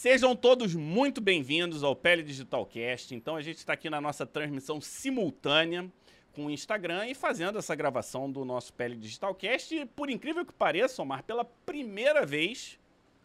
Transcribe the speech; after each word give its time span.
Sejam 0.00 0.34
todos 0.34 0.74
muito 0.74 1.20
bem-vindos 1.20 1.84
ao 1.84 1.94
Pele 1.94 2.22
Digital 2.22 2.64
Cast. 2.64 3.14
Então 3.14 3.36
a 3.36 3.42
gente 3.42 3.58
está 3.58 3.74
aqui 3.74 3.90
na 3.90 4.00
nossa 4.00 4.24
transmissão 4.24 4.80
simultânea 4.80 5.92
com 6.32 6.46
o 6.46 6.50
Instagram 6.50 7.08
e 7.08 7.14
fazendo 7.14 7.58
essa 7.58 7.74
gravação 7.74 8.32
do 8.32 8.42
nosso 8.42 8.72
Pele 8.72 8.96
Digital 8.96 9.34
Cast. 9.34 9.76
E, 9.76 9.84
por 9.84 10.08
incrível 10.08 10.46
que 10.46 10.54
pareça, 10.54 11.02
Omar, 11.02 11.22
pela 11.22 11.44
primeira 11.44 12.24
vez 12.24 12.78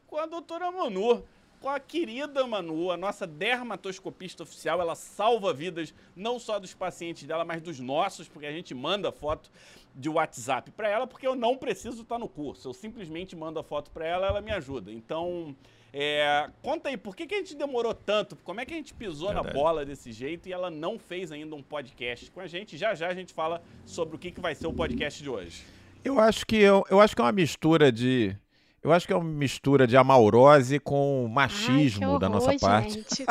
com 0.05 0.17
a 0.17 0.25
doutora 0.25 0.69
Manu, 0.69 1.23
com 1.61 1.69
a 1.69 1.79
querida 1.79 2.45
Manu, 2.45 2.91
a 2.91 2.97
nossa 2.97 3.25
dermatoscopista 3.25 4.43
oficial. 4.43 4.81
Ela 4.81 4.95
salva 4.95 5.53
vidas 5.53 5.93
não 6.13 6.37
só 6.37 6.59
dos 6.59 6.73
pacientes 6.73 7.23
dela, 7.23 7.45
mas 7.45 7.61
dos 7.61 7.79
nossos, 7.79 8.27
porque 8.27 8.47
a 8.47 8.51
gente 8.51 8.75
manda 8.75 9.13
foto 9.13 9.49
de 9.95 10.09
WhatsApp 10.09 10.71
para 10.71 10.89
ela, 10.89 11.07
porque 11.07 11.25
eu 11.25 11.35
não 11.35 11.55
preciso 11.55 12.01
estar 12.01 12.19
no 12.19 12.27
curso. 12.27 12.67
Eu 12.67 12.73
simplesmente 12.73 13.33
mando 13.33 13.59
a 13.59 13.63
foto 13.63 13.89
para 13.91 14.05
ela, 14.05 14.27
ela 14.27 14.41
me 14.41 14.51
ajuda. 14.51 14.91
Então, 14.91 15.55
é, 15.93 16.49
conta 16.61 16.89
aí, 16.89 16.97
por 16.97 17.15
que, 17.15 17.25
que 17.25 17.35
a 17.35 17.37
gente 17.37 17.55
demorou 17.55 17.93
tanto? 17.93 18.35
Como 18.37 18.59
é 18.59 18.65
que 18.65 18.73
a 18.73 18.77
gente 18.77 18.93
pisou 18.93 19.29
Verdade. 19.29 19.47
na 19.47 19.53
bola 19.53 19.85
desse 19.85 20.11
jeito 20.11 20.49
e 20.49 20.53
ela 20.53 20.69
não 20.69 20.99
fez 20.99 21.31
ainda 21.31 21.55
um 21.55 21.63
podcast 21.63 22.29
com 22.31 22.39
a 22.39 22.47
gente? 22.47 22.77
Já 22.77 22.93
já 22.93 23.07
a 23.07 23.13
gente 23.13 23.33
fala 23.33 23.61
sobre 23.85 24.15
o 24.15 24.19
que, 24.19 24.31
que 24.31 24.41
vai 24.41 24.53
ser 24.53 24.67
o 24.67 24.73
podcast 24.73 25.23
de 25.23 25.29
hoje. 25.29 25.63
Eu 26.03 26.19
acho 26.19 26.45
que 26.45 26.57
eu, 26.57 26.83
eu 26.89 26.99
acho 26.99 27.15
que 27.15 27.21
é 27.21 27.25
uma 27.25 27.31
mistura 27.31 27.91
de 27.91 28.35
eu 28.83 28.93
acho 28.93 29.07
que 29.07 29.13
é 29.13 29.15
uma 29.15 29.23
mistura 29.23 29.87
de 29.87 29.97
amaurose 29.97 30.79
com 30.79 31.27
machismo 31.27 32.03
Ai, 32.03 32.07
horror, 32.07 32.19
da 32.19 32.29
nossa 32.29 32.55
parte. 32.59 33.03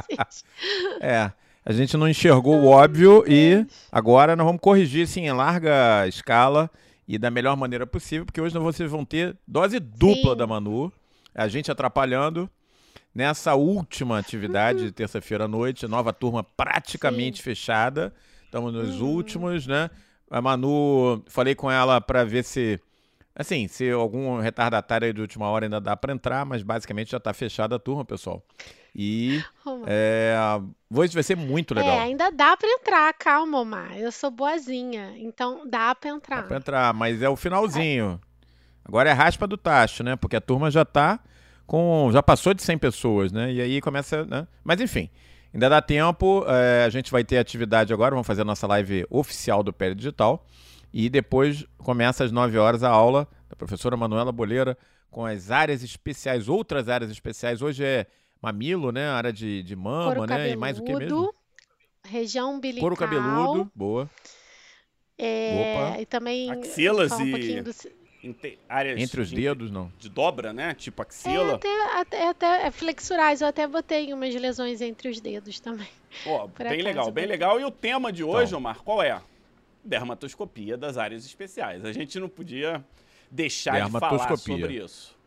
é. 1.02 1.30
A 1.62 1.72
gente 1.72 1.94
não 1.96 2.08
enxergou 2.08 2.54
Ai, 2.54 2.60
o 2.60 2.66
óbvio 2.68 3.24
e 3.28 3.66
agora 3.92 4.34
nós 4.34 4.46
vamos 4.46 4.62
corrigir 4.62 5.06
sim 5.06 5.26
em 5.26 5.32
larga 5.32 6.06
escala 6.08 6.70
e 7.06 7.18
da 7.18 7.30
melhor 7.30 7.56
maneira 7.56 7.86
possível, 7.86 8.24
porque 8.24 8.40
hoje 8.40 8.58
vocês 8.58 8.90
vão 8.90 9.04
ter 9.04 9.36
dose 9.46 9.78
dupla 9.78 10.32
sim. 10.32 10.38
da 10.38 10.46
Manu 10.46 10.90
a 11.34 11.48
gente 11.48 11.70
atrapalhando. 11.70 12.48
Nessa 13.12 13.54
última 13.54 14.18
atividade 14.18 14.84
de 14.84 14.92
terça-feira 14.92 15.44
à 15.44 15.48
noite, 15.48 15.86
nova 15.88 16.12
turma 16.12 16.44
praticamente 16.44 17.38
Sim. 17.38 17.42
fechada. 17.42 18.14
Estamos 18.44 18.72
nos 18.72 19.00
uhum. 19.00 19.08
últimos, 19.08 19.66
né? 19.66 19.90
A 20.30 20.40
Manu, 20.40 21.22
falei 21.26 21.56
com 21.56 21.68
ela 21.68 22.00
para 22.00 22.24
ver 22.24 22.44
se, 22.44 22.80
assim, 23.34 23.66
se 23.66 23.90
algum 23.90 24.38
retardatário 24.38 25.12
de 25.12 25.20
última 25.20 25.48
hora 25.48 25.66
ainda 25.66 25.80
dá 25.80 25.96
para 25.96 26.12
entrar, 26.12 26.46
mas 26.46 26.62
basicamente 26.62 27.10
já 27.10 27.16
está 27.16 27.32
fechada 27.32 27.74
a 27.74 27.78
turma, 27.80 28.04
pessoal. 28.04 28.44
E 28.94 29.42
é, 29.86 30.36
hoje 30.92 31.14
vai 31.14 31.22
ser 31.24 31.36
muito 31.36 31.74
legal. 31.74 31.96
É, 31.96 32.00
ainda 32.00 32.30
dá 32.30 32.56
para 32.56 32.68
entrar, 32.68 33.12
calma, 33.14 33.60
Omar. 33.60 33.98
Eu 33.98 34.12
sou 34.12 34.30
boazinha, 34.30 35.14
então 35.16 35.68
dá 35.68 35.94
para 35.96 36.10
entrar. 36.10 36.42
Dá 36.42 36.48
para 36.48 36.56
entrar, 36.58 36.94
mas 36.94 37.20
é 37.22 37.28
o 37.28 37.36
finalzinho. 37.36 38.20
É. 38.24 38.29
Agora 38.90 39.08
é 39.08 39.12
raspa 39.12 39.46
do 39.46 39.56
tacho, 39.56 40.02
né? 40.02 40.16
Porque 40.16 40.34
a 40.34 40.40
turma 40.40 40.68
já 40.68 40.84
tá 40.84 41.20
com. 41.64 42.10
já 42.12 42.20
passou 42.20 42.52
de 42.52 42.60
100 42.60 42.78
pessoas, 42.78 43.30
né? 43.30 43.52
E 43.52 43.60
aí 43.60 43.80
começa. 43.80 44.24
Né? 44.24 44.48
Mas 44.64 44.80
enfim, 44.80 45.08
ainda 45.54 45.68
dá 45.68 45.80
tempo. 45.80 46.44
É, 46.48 46.82
a 46.84 46.88
gente 46.88 47.08
vai 47.12 47.22
ter 47.22 47.38
atividade 47.38 47.92
agora, 47.92 48.16
vamos 48.16 48.26
fazer 48.26 48.42
a 48.42 48.44
nossa 48.44 48.66
live 48.66 49.06
oficial 49.08 49.62
do 49.62 49.72
Pé 49.72 49.94
Digital. 49.94 50.44
E 50.92 51.08
depois 51.08 51.64
começa 51.78 52.24
às 52.24 52.32
9 52.32 52.58
horas 52.58 52.82
a 52.82 52.88
aula 52.88 53.28
da 53.48 53.54
professora 53.54 53.96
Manuela 53.96 54.32
Boleira 54.32 54.76
com 55.08 55.24
as 55.24 55.52
áreas 55.52 55.84
especiais, 55.84 56.48
outras 56.48 56.88
áreas 56.88 57.12
especiais. 57.12 57.62
Hoje 57.62 57.84
é 57.84 58.08
mamilo, 58.42 58.90
né? 58.90 59.08
Área 59.08 59.32
de, 59.32 59.62
de 59.62 59.76
mama, 59.76 60.06
Couro 60.06 60.20
né? 60.22 60.26
Cabeludo, 60.26 60.52
e 60.52 60.56
mais 60.56 60.80
o 60.80 60.82
que 60.82 60.96
mesmo? 60.96 61.32
Região 62.04 62.56
umbilical. 62.56 62.80
Couro 62.80 62.96
cabeludo, 62.96 63.70
boa. 63.72 64.10
É, 65.16 65.92
Opa. 65.92 66.00
E 66.00 66.06
também. 66.06 66.50
Axilas 66.50 67.12
um 67.12 67.24
e. 67.24 67.62
Do 67.62 67.72
áreas 68.68 69.00
entre 69.00 69.20
os 69.20 69.30
de, 69.30 69.36
dedos 69.36 69.70
não 69.70 69.90
de 69.98 70.08
dobra 70.08 70.52
né 70.52 70.74
tipo 70.74 71.00
axila 71.00 71.52
é, 71.52 71.54
até, 71.54 72.00
até, 72.00 72.28
até 72.28 72.66
é 72.66 72.70
flexurais 72.70 73.40
eu 73.40 73.48
até 73.48 73.66
botei 73.66 74.12
umas 74.12 74.34
lesões 74.34 74.80
entre 74.80 75.08
os 75.08 75.20
dedos 75.20 75.58
também 75.60 75.88
oh, 76.26 76.46
bem 76.48 76.82
legal 76.82 77.10
bem 77.10 77.26
legal 77.26 77.58
e 77.60 77.64
o 77.64 77.70
tema 77.70 78.12
de 78.12 78.22
hoje 78.22 78.48
então. 78.48 78.58
Omar 78.58 78.82
qual 78.82 79.02
é 79.02 79.20
dermatoscopia 79.84 80.76
das 80.76 80.98
áreas 80.98 81.24
especiais 81.24 81.84
a 81.84 81.92
gente 81.92 82.18
não 82.18 82.28
podia 82.28 82.84
deixar 83.30 83.84
de 83.84 83.90
falar 83.90 84.36
sobre 84.36 84.84
isso 84.84 85.18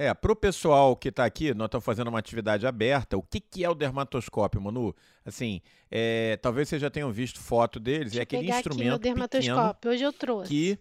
é, 0.00 0.14
para 0.14 0.32
o 0.32 0.34
pessoal 0.34 0.96
que 0.96 1.10
está 1.10 1.26
aqui, 1.26 1.52
nós 1.52 1.66
estamos 1.66 1.84
fazendo 1.84 2.08
uma 2.08 2.18
atividade 2.18 2.66
aberta. 2.66 3.18
O 3.18 3.22
que, 3.22 3.38
que 3.38 3.62
é 3.62 3.68
o 3.68 3.74
dermatoscópio, 3.74 4.58
Manu? 4.58 4.96
Assim, 5.26 5.60
é, 5.90 6.38
talvez 6.40 6.70
vocês 6.70 6.80
já 6.80 6.88
tenham 6.88 7.12
visto 7.12 7.38
foto 7.38 7.78
deles. 7.78 8.12
Deixa 8.12 8.20
é 8.20 8.22
aquele 8.22 8.50
instrumento 8.50 8.94
aqui 8.94 9.02
dermatoscópio. 9.02 9.90
Hoje 9.90 10.02
eu 10.02 10.10
trouxe. 10.10 10.48
Que 10.48 10.78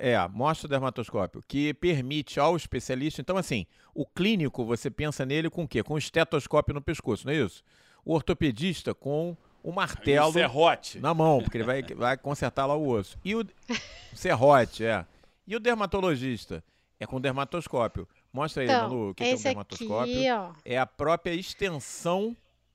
é, 0.00 0.16
mostra 0.28 0.66
o 0.66 0.70
dermatoscópio, 0.70 1.42
que 1.46 1.74
permite 1.74 2.40
ao 2.40 2.56
especialista. 2.56 3.20
Então, 3.20 3.36
assim, 3.36 3.66
o 3.94 4.06
clínico, 4.06 4.64
você 4.64 4.90
pensa 4.90 5.26
nele 5.26 5.50
com 5.50 5.64
o 5.64 5.68
quê? 5.68 5.82
Com 5.82 5.94
o 5.94 5.98
estetoscópio 5.98 6.74
no 6.74 6.80
pescoço, 6.80 7.26
não 7.26 7.34
é 7.34 7.36
isso? 7.36 7.62
O 8.02 8.14
ortopedista 8.14 8.94
com 8.94 9.36
o 9.62 9.70
martelo. 9.70 10.30
O 10.30 10.32
serrote. 10.32 10.98
Na 10.98 11.12
mão, 11.12 11.42
porque 11.42 11.58
ele 11.58 11.64
vai, 11.64 11.82
vai 11.82 12.16
consertar 12.16 12.64
lá 12.64 12.74
o 12.74 12.88
osso. 12.88 13.18
E 13.22 13.34
o 13.36 13.46
serrote, 14.14 14.84
é. 14.84 15.04
E 15.46 15.54
o 15.54 15.60
dermatologista? 15.60 16.64
É 16.98 17.06
com 17.06 17.20
dermatoscópio. 17.20 18.08
Mostra 18.32 18.62
aí, 18.62 18.68
então, 18.68 18.88
Manu, 18.88 19.10
o 19.10 19.14
que, 19.14 19.24
que 19.24 19.30
é 19.30 19.34
o 19.34 19.38
dermatoscópio. 19.38 20.14
Aqui, 20.14 20.30
ó. 20.30 20.52
É 20.64 20.78
a 20.78 20.86
própria 20.86 21.34
extensão, 21.34 22.34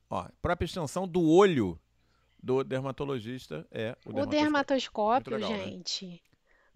ó, 0.09 0.27
própria 0.41 0.65
extensão 0.65 1.07
do 1.07 1.27
olho 1.27 1.79
do 2.41 2.63
dermatologista 2.63 3.65
é 3.71 3.95
o 4.05 4.13
dermatoscópio. 4.13 4.23
O 4.23 4.25
dermatoscópio, 4.25 5.33
legal, 5.33 5.49
né? 5.51 5.63
gente, 5.65 6.07
né? 6.07 6.19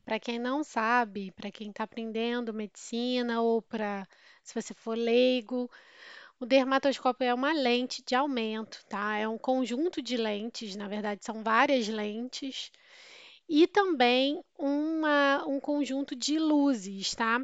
Para 0.09 0.19
quem 0.19 0.39
não 0.39 0.63
sabe, 0.63 1.31
para 1.33 1.51
quem 1.51 1.69
está 1.69 1.83
aprendendo 1.83 2.51
medicina 2.51 3.43
ou 3.43 3.61
para 3.61 4.07
se 4.41 4.59
você 4.59 4.73
for 4.73 4.97
leigo, 4.97 5.69
o 6.39 6.47
dermatoscópio 6.47 7.27
é 7.27 7.31
uma 7.31 7.53
lente 7.53 8.01
de 8.03 8.15
aumento, 8.15 8.83
tá? 8.89 9.17
É 9.19 9.27
um 9.27 9.37
conjunto 9.37 10.01
de 10.01 10.17
lentes, 10.17 10.75
na 10.75 10.87
verdade 10.87 11.23
são 11.23 11.43
várias 11.43 11.87
lentes, 11.87 12.71
e 13.47 13.67
também 13.67 14.43
uma, 14.57 15.45
um 15.45 15.59
conjunto 15.59 16.15
de 16.15 16.39
luzes, 16.39 17.13
tá? 17.13 17.39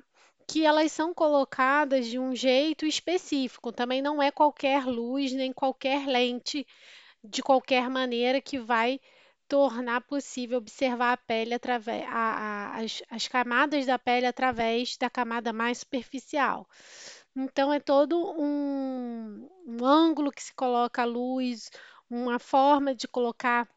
Que 0.47 0.65
elas 0.65 0.91
são 0.91 1.13
colocadas 1.13 2.07
de 2.07 2.17
um 2.17 2.35
jeito 2.35 2.83
específico. 2.87 3.71
Também 3.71 4.01
não 4.01 4.19
é 4.19 4.31
qualquer 4.31 4.87
luz 4.87 5.31
nem 5.33 5.53
qualquer 5.53 6.07
lente 6.07 6.65
de 7.23 7.43
qualquer 7.43 7.91
maneira 7.91 8.41
que 8.41 8.57
vai 8.57 8.99
tornar 9.47 10.01
possível 10.01 10.57
observar 10.57 11.13
a 11.13 11.17
pele 11.17 11.53
através 11.53 12.03
a, 12.07 12.13
a, 12.13 12.77
as, 12.81 13.03
as 13.09 13.27
camadas 13.27 13.85
da 13.85 13.99
pele 13.99 14.25
através 14.25 14.97
da 14.97 15.09
camada 15.09 15.53
mais 15.53 15.79
superficial. 15.79 16.67
Então 17.35 17.71
é 17.71 17.79
todo 17.79 18.17
um, 18.39 19.49
um 19.67 19.85
ângulo 19.85 20.31
que 20.31 20.41
se 20.43 20.53
coloca 20.53 21.01
a 21.01 21.05
luz, 21.05 21.69
uma 22.09 22.39
forma 22.39 22.95
de 22.95 23.07
colocar 23.07 23.67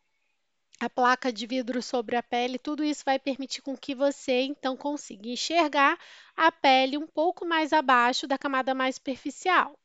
a 0.81 0.89
placa 0.89 1.33
de 1.33 1.47
vidro 1.47 1.83
sobre 1.83 2.15
a 2.15 2.23
pele, 2.23 2.57
tudo 2.57 2.85
isso 2.85 3.05
vai 3.05 3.19
permitir 3.19 3.63
com 3.63 3.77
que 3.77 3.95
você 3.97 4.43
então 4.43 4.77
consiga 4.77 5.29
enxergar 5.29 5.99
a 6.37 6.53
pele 6.53 6.97
um 6.97 7.07
pouco 7.07 7.45
mais 7.45 7.73
abaixo 7.73 8.29
da 8.29 8.39
camada 8.39 8.75
mais 8.75 8.95
superficial. 8.95 9.77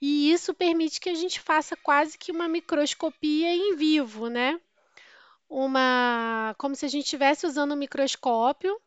E 0.00 0.30
isso 0.30 0.52
permite 0.54 1.00
que 1.00 1.08
a 1.08 1.14
gente 1.14 1.40
faça 1.40 1.76
quase 1.76 2.18
que 2.18 2.32
uma 2.32 2.48
microscopia 2.48 3.54
em 3.54 3.76
vivo, 3.76 4.28
né? 4.28 4.60
Uma. 5.50 6.54
como 6.56 6.76
se 6.76 6.86
a 6.86 6.88
gente 6.88 7.04
estivesse 7.04 7.44
usando 7.46 7.72
um 7.72 7.76
microscópio, 7.76 8.80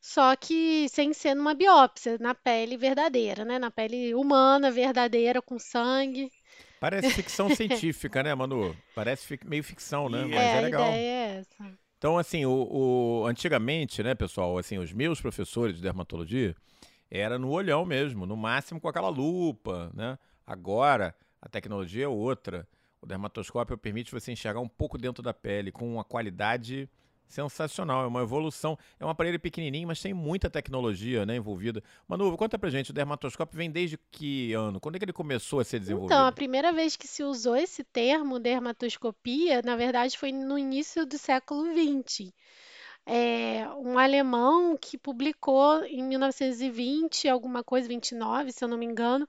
só 0.00 0.34
que 0.34 0.88
sem 0.88 1.12
ser 1.12 1.34
numa 1.34 1.54
biópsia, 1.54 2.16
na 2.18 2.34
pele 2.34 2.76
verdadeira, 2.76 3.44
né? 3.44 3.58
Na 3.58 3.70
pele 3.70 4.14
humana, 4.14 4.70
verdadeira, 4.70 5.42
com 5.42 5.58
sangue. 5.58 6.30
Parece 6.80 7.10
ficção 7.10 7.48
científica, 7.54 8.22
né, 8.22 8.34
Manu? 8.34 8.74
Parece 8.94 9.38
meio 9.44 9.62
ficção, 9.62 10.08
né? 10.08 10.24
Mas 10.24 10.40
é, 10.40 10.56
é 10.56 10.60
legal. 10.62 10.82
A 10.82 10.88
ideia 10.88 11.00
é 11.00 11.38
essa. 11.40 11.78
Então, 11.98 12.16
assim, 12.16 12.46
o, 12.46 12.68
o, 12.70 13.26
antigamente, 13.26 14.02
né, 14.04 14.14
pessoal, 14.14 14.56
assim, 14.56 14.78
os 14.78 14.92
meus 14.92 15.20
professores 15.20 15.74
de 15.74 15.82
dermatologia 15.82 16.54
era 17.10 17.38
no 17.38 17.50
olhão 17.50 17.84
mesmo, 17.84 18.24
no 18.24 18.36
máximo 18.36 18.80
com 18.80 18.88
aquela 18.88 19.08
lupa, 19.08 19.90
né? 19.94 20.16
Agora 20.46 21.14
a 21.42 21.48
tecnologia 21.48 22.04
é 22.04 22.08
outra. 22.08 22.66
O 23.00 23.06
dermatoscópio 23.06 23.78
permite 23.78 24.12
você 24.12 24.32
enxergar 24.32 24.60
um 24.60 24.68
pouco 24.68 24.98
dentro 24.98 25.22
da 25.22 25.32
pele 25.32 25.70
com 25.70 25.94
uma 25.94 26.04
qualidade 26.04 26.88
sensacional, 27.28 28.04
é 28.04 28.06
uma 28.06 28.22
evolução. 28.22 28.76
É 28.98 29.04
um 29.04 29.10
aparelho 29.10 29.38
pequenininho, 29.38 29.86
mas 29.86 30.00
tem 30.00 30.14
muita 30.14 30.50
tecnologia 30.50 31.24
né, 31.26 31.36
envolvida. 31.36 31.82
Manu, 32.08 32.36
conta 32.36 32.58
pra 32.58 32.70
gente, 32.70 32.90
o 32.90 32.94
dermatoscópio 32.94 33.56
vem 33.56 33.70
desde 33.70 33.98
que 34.10 34.52
ano? 34.54 34.80
Quando 34.80 34.96
é 34.96 34.98
que 34.98 35.04
ele 35.04 35.12
começou 35.12 35.60
a 35.60 35.64
ser 35.64 35.78
desenvolvido? 35.78 36.14
Então, 36.14 36.26
a 36.26 36.32
primeira 36.32 36.72
vez 36.72 36.96
que 36.96 37.06
se 37.06 37.22
usou 37.22 37.54
esse 37.54 37.84
termo, 37.84 38.40
dermatoscopia, 38.40 39.60
na 39.62 39.76
verdade 39.76 40.16
foi 40.16 40.32
no 40.32 40.58
início 40.58 41.04
do 41.06 41.18
século 41.18 41.64
XX. 41.72 42.32
É, 43.06 43.66
um 43.78 43.98
alemão 43.98 44.76
que 44.76 44.98
publicou 44.98 45.82
em 45.84 46.02
1920, 46.02 47.28
alguma 47.28 47.62
coisa, 47.62 47.88
29, 47.88 48.52
se 48.52 48.62
eu 48.62 48.68
não 48.68 48.76
me 48.76 48.84
engano, 48.84 49.26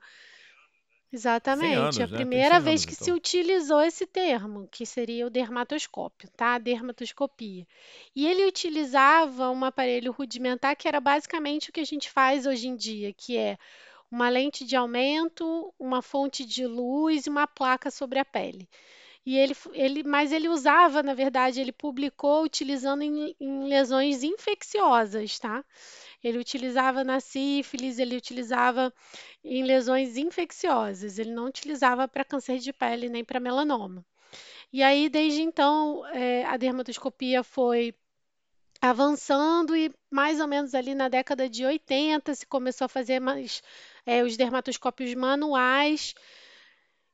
Exatamente. 1.12 1.76
Anos, 1.76 2.00
a 2.00 2.08
né? 2.08 2.18
primeira 2.18 2.60
vez 2.60 2.82
anos, 2.82 2.86
que 2.86 2.94
então. 2.94 3.06
se 3.06 3.12
utilizou 3.12 3.82
esse 3.82 4.06
termo, 4.06 4.68
que 4.72 4.86
seria 4.86 5.26
o 5.26 5.30
dermatoscópio, 5.30 6.30
tá? 6.36 6.56
A 6.56 6.60
dermatoscopia. 6.60 7.66
E 8.16 8.28
ele 8.28 8.46
utilizava 8.46 9.50
um 9.50 9.66
aparelho 9.66 10.12
rudimentar 10.12 10.76
que 10.76 10.88
era 10.88 11.00
basicamente 11.00 11.70
o 11.70 11.74
que 11.74 11.80
a 11.80 11.86
gente 11.86 12.10
faz 12.12 12.46
hoje 12.46 12.68
em 12.68 12.76
dia, 12.76 13.12
que 13.12 13.36
é 13.36 13.58
uma 14.12 14.30
lente 14.30 14.64
de 14.64 14.76
aumento, 14.76 15.74
uma 15.80 16.02
fonte 16.02 16.46
de 16.46 16.66
luz 16.66 17.26
e 17.26 17.30
uma 17.30 17.48
placa 17.48 17.90
sobre 17.90 18.20
a 18.20 18.26
pele. 18.26 18.70
E 19.26 19.38
ele, 19.38 19.56
ele, 19.74 20.04
mas 20.04 20.32
ele 20.32 20.48
usava, 20.48 21.04
na 21.04 21.14
verdade, 21.14 21.60
ele 21.60 21.72
publicou 21.72 22.44
utilizando 22.44 23.04
em, 23.04 23.36
em 23.40 23.68
lesões 23.68 24.24
infecciosas, 24.24 25.38
tá? 25.38 25.64
Ele 26.24 26.38
utilizava 26.38 27.04
na 27.04 27.20
sífilis, 27.20 28.00
ele 28.00 28.18
utilizava 28.18 28.94
em 29.44 29.64
lesões 29.64 30.18
infecciosas, 30.18 31.18
ele 31.18 31.32
não 31.32 31.46
utilizava 31.46 32.08
para 32.08 32.26
câncer 32.26 32.60
de 32.60 32.74
pele 32.74 33.10
nem 33.10 33.24
para 33.24 33.40
melanoma. 33.40 34.06
E 34.72 34.84
aí, 34.84 35.10
desde 35.10 35.42
então, 35.42 36.06
é, 36.08 36.46
a 36.46 36.58
dermatoscopia 36.58 37.44
foi 37.44 37.94
avançando 38.82 39.76
e 39.76 39.92
mais 40.10 40.40
ou 40.40 40.48
menos 40.48 40.74
ali 40.74 40.96
na 40.96 41.10
década 41.10 41.50
de 41.50 41.66
80 41.66 42.34
se 42.36 42.46
começou 42.46 42.86
a 42.86 42.90
fazer 42.90 43.20
mais 43.20 43.62
é, 44.06 44.24
os 44.24 44.38
dermatoscópios 44.38 45.14
manuais 45.16 46.14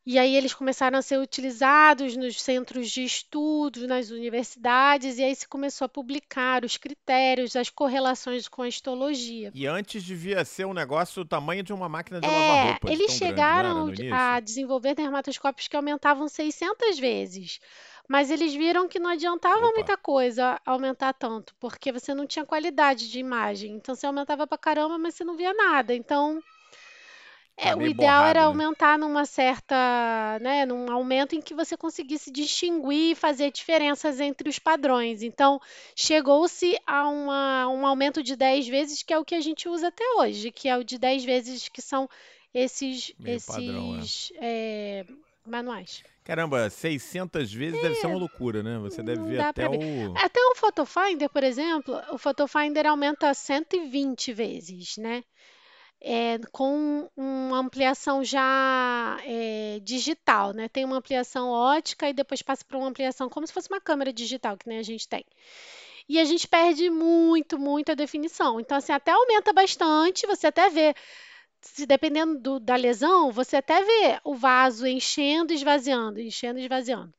e 0.06 0.20
aí 0.20 0.36
eles 0.36 0.54
começaram 0.54 1.00
a 1.00 1.02
ser 1.02 1.18
utilizados 1.18 2.16
nos 2.16 2.40
centros 2.40 2.92
de 2.92 3.04
estudos, 3.04 3.84
nas 3.84 4.12
universidades, 4.12 5.18
e 5.18 5.24
aí 5.24 5.36
se 5.36 5.48
começou 5.48 5.86
a 5.86 5.90
publicar 5.90 6.64
os 6.64 6.78
critérios, 6.78 7.56
as 7.56 7.72
correlações 7.72 8.48
com 8.48 8.62
a 8.62 8.68
histologia. 8.68 9.52
E 9.56 9.66
antes 9.66 10.04
devia 10.04 10.46
ser 10.46 10.66
um 10.66 10.74
negócio 10.74 11.24
do 11.24 11.28
tamanho 11.28 11.64
de 11.64 11.74
uma 11.74 11.90
máquina 11.90 12.22
de 12.22 12.28
é, 12.28 12.30
lavar 12.30 12.72
roupa. 12.72 12.92
Eles 12.92 13.14
chegaram 13.14 13.88
grande, 13.88 14.12
a 14.12 14.40
desenvolver 14.40 14.94
dermatoscópios 14.94 15.68
que 15.68 15.76
aumentavam 15.76 16.28
600 16.28 17.00
vezes. 17.00 17.60
Mas 18.08 18.30
eles 18.30 18.54
viram 18.54 18.88
que 18.88 19.00
não 19.00 19.10
adiantava 19.10 19.66
Opa. 19.66 19.74
muita 19.74 19.98
coisa 19.98 20.62
aumentar 20.64 21.14
tanto, 21.14 21.56
porque 21.60 21.92
você 21.92 22.14
não 22.14 22.28
tinha 22.28 22.46
qualidade 22.46 23.10
de 23.10 23.20
imagem. 23.20 23.74
Então 23.74 23.96
você 23.96 24.06
aumentava 24.06 24.46
pra 24.46 24.58
caramba, 24.58 25.00
mas 25.00 25.16
você 25.16 25.24
não 25.24 25.36
via 25.36 25.54
nada. 25.54 25.96
Então 25.96 26.40
é, 27.58 27.70
tá 27.70 27.78
o 27.78 27.82
ideal 27.82 27.96
borrado, 27.96 28.30
era 28.30 28.40
né? 28.42 28.46
aumentar 28.46 28.98
numa 28.98 29.26
certa, 29.26 29.76
né, 30.42 30.66
num 30.66 30.92
aumento 30.92 31.36
em 31.36 31.42
que 31.42 31.54
você 31.54 31.78
conseguisse 31.78 32.30
distinguir 32.30 33.12
e 33.12 33.16
fazer 33.16 33.52
diferenças 33.52 34.20
entre 34.20 34.50
os 34.50 34.60
padrões. 34.60 35.24
Então, 35.24 35.62
chegou-se 35.96 36.78
a 36.86 37.08
uma, 37.08 37.68
um 37.70 37.86
aumento 37.86 38.22
de 38.22 38.36
10 38.36 38.68
vezes, 38.68 39.04
que 39.04 39.14
é 39.14 39.18
o 39.18 39.24
que 39.24 39.36
a 39.36 39.42
gente 39.42 39.70
usa 39.70 39.88
até 39.88 40.04
hoje, 40.18 40.52
que 40.52 40.68
é 40.68 40.78
o 40.78 40.84
de 40.84 40.98
10 40.98 41.24
vezes 41.24 41.70
que 41.70 41.82
são 41.82 42.10
esses, 42.54 43.14
esses 43.24 43.46
padrão, 43.46 44.00
é. 44.40 45.06
É, 45.06 45.06
manuais. 45.46 46.04
Caramba, 46.26 46.70
600 46.70 47.54
vezes 47.54 47.80
é. 47.80 47.82
deve 47.84 47.96
ser 47.96 48.08
uma 48.08 48.18
loucura, 48.18 48.64
né? 48.64 48.80
Você 48.80 49.04
deve 49.04 49.22
ver 49.24 49.40
até 49.40 49.70
ver. 49.70 49.78
o... 49.78 50.14
Até 50.18 50.40
o 50.40 50.56
Photofinder, 50.56 51.30
por 51.30 51.44
exemplo, 51.44 52.02
o 52.12 52.18
Photofinder 52.18 52.88
aumenta 52.88 53.34
120 53.34 54.34
vezes, 54.34 54.98
né? 54.98 55.24
É, 56.08 56.38
com 56.52 57.10
uma 57.18 57.58
ampliação 57.58 58.24
já 58.24 59.18
é, 59.24 59.80
digital, 59.82 60.54
né? 60.54 60.70
Tem 60.70 60.86
uma 60.86 60.98
ampliação 60.98 61.50
ótica 61.50 62.08
e 62.08 62.14
depois 62.14 62.44
passa 62.44 62.64
para 62.64 62.78
uma 62.78 62.88
ampliação 62.88 63.28
como 63.28 63.48
se 63.48 63.52
fosse 63.52 63.70
uma 63.70 63.82
câmera 63.82 64.14
digital, 64.14 64.56
que 64.56 64.70
nem 64.70 64.78
a 64.78 64.84
gente 64.84 65.08
tem. 65.08 65.26
E 66.08 66.20
a 66.20 66.24
gente 66.24 66.48
perde 66.48 66.92
muito, 66.92 67.58
muito 67.58 67.92
a 67.92 67.96
definição. 67.96 68.60
Então, 68.60 68.78
assim, 68.78 68.94
até 68.94 69.12
aumenta 69.12 69.52
bastante, 69.52 70.28
você 70.28 70.46
até 70.48 70.70
vê, 70.70 70.94
se 71.60 71.88
dependendo 71.88 72.38
do, 72.40 72.60
da 72.60 72.76
lesão, 72.76 73.32
você 73.32 73.58
até 73.58 73.82
vê 73.82 74.20
o 74.24 74.36
vaso 74.36 74.86
enchendo 74.86 75.54
e 75.54 75.56
esvaziando, 75.56 76.20
enchendo 76.22 76.60
e 76.60 76.64
esvaziando. 76.64 77.12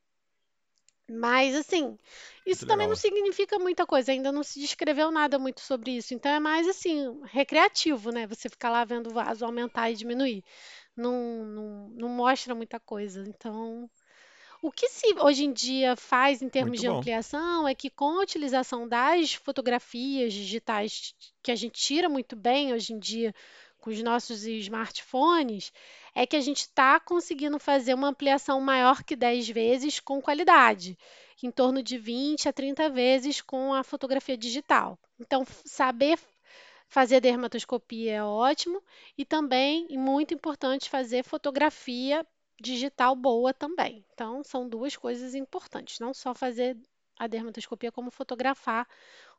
Mas, 1.08 1.54
assim, 1.54 1.96
isso 2.44 2.66
também 2.66 2.86
legal. 2.86 2.88
não 2.88 2.96
significa 2.96 3.58
muita 3.58 3.86
coisa, 3.86 4.10
ainda 4.10 4.32
não 4.32 4.42
se 4.42 4.58
descreveu 4.58 5.10
nada 5.10 5.38
muito 5.38 5.60
sobre 5.60 5.92
isso. 5.96 6.14
Então 6.14 6.32
é 6.32 6.40
mais 6.40 6.66
assim, 6.66 7.20
recreativo, 7.24 8.10
né? 8.10 8.26
Você 8.26 8.48
ficar 8.48 8.70
lá 8.70 8.84
vendo 8.84 9.08
o 9.08 9.12
vaso 9.12 9.44
aumentar 9.44 9.90
e 9.90 9.94
diminuir. 9.94 10.44
Não, 10.96 11.44
não, 11.44 11.88
não 11.90 12.08
mostra 12.08 12.54
muita 12.54 12.80
coisa. 12.80 13.22
Então, 13.28 13.88
o 14.60 14.72
que 14.72 14.88
se 14.88 15.14
hoje 15.20 15.44
em 15.44 15.52
dia 15.52 15.94
faz 15.94 16.42
em 16.42 16.48
termos 16.48 16.70
muito 16.70 16.80
de 16.80 16.88
bom. 16.88 16.98
ampliação 16.98 17.68
é 17.68 17.74
que 17.74 17.88
com 17.88 18.18
a 18.18 18.22
utilização 18.22 18.88
das 18.88 19.34
fotografias 19.34 20.32
digitais 20.32 21.14
que 21.40 21.52
a 21.52 21.56
gente 21.56 21.80
tira 21.80 22.08
muito 22.08 22.34
bem 22.34 22.72
hoje 22.72 22.92
em 22.92 22.98
dia 22.98 23.32
com 23.78 23.90
os 23.90 24.02
nossos 24.02 24.44
smartphones, 24.44 25.72
é 26.16 26.26
que 26.26 26.34
a 26.34 26.40
gente 26.40 26.60
está 26.60 26.98
conseguindo 26.98 27.58
fazer 27.58 27.92
uma 27.92 28.08
ampliação 28.08 28.58
maior 28.58 29.04
que 29.04 29.14
10 29.14 29.50
vezes 29.50 30.00
com 30.00 30.22
qualidade, 30.22 30.98
em 31.42 31.50
torno 31.50 31.82
de 31.82 31.98
20 31.98 32.48
a 32.48 32.52
30 32.54 32.88
vezes 32.88 33.42
com 33.42 33.74
a 33.74 33.84
fotografia 33.84 34.34
digital. 34.34 34.98
Então, 35.20 35.44
saber 35.66 36.18
fazer 36.88 37.20
dermatoscopia 37.20 38.14
é 38.14 38.24
ótimo 38.24 38.82
e 39.18 39.26
também, 39.26 39.86
e 39.90 39.98
muito 39.98 40.32
importante, 40.32 40.88
fazer 40.88 41.22
fotografia 41.22 42.26
digital 42.58 43.14
boa 43.14 43.52
também. 43.52 44.02
Então, 44.14 44.42
são 44.42 44.66
duas 44.66 44.96
coisas 44.96 45.34
importantes, 45.34 46.00
não 46.00 46.14
só 46.14 46.34
fazer 46.34 46.78
a 47.18 47.26
dermatoscopia, 47.26 47.92
como 47.92 48.10
fotografar. 48.10 48.88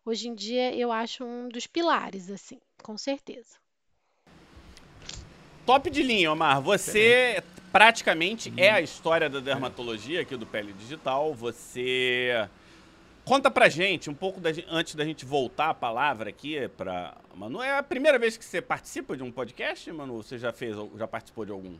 Hoje 0.05 0.29
em 0.29 0.35
dia, 0.35 0.75
eu 0.75 0.91
acho 0.91 1.25
um 1.25 1.49
dos 1.49 1.65
pilares, 1.65 2.29
assim, 2.29 2.59
com 2.83 2.95
certeza. 2.95 3.57
Top 5.67 5.89
de 5.89 6.01
linha, 6.01 6.31
Omar. 6.31 6.61
Você 6.61 7.43
praticamente 7.73 8.53
é 8.55 8.71
a 8.71 8.79
história 8.79 9.29
da 9.29 9.41
dermatologia 9.41 10.21
aqui 10.21 10.37
do 10.37 10.45
Pele 10.45 10.71
Digital. 10.71 11.33
Você 11.33 12.47
conta 13.25 13.51
pra 13.51 13.67
gente 13.67 14.09
um 14.09 14.13
pouco 14.13 14.39
da, 14.39 14.49
antes 14.69 14.95
da 14.95 15.03
gente 15.03 15.25
voltar 15.25 15.71
a 15.71 15.73
palavra 15.73 16.29
aqui 16.29 16.69
para 16.77 17.15
Manu. 17.35 17.61
É 17.61 17.77
a 17.77 17.83
primeira 17.83 18.17
vez 18.17 18.37
que 18.37 18.45
você 18.45 18.61
participa 18.61 19.17
de 19.17 19.23
um 19.23 19.29
podcast, 19.29 19.91
Manu? 19.91 20.23
Você 20.23 20.37
já 20.37 20.53
fez, 20.53 20.73
já 20.97 21.05
participou 21.05 21.43
de 21.43 21.51
algum? 21.51 21.75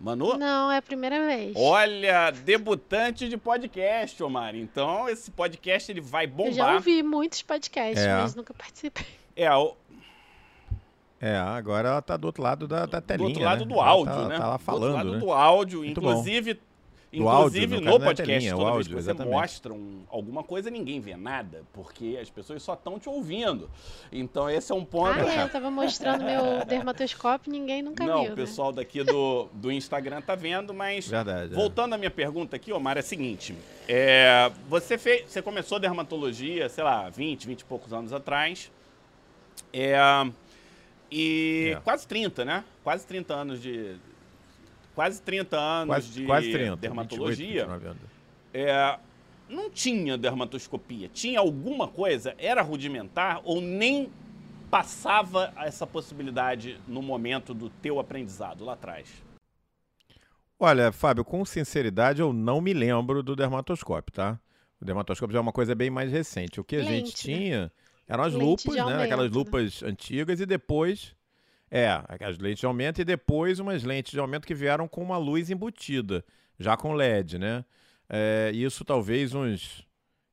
Manu? 0.00 0.36
Não, 0.36 0.72
é 0.72 0.78
a 0.78 0.82
primeira 0.82 1.24
vez. 1.24 1.52
Olha, 1.54 2.32
debutante 2.32 3.28
de 3.28 3.36
podcast, 3.36 4.20
Omar. 4.24 4.56
Então, 4.56 5.08
esse 5.08 5.30
podcast 5.30 5.92
ele 5.92 6.00
vai 6.00 6.26
bombar. 6.26 6.48
Eu 6.48 6.54
já 6.54 6.74
ouvi 6.74 7.00
muitos 7.00 7.42
podcasts, 7.42 8.04
é. 8.04 8.12
mas 8.12 8.34
nunca 8.34 8.52
participei. 8.52 9.06
É, 9.36 9.54
o, 9.54 9.76
é, 11.20 11.36
agora 11.36 11.90
ela 11.90 12.02
tá 12.02 12.16
do 12.16 12.24
outro 12.26 12.42
lado 12.42 12.66
da, 12.66 12.86
da 12.86 13.00
telinha. 13.00 13.26
Do 13.26 13.32
outro 13.32 13.44
lado 13.44 13.66
né? 13.66 13.74
do 13.74 13.80
áudio, 13.80 14.14
tá, 14.14 14.28
né? 14.28 14.38
Tá 14.38 14.46
lá 14.48 14.58
falando. 14.58 14.80
Do 14.80 14.86
outro 14.86 14.96
lado 14.96 15.12
né? 15.12 15.18
do 15.18 15.32
áudio, 15.32 15.78
Muito 15.80 16.00
inclusive. 16.00 16.54
Bom. 16.54 16.60
Inclusive 17.12 17.74
áudio, 17.74 17.90
no, 17.90 17.98
no 17.98 18.04
podcast, 18.04 18.32
telinha, 18.32 18.52
toda 18.52 18.62
áudio, 18.62 18.74
vez 18.76 18.86
que 18.86 18.94
você 18.94 19.00
exatamente. 19.00 19.32
mostra 19.32 19.74
um, 19.74 20.02
alguma 20.08 20.44
coisa, 20.44 20.70
ninguém 20.70 21.00
vê 21.00 21.16
nada, 21.16 21.64
porque 21.72 22.16
as 22.22 22.30
pessoas 22.30 22.62
só 22.62 22.74
estão 22.74 23.00
te 23.00 23.08
ouvindo. 23.08 23.68
Então 24.12 24.48
esse 24.48 24.70
é 24.70 24.74
um 24.76 24.84
ponto. 24.84 25.18
Ah, 25.18 25.34
é, 25.34 25.42
eu 25.42 25.48
tava 25.48 25.72
mostrando 25.72 26.24
meu 26.24 26.64
dermatoscópio 26.64 27.50
ninguém 27.50 27.82
nunca 27.82 28.06
Não, 28.06 28.20
viu. 28.20 28.26
Não, 28.26 28.32
o 28.32 28.36
pessoal 28.36 28.70
né? 28.70 28.76
daqui 28.76 29.02
do, 29.02 29.48
do 29.52 29.72
Instagram 29.72 30.22
tá 30.22 30.36
vendo, 30.36 30.72
mas. 30.72 31.08
Verdade. 31.08 31.52
É. 31.52 31.56
Voltando 31.56 31.92
é. 31.92 31.94
à 31.96 31.98
minha 31.98 32.12
pergunta 32.12 32.54
aqui, 32.54 32.72
Omar, 32.72 32.96
é 32.96 33.00
a 33.00 33.02
seguinte: 33.02 33.56
é, 33.88 34.50
você, 34.68 34.96
fez, 34.96 35.28
você 35.28 35.42
começou 35.42 35.80
dermatologia, 35.80 36.68
sei 36.68 36.84
lá, 36.84 37.10
20, 37.10 37.44
20 37.44 37.60
e 37.60 37.64
poucos 37.64 37.92
anos 37.92 38.12
atrás. 38.12 38.70
É 39.72 39.98
e 41.10 41.72
é. 41.74 41.80
quase 41.80 42.06
30, 42.06 42.44
né? 42.44 42.64
Quase 42.84 43.06
30 43.06 43.34
anos 43.34 43.60
de. 43.62 43.96
Quase 44.94 45.20
30 45.22 45.56
anos 45.56 45.94
quase, 45.94 46.08
de 46.08 46.26
quase 46.26 46.52
30, 46.52 46.76
dermatologia. 46.76 47.66
28, 47.66 47.96
é, 48.52 48.98
não 49.48 49.70
tinha 49.70 50.18
dermatoscopia. 50.18 51.08
Tinha 51.12 51.40
alguma 51.40 51.88
coisa? 51.88 52.34
Era 52.38 52.62
rudimentar 52.62 53.40
ou 53.44 53.60
nem 53.60 54.10
passava 54.70 55.52
essa 55.56 55.86
possibilidade 55.86 56.80
no 56.86 57.02
momento 57.02 57.52
do 57.52 57.68
teu 57.68 57.98
aprendizado 57.98 58.64
lá 58.64 58.74
atrás? 58.74 59.08
Olha, 60.58 60.92
Fábio, 60.92 61.24
com 61.24 61.44
sinceridade, 61.44 62.20
eu 62.20 62.32
não 62.32 62.60
me 62.60 62.72
lembro 62.72 63.22
do 63.22 63.34
dermatoscópio, 63.34 64.12
tá? 64.12 64.38
O 64.80 64.84
dermatoscópio 64.84 65.32
já 65.32 65.38
é 65.38 65.42
uma 65.42 65.52
coisa 65.52 65.74
bem 65.74 65.90
mais 65.90 66.12
recente. 66.12 66.60
O 66.60 66.64
que 66.64 66.76
a 66.76 66.80
Lente, 66.80 67.26
gente 67.26 67.50
né? 67.50 67.70
Eram 68.10 68.24
as 68.24 68.34
Lente 68.34 68.44
lupas, 68.44 68.86
né? 68.86 69.04
Aquelas 69.04 69.30
né? 69.30 69.36
lupas 69.36 69.82
antigas 69.84 70.40
e 70.40 70.46
depois. 70.46 71.14
É, 71.70 71.86
as 72.20 72.36
lentes 72.36 72.58
de 72.58 72.66
aumento 72.66 73.00
e 73.00 73.04
depois 73.04 73.60
umas 73.60 73.84
lentes 73.84 74.10
de 74.10 74.18
aumento 74.18 74.44
que 74.44 74.54
vieram 74.56 74.88
com 74.88 75.00
uma 75.00 75.16
luz 75.16 75.50
embutida, 75.50 76.24
já 76.58 76.76
com 76.76 76.92
LED, 76.92 77.38
né? 77.38 77.64
É, 78.08 78.50
isso 78.52 78.84
talvez 78.84 79.32
uns 79.32 79.86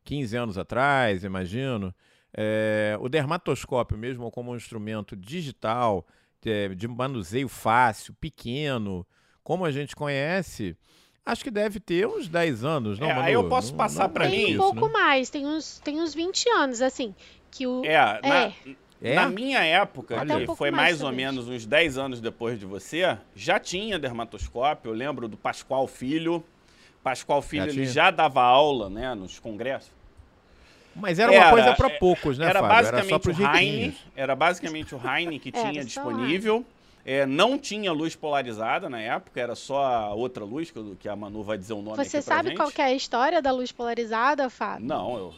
15 0.04 0.36
anos 0.36 0.58
atrás, 0.58 1.24
imagino. 1.24 1.94
É, 2.36 2.98
o 3.00 3.08
dermatoscópio 3.08 3.96
mesmo 3.96 4.32
como 4.32 4.52
um 4.52 4.56
instrumento 4.56 5.16
digital, 5.16 6.08
de, 6.42 6.74
de 6.74 6.88
manuseio 6.88 7.48
fácil, 7.48 8.16
pequeno, 8.16 9.06
como 9.44 9.64
a 9.64 9.72
gente 9.72 9.96
conhece, 9.96 10.76
Acho 11.24 11.44
que 11.44 11.52
deve 11.52 11.78
ter 11.78 12.08
uns 12.08 12.30
10 12.30 12.64
anos, 12.64 13.00
não, 13.00 13.10
é, 13.10 13.12
Aí 13.12 13.34
eu 13.34 13.50
posso 13.50 13.76
passar 13.76 14.08
para 14.08 14.30
mim. 14.30 14.46
Tem 14.46 14.56
um 14.56 14.60
pouco 14.60 14.88
né? 14.88 14.94
mais, 14.94 15.30
tem 15.30 15.46
uns, 15.46 15.78
tem 15.80 16.00
uns 16.00 16.14
20 16.14 16.50
anos, 16.52 16.82
assim 16.82 17.14
que 17.51 17.68
o. 17.68 17.84
É, 17.86 17.94
é. 17.94 18.30
Na, 18.30 18.54
é? 19.01 19.16
na 19.16 19.30
minha 19.30 19.63
época, 19.63 20.25
que 20.25 20.51
um 20.51 20.56
foi 20.56 20.72
mais, 20.72 21.00
mais 21.00 21.04
ou 21.04 21.12
menos 21.12 21.48
uns 21.48 21.66
10 21.66 21.98
anos 21.98 22.22
depois 22.22 22.60
de 22.60 22.66
você, 22.66 23.18
já 23.36 23.60
tinha 23.60 24.00
dermatoscópio. 24.00 24.89
Eu 24.89 24.96
lembro 24.96 25.27
do 25.27 25.38
Pascoal 25.38 25.88
Filho. 25.88 26.44
Pascoal 27.04 27.42
Filho 27.42 27.66
já, 27.66 27.72
ele 27.72 27.86
já 27.86 28.12
dava 28.12 28.42
aula 28.42 28.89
né, 28.89 29.13
nos 29.13 29.39
congressos. 29.39 29.92
Mas 30.96 31.20
era, 31.20 31.32
uma 31.32 31.51
coisa 31.51 31.75
para 31.75 31.89
poucos, 31.92 32.39
né, 32.39 32.48
era 32.48 32.60
Fábio? 32.60 32.75
Basicamente 32.75 33.30
era, 33.30 33.51
o 33.51 33.56
Heine, 33.56 33.98
era 34.16 34.36
basicamente 34.36 34.96
o 34.96 35.01
Heine 35.08 35.39
que 35.39 35.51
tinha 35.51 35.86
disponível. 35.86 36.66
É, 37.10 37.26
não 37.26 37.58
tinha 37.58 37.90
luz 37.94 38.18
polarizada 38.18 38.90
na 38.90 39.00
época, 39.00 39.40
era 39.40 39.56
só 39.56 39.82
a 39.82 40.14
outra 40.14 40.44
luz, 40.44 40.74
que 41.00 41.08
a 41.08 41.16
Manu 41.16 41.42
vai 41.42 41.58
dizer 41.58 41.72
o 41.72 41.82
nome 41.82 41.96
Você 41.96 42.22
sabe 42.22 42.50
gente. 42.50 42.58
qual 42.58 42.70
é 42.78 42.82
a 42.82 42.94
história 42.94 43.42
da 43.42 43.50
luz 43.50 43.72
polarizada, 43.72 44.50
Fábio? 44.50 44.86
Não, 44.86 45.16
eu, 45.16 45.34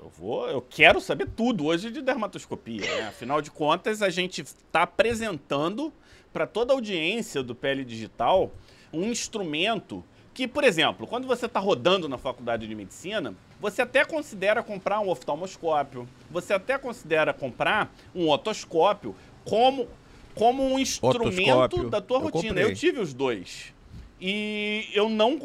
eu, 0.00 0.08
vou, 0.08 0.48
eu 0.48 0.60
quero 0.60 1.00
saber 1.00 1.28
tudo 1.28 1.66
hoje 1.66 1.92
de 1.92 2.02
dermatoscopia. 2.02 2.80
Né? 2.80 3.06
Afinal 3.06 3.40
de 3.40 3.52
contas, 3.52 4.02
a 4.02 4.10
gente 4.10 4.40
está 4.42 4.82
apresentando 4.82 5.92
para 6.32 6.44
toda 6.44 6.72
a 6.72 6.74
audiência 6.74 7.40
do 7.40 7.54
Pele 7.54 7.84
Digital 7.84 8.50
um 8.92 9.04
instrumento 9.04 10.02
que, 10.34 10.48
por 10.48 10.64
exemplo, 10.64 11.06
quando 11.06 11.28
você 11.28 11.46
está 11.46 11.60
rodando 11.60 12.08
na 12.08 12.18
faculdade 12.18 12.66
de 12.66 12.74
medicina, 12.74 13.32
você 13.60 13.82
até 13.82 14.04
considera 14.04 14.60
comprar 14.60 14.98
um 14.98 15.08
oftalmoscópio, 15.08 16.08
você 16.28 16.52
até 16.52 16.76
considera 16.76 17.32
comprar 17.32 17.94
um 18.12 18.28
otoscópio 18.28 19.14
como, 19.44 19.88
como 20.34 20.64
um 20.64 20.78
instrumento 20.78 21.88
da 21.88 22.00
tua 22.00 22.18
rotina. 22.18 22.60
Eu, 22.60 22.70
eu 22.70 22.74
tive 22.74 23.00
os 23.00 23.12
dois. 23.12 23.72
E 24.20 24.88
eu 24.94 25.08
não, 25.08 25.38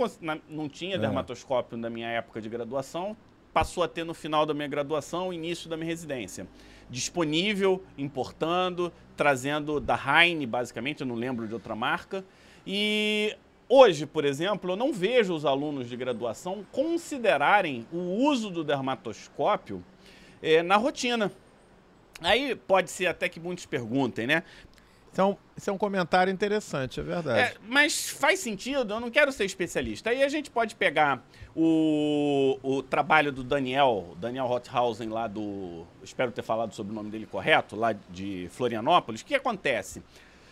não 0.49 0.69
tinha 0.69 0.95
é. 0.95 0.99
dermatoscópio 0.99 1.77
na 1.77 1.89
minha 1.89 2.09
época 2.09 2.39
de 2.39 2.47
graduação, 2.47 3.17
passou 3.51 3.83
a 3.83 3.87
ter 3.87 4.03
no 4.03 4.13
final 4.13 4.45
da 4.45 4.53
minha 4.53 4.67
graduação, 4.67 5.33
início 5.33 5.69
da 5.69 5.75
minha 5.75 5.87
residência. 5.87 6.47
Disponível, 6.89 7.83
importando, 7.97 8.93
trazendo 9.15 9.79
da 9.79 9.97
Heine, 9.97 10.45
basicamente, 10.45 11.01
eu 11.01 11.07
não 11.07 11.15
lembro 11.15 11.47
de 11.47 11.53
outra 11.53 11.75
marca. 11.75 12.23
E 12.65 13.35
Hoje, 13.69 14.05
por 14.05 14.23
exemplo, 14.23 14.71
eu 14.71 14.75
não 14.77 14.93
vejo 14.93 15.33
os 15.33 15.45
alunos 15.45 15.89
de 15.89 15.97
graduação 15.97 16.65
considerarem 16.71 17.85
o 17.91 17.97
uso 17.97 18.49
do 18.49 18.63
dermatoscópio 18.63 19.83
é, 20.41 20.63
na 20.63 20.77
rotina. 20.77 21.29
Aí 22.21 22.55
pode 22.55 22.89
ser 22.89 23.07
até 23.07 23.27
que 23.27 23.41
muitos 23.41 23.65
perguntem, 23.65 24.25
né? 24.25 24.43
Então, 25.17 25.35
isso 25.57 25.67
é 25.67 25.73
um 25.73 25.79
comentário 25.79 26.31
interessante, 26.31 26.99
é 26.99 27.03
verdade. 27.03 27.39
É, 27.39 27.53
mas 27.67 28.07
faz 28.07 28.39
sentido, 28.39 28.93
eu 28.93 28.99
não 28.99 29.09
quero 29.09 29.31
ser 29.31 29.45
especialista. 29.45 30.11
Aí 30.11 30.21
a 30.21 30.29
gente 30.29 30.51
pode 30.51 30.75
pegar 30.75 31.25
o, 31.55 32.59
o 32.61 32.83
trabalho 32.83 33.31
do 33.31 33.43
Daniel, 33.43 34.15
Daniel 34.19 34.45
Rothhausen 34.45 35.09
lá 35.09 35.25
do. 35.25 35.87
Espero 36.03 36.31
ter 36.31 36.43
falado 36.43 36.71
sobre 36.75 36.91
o 36.91 36.95
nome 36.95 37.09
dele 37.09 37.25
correto, 37.25 37.75
lá 37.75 37.95
de 38.11 38.47
Florianópolis. 38.51 39.21
O 39.21 39.25
que 39.25 39.33
acontece? 39.33 40.03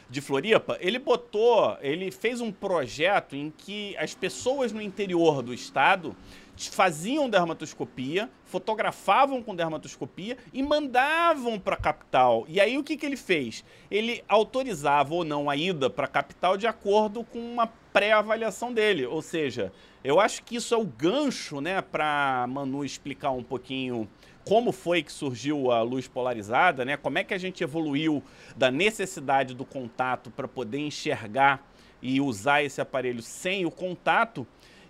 de 0.08 0.22
Floripa, 0.22 0.78
ele 0.80 1.00
botou, 1.00 1.76
ele 1.82 2.12
fez 2.12 2.40
um 2.40 2.52
projeto 2.52 3.36
em 3.36 3.52
que 3.52 3.98
as 3.98 4.14
pessoas 4.14 4.72
no 4.72 4.80
interior 4.80 5.42
do 5.42 5.52
estado 5.52 6.16
faziam 6.58 7.30
dermatoscopia, 7.30 8.30
fotografavam 8.46 9.42
com 9.42 9.56
dermatoscopia 9.56 10.38
e 10.54 10.64
mandavam 10.64 11.60
para 11.60 11.76
a 11.76 11.80
capital. 11.80 12.46
E 12.48 12.60
aí 12.60 12.78
o 12.78 12.84
que, 12.84 12.98
que 12.98 13.06
ele 13.06 13.18
fez? 13.18 13.64
Ele 13.90 14.24
autorizava 14.28 15.14
ou 15.14 15.24
não 15.24 15.50
a 15.50 15.56
ida 15.56 15.90
para 15.90 16.06
a 16.06 16.10
capital 16.10 16.58
de 16.58 16.68
acordo 16.68 17.24
com 17.24 17.40
uma 17.40 17.68
pré-avaliação 17.92 18.74
dele. 18.74 19.06
Ou 19.06 19.22
seja, 19.22 19.72
eu 20.04 20.20
acho 20.20 20.44
que 20.44 20.56
isso 20.56 20.74
é 20.74 20.78
o 20.78 20.86
gancho 20.86 21.60
né, 21.60 21.82
para 21.82 22.46
Manu 22.48 22.86
explicar 22.86 23.32
um 23.32 23.44
pouquinho 23.44 24.08
como 24.46 24.72
foi 24.72 25.02
que 25.02 25.12
surgiu 25.12 25.72
a 25.72 25.82
luz 25.82 26.08
polarizada, 26.08 26.86
né? 26.86 26.96
Como 26.96 27.18
é 27.18 27.24
que 27.24 27.34
a 27.34 27.38
gente 27.38 27.64
evoluiu 27.64 28.24
da 28.56 28.70
necessidade 28.70 29.56
do 29.56 29.66
contato 29.66 30.30
para 30.30 30.48
poder 30.48 30.78
enxergar 30.78 31.68
e 32.00 32.22
usar 32.22 32.62
esse 32.62 32.80
aparelho 32.80 33.24
sem 33.24 33.66
o 33.66 33.72
contato 33.72 34.46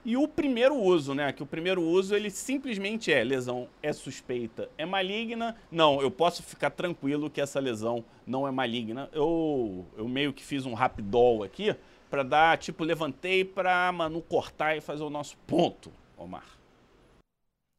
e 0.06 0.16
o 0.16 0.28
primeiro 0.28 0.76
uso, 0.76 1.16
né? 1.16 1.34
Que 1.34 1.42
o 1.42 1.48
primeiro 1.48 1.82
uso 1.82 2.16
ele 2.16 2.30
simplesmente 2.30 3.12
é 3.12 3.24
lesão 3.24 3.68
é 3.82 3.92
suspeita, 3.92 4.70
é 4.78 4.86
maligna. 4.86 5.56
Não, 5.72 6.00
eu 6.00 6.12
posso 6.12 6.44
ficar 6.44 6.70
tranquilo 6.70 7.30
que 7.30 7.42
essa 7.42 7.60
lesão 7.60 8.06
não 8.26 8.48
é 8.48 8.52
maligna. 8.52 9.10
Eu, 9.12 9.84
eu 9.98 10.08
meio 10.08 10.32
que 10.32 10.44
fiz 10.44 10.64
um 10.66 10.76
rapidol 10.76 11.44
aqui 11.44 11.76
para 12.08 12.22
dar, 12.22 12.58
tipo, 12.60 12.84
levantei 12.84 13.44
para 13.44 13.92
Manu 13.92 14.22
cortar 14.22 14.78
e 14.78 14.82
fazer 14.82 15.04
o 15.04 15.10
nosso 15.10 15.36
ponto, 15.48 15.92
Omar. 16.16 16.46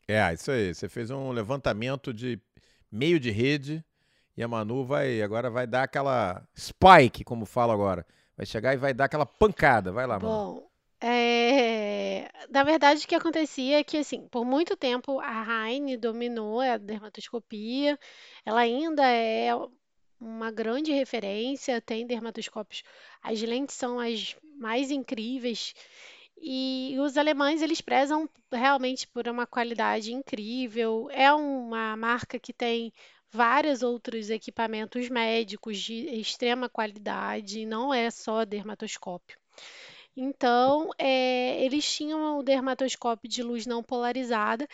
É, 0.09 0.35
isso 0.35 0.51
aí. 0.51 0.75
Você 0.75 0.89
fez 0.89 1.13
um 1.13 1.31
levantamento 1.31 2.13
de 2.13 2.41
meio 2.91 3.21
de 3.21 3.31
rede 3.31 3.85
e 4.37 4.43
a 4.43 4.49
Manu 4.49 4.85
vai 4.85 5.23
agora 5.23 5.49
vai 5.49 5.67
dar 5.67 5.85
aquela 5.85 6.43
spike, 6.59 7.23
como 7.23 7.47
fala 7.47 7.73
agora. 7.73 8.05
Vai 8.37 8.45
chegar 8.45 8.75
e 8.75 8.77
vai 8.77 8.93
dar 8.93 9.05
aquela 9.05 9.25
pancada. 9.25 9.93
Vai 9.93 10.07
lá, 10.09 10.19
Manu. 10.19 10.29
Bom, 10.29 10.66
é... 11.01 12.31
na 12.51 12.63
verdade 12.63 13.05
o 13.05 13.09
que 13.09 13.15
acontecia 13.15 13.79
é 13.81 13.85
que, 13.85 13.97
assim, 13.99 14.27
por 14.29 14.45
muito 14.45 14.77
tempo 14.77 15.21
a 15.21 15.69
Heine 15.69 15.97
dominou 15.97 16.61
a 16.61 16.77
dermatoscopia. 16.77 17.99
Ela 18.45 18.61
ainda 18.61 19.07
é 19.07 19.51
uma 20.21 20.51
grande 20.51 20.93
referência, 20.93 21.81
tem 21.81 22.07
dermatoscópios. 22.07 22.83
As 23.23 23.41
lentes 23.43 23.77
são 23.77 23.99
as 24.01 24.37
mais 24.59 24.91
incríveis 24.91 25.75
e 26.39 26.97
os 27.01 27.17
alemães, 27.17 27.63
eles 27.63 27.81
prezam 27.81 28.29
realmente 28.53 29.07
por 29.09 29.27
uma 29.29 29.47
qualidade 29.47 30.13
incrível. 30.13 31.09
É 31.11 31.33
uma 31.33 31.97
marca 31.97 32.39
que 32.39 32.53
tem 32.53 32.93
vários 33.31 33.83
outros 33.83 34.31
equipamentos 34.31 35.09
médicos 35.09 35.79
de 35.79 35.95
extrema 36.21 36.69
qualidade, 36.69 37.67
não 37.67 37.93
é 37.93 38.11
só 38.11 38.45
dermatoscópio. 38.45 39.39
Então, 40.17 40.91
é, 40.99 41.63
eles 41.63 41.85
tinham 41.85 42.39
o 42.39 42.43
dermatoscópio 42.43 43.29
de 43.29 43.43
luz 43.43 43.67
não 43.67 43.83
polarizada, 43.83 44.67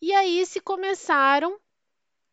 e 0.00 0.12
aí 0.12 0.44
se 0.46 0.58
começaram 0.60 1.60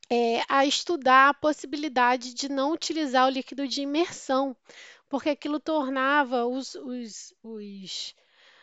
é, 0.10 0.42
a 0.48 0.66
estudar 0.66 1.30
a 1.30 1.34
possibilidade 1.34 2.34
de 2.34 2.48
não 2.50 2.72
utilizar 2.72 3.28
o 3.28 3.30
líquido 3.30 3.68
de 3.68 3.82
imersão, 3.82 4.56
porque 5.10 5.30
aquilo 5.30 5.60
tornava 5.60 6.46
os, 6.46 6.76
os, 6.76 7.34
os 7.44 8.16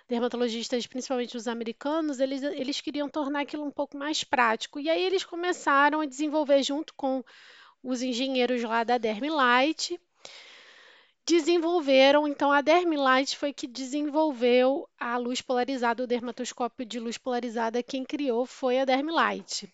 dermatologistas, 0.08 0.86
principalmente 0.86 1.36
os 1.36 1.46
americanos, 1.46 2.20
eles, 2.20 2.42
eles 2.42 2.80
queriam 2.80 3.08
tornar 3.08 3.42
aquilo 3.42 3.64
um 3.64 3.70
pouco 3.70 3.96
mais 3.96 4.24
prático. 4.24 4.80
E 4.80 4.90
aí 4.90 5.02
eles 5.02 5.24
começaram 5.24 6.00
a 6.00 6.06
desenvolver, 6.06 6.62
junto 6.62 6.92
com 6.94 7.22
os 7.82 8.02
engenheiros 8.02 8.62
lá 8.62 8.82
da 8.82 8.98
Dermilight, 8.98 10.00
desenvolveram, 11.26 12.26
então 12.26 12.50
a 12.50 12.60
Dermilight 12.60 13.36
foi 13.36 13.52
que 13.52 13.66
desenvolveu 13.66 14.88
a 14.98 15.16
luz 15.16 15.40
polarizada, 15.40 16.02
o 16.02 16.06
dermatoscópio 16.06 16.84
de 16.84 16.98
luz 16.98 17.16
polarizada, 17.16 17.82
quem 17.82 18.04
criou 18.04 18.46
foi 18.46 18.80
a 18.80 18.84
Dermilight. 18.84 19.72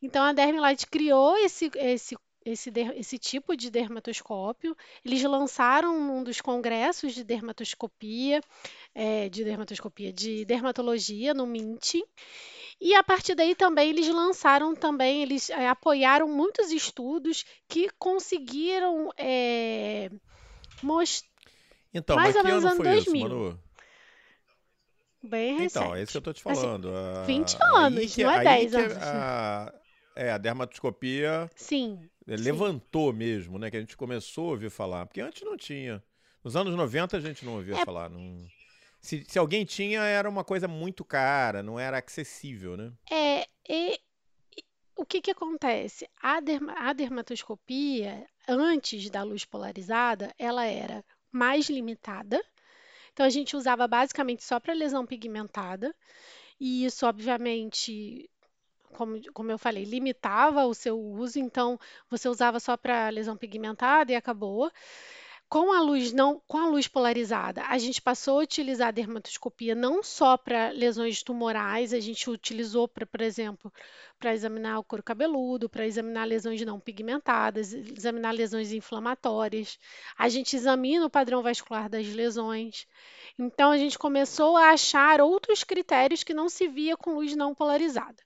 Então 0.00 0.22
a 0.24 0.32
Dermilight 0.32 0.86
criou 0.86 1.36
esse, 1.36 1.70
esse 1.76 2.16
esse, 2.44 2.72
esse 2.96 3.18
tipo 3.18 3.56
de 3.56 3.70
dermatoscópio. 3.70 4.76
Eles 5.04 5.22
lançaram 5.22 5.96
um 5.96 6.24
dos 6.24 6.40
congressos 6.40 7.14
de 7.14 7.24
dermatoscopia, 7.24 8.40
é, 8.94 9.28
de 9.28 9.44
dermatoscopia, 9.44 10.12
de 10.12 10.44
dermatologia 10.44 11.32
no 11.32 11.46
MINT. 11.46 12.02
E 12.80 12.94
a 12.94 13.02
partir 13.02 13.34
daí 13.34 13.54
também 13.54 13.90
eles 13.90 14.08
lançaram 14.08 14.74
também, 14.74 15.22
eles 15.22 15.50
é, 15.50 15.68
apoiaram 15.68 16.28
muitos 16.28 16.72
estudos 16.72 17.44
que 17.68 17.88
conseguiram 17.98 19.10
é, 19.16 20.10
mostrar 20.82 21.32
então, 21.94 22.16
mais 22.16 22.34
ou 22.34 22.44
menos 22.44 22.64
ano 22.64 22.82
2000. 22.82 22.98
Isso, 22.98 23.28
Manu? 23.28 23.60
Bem 25.22 25.58
recente. 25.58 25.84
Então, 25.84 25.94
é 25.94 26.02
isso 26.02 26.12
que 26.12 26.16
eu 26.16 26.20
estou 26.20 26.34
te 26.34 26.48
assim, 26.48 26.60
falando. 26.60 26.88
Assim, 26.88 27.38
20 27.38 27.56
anos, 27.74 28.14
que, 28.14 28.24
não 28.24 28.30
é 28.32 28.42
10 28.42 28.74
anos. 28.74 28.96
A, 28.96 29.74
é, 30.16 30.32
a 30.32 30.38
dermatoscopia 30.38 31.50
Sim. 31.54 32.08
É, 32.26 32.36
levantou 32.36 33.12
mesmo, 33.12 33.58
né? 33.58 33.70
Que 33.70 33.76
a 33.76 33.80
gente 33.80 33.96
começou 33.96 34.48
a 34.48 34.50
ouvir 34.52 34.70
falar. 34.70 35.06
Porque 35.06 35.20
antes 35.20 35.42
não 35.42 35.56
tinha. 35.56 36.02
Nos 36.42 36.56
anos 36.56 36.74
90 36.74 37.16
a 37.16 37.20
gente 37.20 37.44
não 37.44 37.56
ouvia 37.56 37.76
é... 37.76 37.84
falar. 37.84 38.08
Não... 38.08 38.44
Se, 39.00 39.24
se 39.28 39.38
alguém 39.38 39.64
tinha, 39.64 40.00
era 40.02 40.28
uma 40.28 40.44
coisa 40.44 40.66
muito 40.66 41.04
cara, 41.04 41.62
não 41.62 41.78
era 41.78 41.98
acessível, 41.98 42.76
né? 42.76 42.92
É, 43.10 43.42
e, 43.68 43.98
e 44.56 44.64
o 44.96 45.04
que 45.04 45.20
que 45.20 45.30
acontece? 45.30 46.08
A, 46.20 46.40
derma, 46.40 46.72
a 46.76 46.92
dermatoscopia, 46.92 48.26
antes 48.48 49.10
da 49.10 49.22
luz 49.22 49.44
polarizada, 49.44 50.32
ela 50.38 50.64
era 50.64 51.04
mais 51.30 51.68
limitada. 51.68 52.42
Então 53.12 53.26
a 53.26 53.30
gente 53.30 53.56
usava 53.56 53.86
basicamente 53.86 54.44
só 54.44 54.58
para 54.58 54.72
lesão 54.74 55.06
pigmentada. 55.06 55.94
E 56.60 56.84
isso, 56.84 57.06
obviamente, 57.06 58.30
como, 58.92 59.20
como 59.32 59.50
eu 59.50 59.58
falei, 59.58 59.84
limitava 59.84 60.64
o 60.64 60.74
seu 60.74 60.98
uso, 60.98 61.38
então 61.38 61.78
você 62.08 62.28
usava 62.28 62.60
só 62.60 62.76
para 62.76 63.08
lesão 63.08 63.36
pigmentada 63.36 64.12
e 64.12 64.14
acabou. 64.14 64.70
Com 65.52 65.70
a 65.70 65.82
luz 65.82 66.14
não, 66.14 66.40
com 66.48 66.56
a 66.56 66.66
luz 66.66 66.88
polarizada, 66.88 67.62
a 67.66 67.76
gente 67.76 68.00
passou 68.00 68.40
a 68.40 68.42
utilizar 68.42 68.88
a 68.88 68.90
dermatoscopia 68.90 69.74
não 69.74 70.02
só 70.02 70.38
para 70.38 70.70
lesões 70.70 71.22
tumorais, 71.22 71.92
a 71.92 72.00
gente 72.00 72.30
utilizou 72.30 72.88
para, 72.88 73.04
por 73.04 73.20
exemplo, 73.20 73.70
para 74.18 74.32
examinar 74.32 74.78
o 74.78 74.82
couro 74.82 75.02
cabeludo, 75.02 75.68
para 75.68 75.84
examinar 75.84 76.24
lesões 76.24 76.64
não 76.64 76.80
pigmentadas, 76.80 77.74
examinar 77.74 78.32
lesões 78.32 78.72
inflamatórias. 78.72 79.78
A 80.16 80.26
gente 80.30 80.56
examina 80.56 81.04
o 81.04 81.10
padrão 81.10 81.42
vascular 81.42 81.86
das 81.86 82.06
lesões. 82.06 82.86
Então 83.38 83.72
a 83.72 83.76
gente 83.76 83.98
começou 83.98 84.56
a 84.56 84.70
achar 84.70 85.20
outros 85.20 85.62
critérios 85.62 86.24
que 86.24 86.32
não 86.32 86.48
se 86.48 86.66
via 86.66 86.96
com 86.96 87.16
luz 87.16 87.36
não 87.36 87.54
polarizada. 87.54 88.22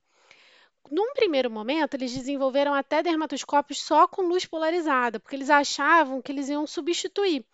Num 0.90 1.12
primeiro 1.14 1.50
momento, 1.50 1.94
eles 1.94 2.12
desenvolveram 2.14 2.74
até 2.74 3.02
dermatoscópios 3.02 3.80
só 3.82 4.06
com 4.06 4.22
luz 4.22 4.44
polarizada, 4.44 5.18
porque 5.20 5.36
eles 5.36 5.50
achavam 5.50 6.22
que 6.22 6.32
eles 6.32 6.48
iam 6.48 6.66
substituir. 6.66 7.44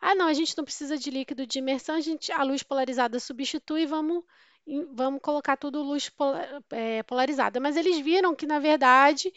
Ah, 0.00 0.14
não, 0.14 0.26
a 0.26 0.32
gente 0.32 0.56
não 0.56 0.64
precisa 0.64 0.96
de 0.96 1.10
líquido 1.10 1.46
de 1.46 1.58
imersão, 1.58 1.96
a, 1.96 2.00
gente, 2.00 2.30
a 2.30 2.42
luz 2.42 2.62
polarizada 2.62 3.18
substitui, 3.18 3.86
vamos, 3.86 4.22
vamos 4.92 5.20
colocar 5.20 5.56
tudo 5.56 5.82
luz 5.82 6.10
é, 6.70 7.02
polarizada. 7.02 7.58
Mas 7.58 7.76
eles 7.76 7.98
viram 7.98 8.34
que, 8.34 8.46
na 8.46 8.60
verdade, 8.60 9.32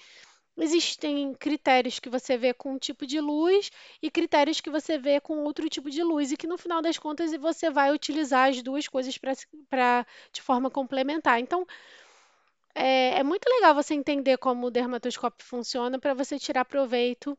existem 0.58 1.34
critérios 1.34 2.00
que 2.00 2.10
você 2.10 2.38
vê 2.38 2.54
com 2.54 2.74
um 2.74 2.78
tipo 2.78 3.08
de 3.08 3.20
luz 3.20 3.72
e 4.02 4.12
critérios 4.12 4.62
que 4.62 4.70
você 4.70 4.98
vê 4.98 5.20
com 5.20 5.44
outro 5.44 5.68
tipo 5.70 5.90
de 5.90 6.04
luz, 6.04 6.32
e 6.32 6.38
que 6.38 6.48
no 6.48 6.58
final 6.58 6.82
das 6.82 6.98
contas 6.98 7.36
você 7.38 7.70
vai 7.70 7.92
utilizar 7.92 8.50
as 8.50 8.62
duas 8.62 8.88
coisas 8.88 9.18
para 9.18 10.06
de 10.32 10.42
forma 10.42 10.70
complementar. 10.70 11.40
Então, 11.40 11.66
é, 12.76 13.20
é 13.20 13.24
muito 13.24 13.46
legal 13.48 13.76
você 13.76 13.94
entender 13.94 14.38
como 14.38 14.68
o 14.68 14.72
dermatoscópio 14.72 15.46
funciona 15.46 16.00
para 16.00 16.14
você 16.14 16.40
tirar 16.40 16.66
proveito 16.66 17.38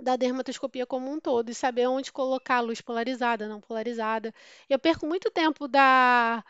da 0.00 0.16
dermatoscopia 0.16 0.86
como 0.86 1.10
um 1.10 1.20
todo 1.20 1.50
e 1.50 1.54
saber 1.54 1.88
onde 1.88 2.12
colocar 2.12 2.60
luz 2.60 2.80
polarizada, 2.80 3.48
não 3.48 3.60
polarizada. 3.60 4.32
Eu 4.68 4.78
perco 4.78 5.06
muito 5.06 5.30
tempo 5.30 5.66
da, 5.66 6.44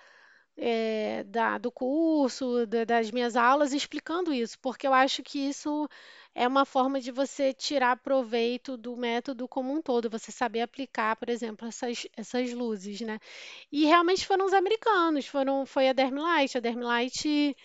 é, 0.57 1.25
da, 1.25 1.59
do 1.59 1.71
curso, 1.73 2.67
da, 2.67 2.85
das 2.85 3.11
minhas 3.11 3.37
aulas, 3.37 3.73
explicando 3.73 4.33
isso, 4.33 4.59
porque 4.61 4.87
eu 4.87 4.93
acho 4.95 5.23
que 5.23 5.39
isso 5.49 5.89
é 6.39 6.47
uma 6.47 6.65
forma 6.65 7.01
de 7.01 7.11
você 7.11 7.53
tirar 7.53 7.97
proveito 7.97 8.77
do 8.77 8.97
método 8.97 9.49
como 9.49 9.73
um 9.73 9.83
todo, 9.83 10.09
você 10.09 10.31
saber 10.31 10.61
aplicar, 10.61 11.17
por 11.17 11.29
exemplo, 11.29 11.67
essas, 11.67 12.07
essas 12.17 12.53
luzes, 12.53 13.01
né? 13.01 13.19
E 13.73 13.85
realmente 13.85 14.25
foram 14.25 14.47
os 14.47 14.53
americanos, 14.53 15.27
foram, 15.27 15.67
foi 15.67 15.89
a 15.89 15.93
Dermlight. 15.93 16.57
A 16.57 16.61
Dermlight 16.61 17.57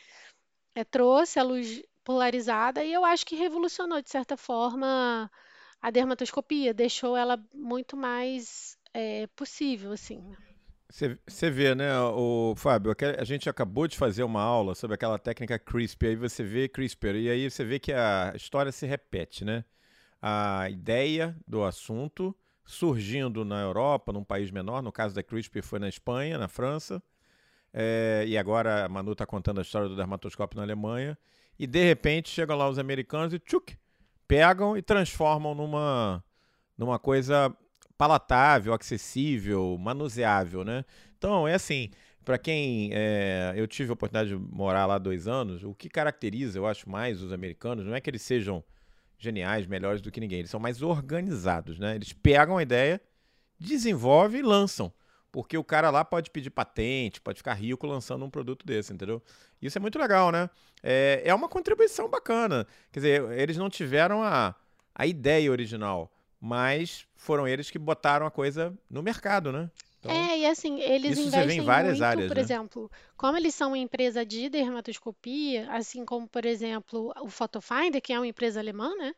é, 0.73 0.83
trouxe 0.83 1.39
a 1.39 1.43
luz 1.43 1.83
polarizada 2.03 2.83
e 2.83 2.91
eu 2.91 3.05
acho 3.05 3.27
que 3.27 3.35
revolucionou, 3.35 4.01
de 4.01 4.09
certa 4.09 4.35
forma, 4.35 5.29
a 5.79 5.91
dermatoscopia, 5.91 6.73
deixou 6.73 7.15
ela 7.15 7.39
muito 7.53 7.95
mais 7.95 8.75
é, 8.91 9.27
possível, 9.35 9.91
assim. 9.91 10.35
Você 10.93 11.49
vê, 11.49 11.73
né, 11.73 11.99
o 12.01 12.53
Fábio, 12.55 12.95
a 13.17 13.23
gente 13.23 13.49
acabou 13.49 13.87
de 13.87 13.97
fazer 13.97 14.21
uma 14.21 14.43
aula 14.43 14.75
sobre 14.75 14.93
aquela 14.93 15.17
técnica 15.17 15.57
CRISPR, 15.57 16.09
aí 16.09 16.15
você 16.15 16.43
vê 16.43 16.69
CRISPR, 16.69 17.15
e 17.15 17.29
aí 17.31 17.49
você 17.49 17.65
vê 17.65 17.79
que 17.79 17.91
a 17.91 18.31
história 18.35 18.71
se 18.71 18.85
repete, 18.85 19.43
né? 19.43 19.65
A 20.21 20.69
ideia 20.69 21.35
do 21.47 21.63
assunto 21.63 22.35
surgindo 22.63 23.43
na 23.43 23.59
Europa, 23.59 24.13
num 24.13 24.23
país 24.23 24.51
menor, 24.51 24.83
no 24.83 24.91
caso 24.91 25.15
da 25.15 25.23
CRISPR 25.23 25.63
foi 25.63 25.79
na 25.79 25.89
Espanha, 25.89 26.37
na 26.37 26.47
França, 26.47 27.01
é, 27.73 28.23
e 28.27 28.37
agora 28.37 28.85
a 28.85 28.87
Manu 28.87 29.13
está 29.13 29.25
contando 29.25 29.57
a 29.57 29.63
história 29.63 29.89
do 29.89 29.95
dermatoscópio 29.95 30.57
na 30.57 30.63
Alemanha, 30.63 31.17
e 31.57 31.65
de 31.65 31.83
repente 31.83 32.29
chegam 32.29 32.55
lá 32.55 32.69
os 32.69 32.77
americanos 32.77 33.33
e 33.33 33.39
tchuk, 33.39 33.75
pegam 34.27 34.77
e 34.77 34.81
transformam 34.83 35.55
numa, 35.55 36.23
numa 36.77 36.99
coisa 36.99 37.51
palatável, 37.97 38.73
acessível, 38.73 39.77
manuseável, 39.79 40.63
né? 40.63 40.83
Então, 41.17 41.47
é 41.47 41.53
assim, 41.53 41.89
para 42.23 42.37
quem 42.37 42.89
é, 42.93 43.53
eu 43.55 43.67
tive 43.67 43.91
a 43.91 43.93
oportunidade 43.93 44.29
de 44.29 44.35
morar 44.35 44.85
lá 44.85 44.97
dois 44.97 45.27
anos, 45.27 45.63
o 45.63 45.73
que 45.73 45.89
caracteriza, 45.89 46.57
eu 46.57 46.65
acho, 46.65 46.89
mais 46.89 47.21
os 47.21 47.31
americanos, 47.31 47.85
não 47.85 47.95
é 47.95 48.01
que 48.01 48.09
eles 48.09 48.21
sejam 48.21 48.63
geniais, 49.17 49.67
melhores 49.67 50.01
do 50.01 50.11
que 50.11 50.19
ninguém, 50.19 50.39
eles 50.39 50.51
são 50.51 50.59
mais 50.59 50.81
organizados, 50.81 51.79
né? 51.79 51.95
Eles 51.95 52.11
pegam 52.13 52.57
a 52.57 52.63
ideia, 52.63 53.01
desenvolvem 53.59 54.41
e 54.41 54.43
lançam. 54.43 54.91
Porque 55.31 55.57
o 55.57 55.63
cara 55.63 55.89
lá 55.89 56.05
pode 56.05 56.29
pedir 56.29 56.51
patente, 56.51 57.19
pode 57.19 57.37
ficar 57.37 57.55
rico 57.55 57.87
lançando 57.87 58.23
um 58.23 58.29
produto 58.29 58.63
desse, 58.67 58.93
entendeu? 58.93 59.19
Isso 59.59 59.75
é 59.75 59.81
muito 59.81 59.97
legal, 59.97 60.31
né? 60.31 60.47
É, 60.83 61.23
é 61.25 61.33
uma 61.33 61.49
contribuição 61.49 62.07
bacana. 62.07 62.67
Quer 62.91 62.99
dizer, 62.99 63.31
eles 63.31 63.57
não 63.57 63.67
tiveram 63.67 64.21
a, 64.21 64.53
a 64.93 65.07
ideia 65.07 65.49
original, 65.49 66.13
mas 66.45 67.05
foram 67.15 67.47
eles 67.47 67.71
que 67.71 67.79
botaram 67.79 68.25
a 68.25 68.31
coisa 68.31 68.77
no 68.89 69.01
mercado, 69.01 69.49
né? 69.49 69.71
Então, 69.97 70.11
é, 70.11 70.39
e 70.39 70.45
assim, 70.45 70.81
eles 70.81 71.17
isso 71.17 71.27
investem 71.29 71.59
em 71.59 71.61
várias 71.61 71.93
muito, 71.93 72.03
áreas, 72.03 72.27
por 72.27 72.35
né? 72.35 72.41
exemplo, 72.41 72.91
como 73.15 73.37
eles 73.37 73.55
são 73.55 73.69
uma 73.69 73.77
empresa 73.77 74.25
de 74.25 74.49
dermatoscopia, 74.49 75.71
assim 75.71 76.03
como, 76.03 76.27
por 76.27 76.45
exemplo, 76.45 77.13
o 77.21 77.29
Photofinder, 77.29 78.01
que 78.01 78.11
é 78.11 78.19
uma 78.19 78.27
empresa 78.27 78.59
alemã, 78.59 78.93
né? 78.97 79.15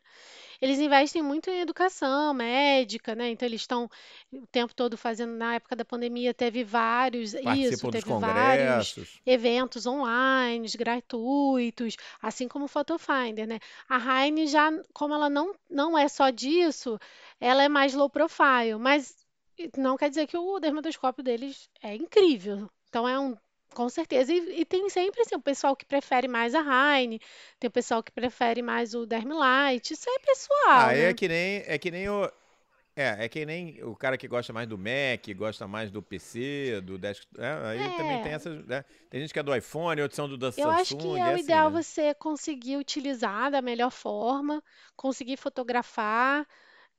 Eles 0.60 0.78
investem 0.78 1.22
muito 1.22 1.50
em 1.50 1.60
educação 1.60 2.32
médica, 2.34 3.14
né? 3.14 3.30
Então 3.30 3.46
eles 3.46 3.62
estão 3.62 3.90
o 4.32 4.46
tempo 4.46 4.74
todo 4.74 4.96
fazendo, 4.96 5.32
na 5.32 5.54
época 5.54 5.76
da 5.76 5.84
pandemia 5.84 6.32
teve 6.34 6.64
vários, 6.64 7.34
isso, 7.34 7.90
teve 7.90 8.12
vários 8.20 8.94
eventos 9.24 9.86
online, 9.86 10.66
gratuitos, 10.76 11.96
assim 12.20 12.48
como 12.48 12.64
o 12.66 12.68
Photofinder, 12.68 13.46
né? 13.46 13.58
A 13.88 14.24
Heine 14.24 14.46
já, 14.46 14.70
como 14.92 15.14
ela 15.14 15.28
não, 15.30 15.54
não 15.70 15.96
é 15.96 16.08
só 16.08 16.30
disso, 16.30 16.98
ela 17.40 17.62
é 17.62 17.68
mais 17.68 17.94
low 17.94 18.08
profile, 18.08 18.76
mas 18.78 19.16
não 19.76 19.96
quer 19.96 20.08
dizer 20.10 20.26
que 20.26 20.36
o 20.36 20.58
dermatoscópio 20.58 21.22
deles 21.22 21.68
é 21.82 21.94
incrível. 21.94 22.70
Então 22.88 23.08
é 23.08 23.18
um 23.18 23.36
com 23.74 23.88
certeza. 23.88 24.32
E, 24.32 24.60
e 24.60 24.64
tem 24.64 24.88
sempre 24.90 25.20
assim, 25.22 25.34
o 25.36 25.40
pessoal 25.40 25.76
que 25.76 25.84
prefere 25.84 26.28
mais 26.28 26.54
a 26.54 26.60
Heine, 26.98 27.20
tem 27.60 27.68
o 27.68 27.70
pessoal 27.70 28.02
que 28.02 28.12
prefere 28.12 28.62
mais 28.62 28.94
o 28.94 29.06
Dermlight. 29.06 29.92
Isso 29.94 30.08
é 30.10 30.18
pessoal, 30.20 30.88
Ah, 30.88 30.94
é 30.94 31.12
né? 31.12 31.14
que 31.14 31.28
nem 31.28 31.62
é 31.66 31.78
que 31.78 31.90
nem 31.90 32.08
o 32.08 32.30
é, 32.96 33.26
é 33.26 33.28
que 33.28 33.46
nem 33.46 33.82
o 33.84 33.96
cara 33.96 34.18
que 34.18 34.28
gosta 34.28 34.52
mais 34.52 34.68
do 34.68 34.78
Mac, 34.78 35.26
gosta 35.36 35.68
mais 35.68 35.90
do 35.90 36.02
PC, 36.02 36.80
do 36.82 36.98
desk, 36.98 37.26
é, 37.38 37.68
aí 37.68 37.90
também 37.92 38.18
tem 38.20 38.32
É, 38.32 38.34
essas, 38.34 38.64
né? 38.66 38.84
Tem 39.10 39.20
gente 39.20 39.32
que 39.32 39.38
é 39.40 39.42
do 39.42 39.54
iPhone, 39.56 40.02
outros 40.02 40.16
são 40.16 40.28
do 40.28 40.36
da 40.38 40.52
eu 40.56 40.70
acho 40.70 40.96
que 40.96 41.08
Samsung, 41.08 41.18
é 41.18 41.28
é 41.28 41.32
o 41.32 41.36
assim, 41.36 41.36
ideal 41.36 41.70
né? 41.72 41.82
você 41.82 42.14
conseguir 42.14 42.76
utilizar 42.76 43.50
da 43.50 43.60
melhor 43.62 43.90
forma, 43.90 44.62
conseguir 44.96 45.36
fotografar, 45.36 46.46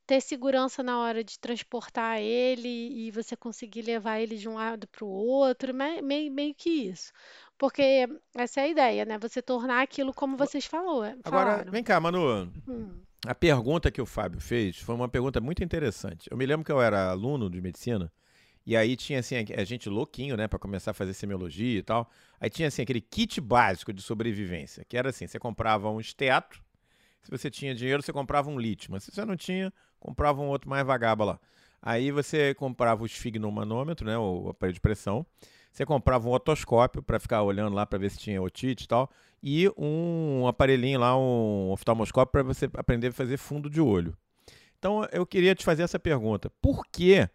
ter 0.08 0.22
segurança 0.22 0.82
na 0.84 1.00
hora 1.00 1.24
de 1.24 1.38
transportar 1.40 2.20
ele 2.22 2.68
e 3.08 3.12
você 3.12 3.36
conseguir 3.36 3.84
levar 3.84 4.20
ele 4.22 4.38
de 4.38 4.50
um 4.50 4.56
lado 4.56 4.88
para 4.88 5.06
o 5.06 5.10
outro, 5.10 5.74
me- 5.74 6.02
meio, 6.02 6.32
meio 6.32 6.56
que 6.56 6.70
isso. 6.70 7.12
Porque 7.58 8.08
essa 8.36 8.62
é 8.62 8.64
a 8.66 8.68
ideia, 8.70 9.06
né? 9.06 9.18
Você 9.20 9.42
tornar 9.42 9.82
aquilo 9.84 10.14
como 10.14 10.36
Agora, 10.36 10.48
vocês 10.48 10.66
falou, 10.66 11.04
agora, 11.24 11.24
falaram. 11.52 11.72
vem 11.72 11.84
cá, 11.84 12.00
Manu. 12.00 12.52
Hum, 12.68 13.02
A 13.26 13.36
pergunta 13.36 13.92
que 13.92 14.02
o 14.02 14.06
Fábio 14.06 14.40
fez 14.40 14.78
foi 14.78 14.96
uma 14.96 15.10
pergunta 15.10 15.42
muito 15.42 15.64
interessante. 15.64 16.30
Eu 16.32 16.38
me 16.38 16.46
lembro 16.46 16.66
que 16.66 16.72
eu 16.72 16.82
era 16.82 17.10
aluno 17.12 17.50
de 17.50 17.62
medicina 17.62 18.12
e 18.66 18.78
aí 18.78 18.96
tinha 18.98 19.20
assim 19.20 19.36
a 19.58 19.64
gente 19.64 19.90
louquinho, 19.90 20.38
né, 20.38 20.48
para 20.48 20.60
começar 20.60 20.92
a 20.92 20.94
fazer 20.94 21.14
semiologia 21.14 21.80
e 21.80 21.84
tal. 21.84 22.10
Aí 22.40 22.50
tinha 22.50 22.68
assim 22.70 22.82
aquele 22.84 23.02
kit 23.02 23.42
básico 23.42 23.94
de 23.94 24.02
sobrevivência, 24.02 24.86
que 24.86 24.98
era 24.98 25.10
assim, 25.10 25.28
você 25.28 25.40
comprava 25.40 25.90
um 25.90 26.00
esteto, 26.00 26.62
se 27.28 27.32
você 27.32 27.52
tinha 27.52 27.76
dinheiro, 27.76 28.02
você 28.02 28.14
comprava 28.14 28.50
um 28.50 28.58
lítio, 28.58 28.90
mas 28.90 29.04
se 29.04 29.12
você 29.12 29.26
não 29.26 29.36
tinha, 29.36 29.72
comprava 30.00 30.42
um 30.42 30.48
outro 30.48 30.70
mais 30.70 30.86
vagaba 30.86 31.26
lá. 31.26 31.40
Aí 31.82 32.10
você 32.10 32.54
comprava 32.54 33.04
o 33.04 33.06
esfigmomanômetro, 33.06 34.08
né, 34.08 34.18
o 34.18 34.50
aparelho 34.50 34.74
de 34.74 34.80
pressão. 34.80 35.26
Você 35.70 35.86
comprava 35.86 36.28
um 36.28 36.32
otoscópio 36.32 37.04
para 37.04 37.20
ficar 37.20 37.44
olhando 37.44 37.76
lá 37.76 37.86
para 37.86 38.00
ver 38.00 38.10
se 38.12 38.18
tinha 38.18 38.42
otite 38.42 38.86
e 38.86 38.88
tal, 38.88 39.12
e 39.44 39.70
um 39.78 40.48
aparelhinho 40.48 41.02
lá, 41.02 41.18
um 41.18 41.70
oftalmoscópio 41.70 42.32
para 42.32 42.44
você 42.44 42.70
aprender 42.74 43.08
a 43.08 43.12
fazer 43.12 43.36
fundo 43.36 43.70
de 43.70 43.82
olho. 43.82 44.18
Então 44.80 45.06
eu 45.12 45.26
queria 45.26 45.54
te 45.54 45.66
fazer 45.66 45.84
essa 45.84 46.00
pergunta: 46.00 46.50
por 46.62 46.86
que, 46.88 47.30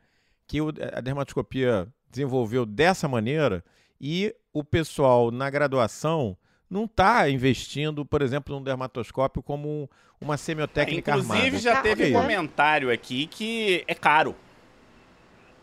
que 0.47 0.59
a 0.93 1.01
dermatoscopia 1.03 1.87
desenvolveu 2.11 2.65
dessa 2.65 3.07
maneira 3.07 3.63
e 4.01 4.35
o 4.55 4.65
pessoal 4.65 5.31
na 5.31 5.51
graduação 5.51 6.37
não 6.73 6.85
está 6.87 7.29
investindo, 7.29 8.05
por 8.05 8.23
exemplo, 8.23 8.55
num 8.55 8.63
dermatoscópio 8.63 9.43
como 9.43 9.69
um- 9.69 9.89
uma 10.21 10.35
É, 10.35 10.39
semiotécnica 10.39 11.13
inclusive, 11.13 11.59
armada? 11.59 11.61
já 11.61 11.79
Ah, 11.79 11.83
teve 11.83 12.07
quê? 12.07 12.13
comentário 12.13 12.91
aqui 12.91 13.27
que 13.27 13.85
é 13.87 13.95
caro. 13.95 14.35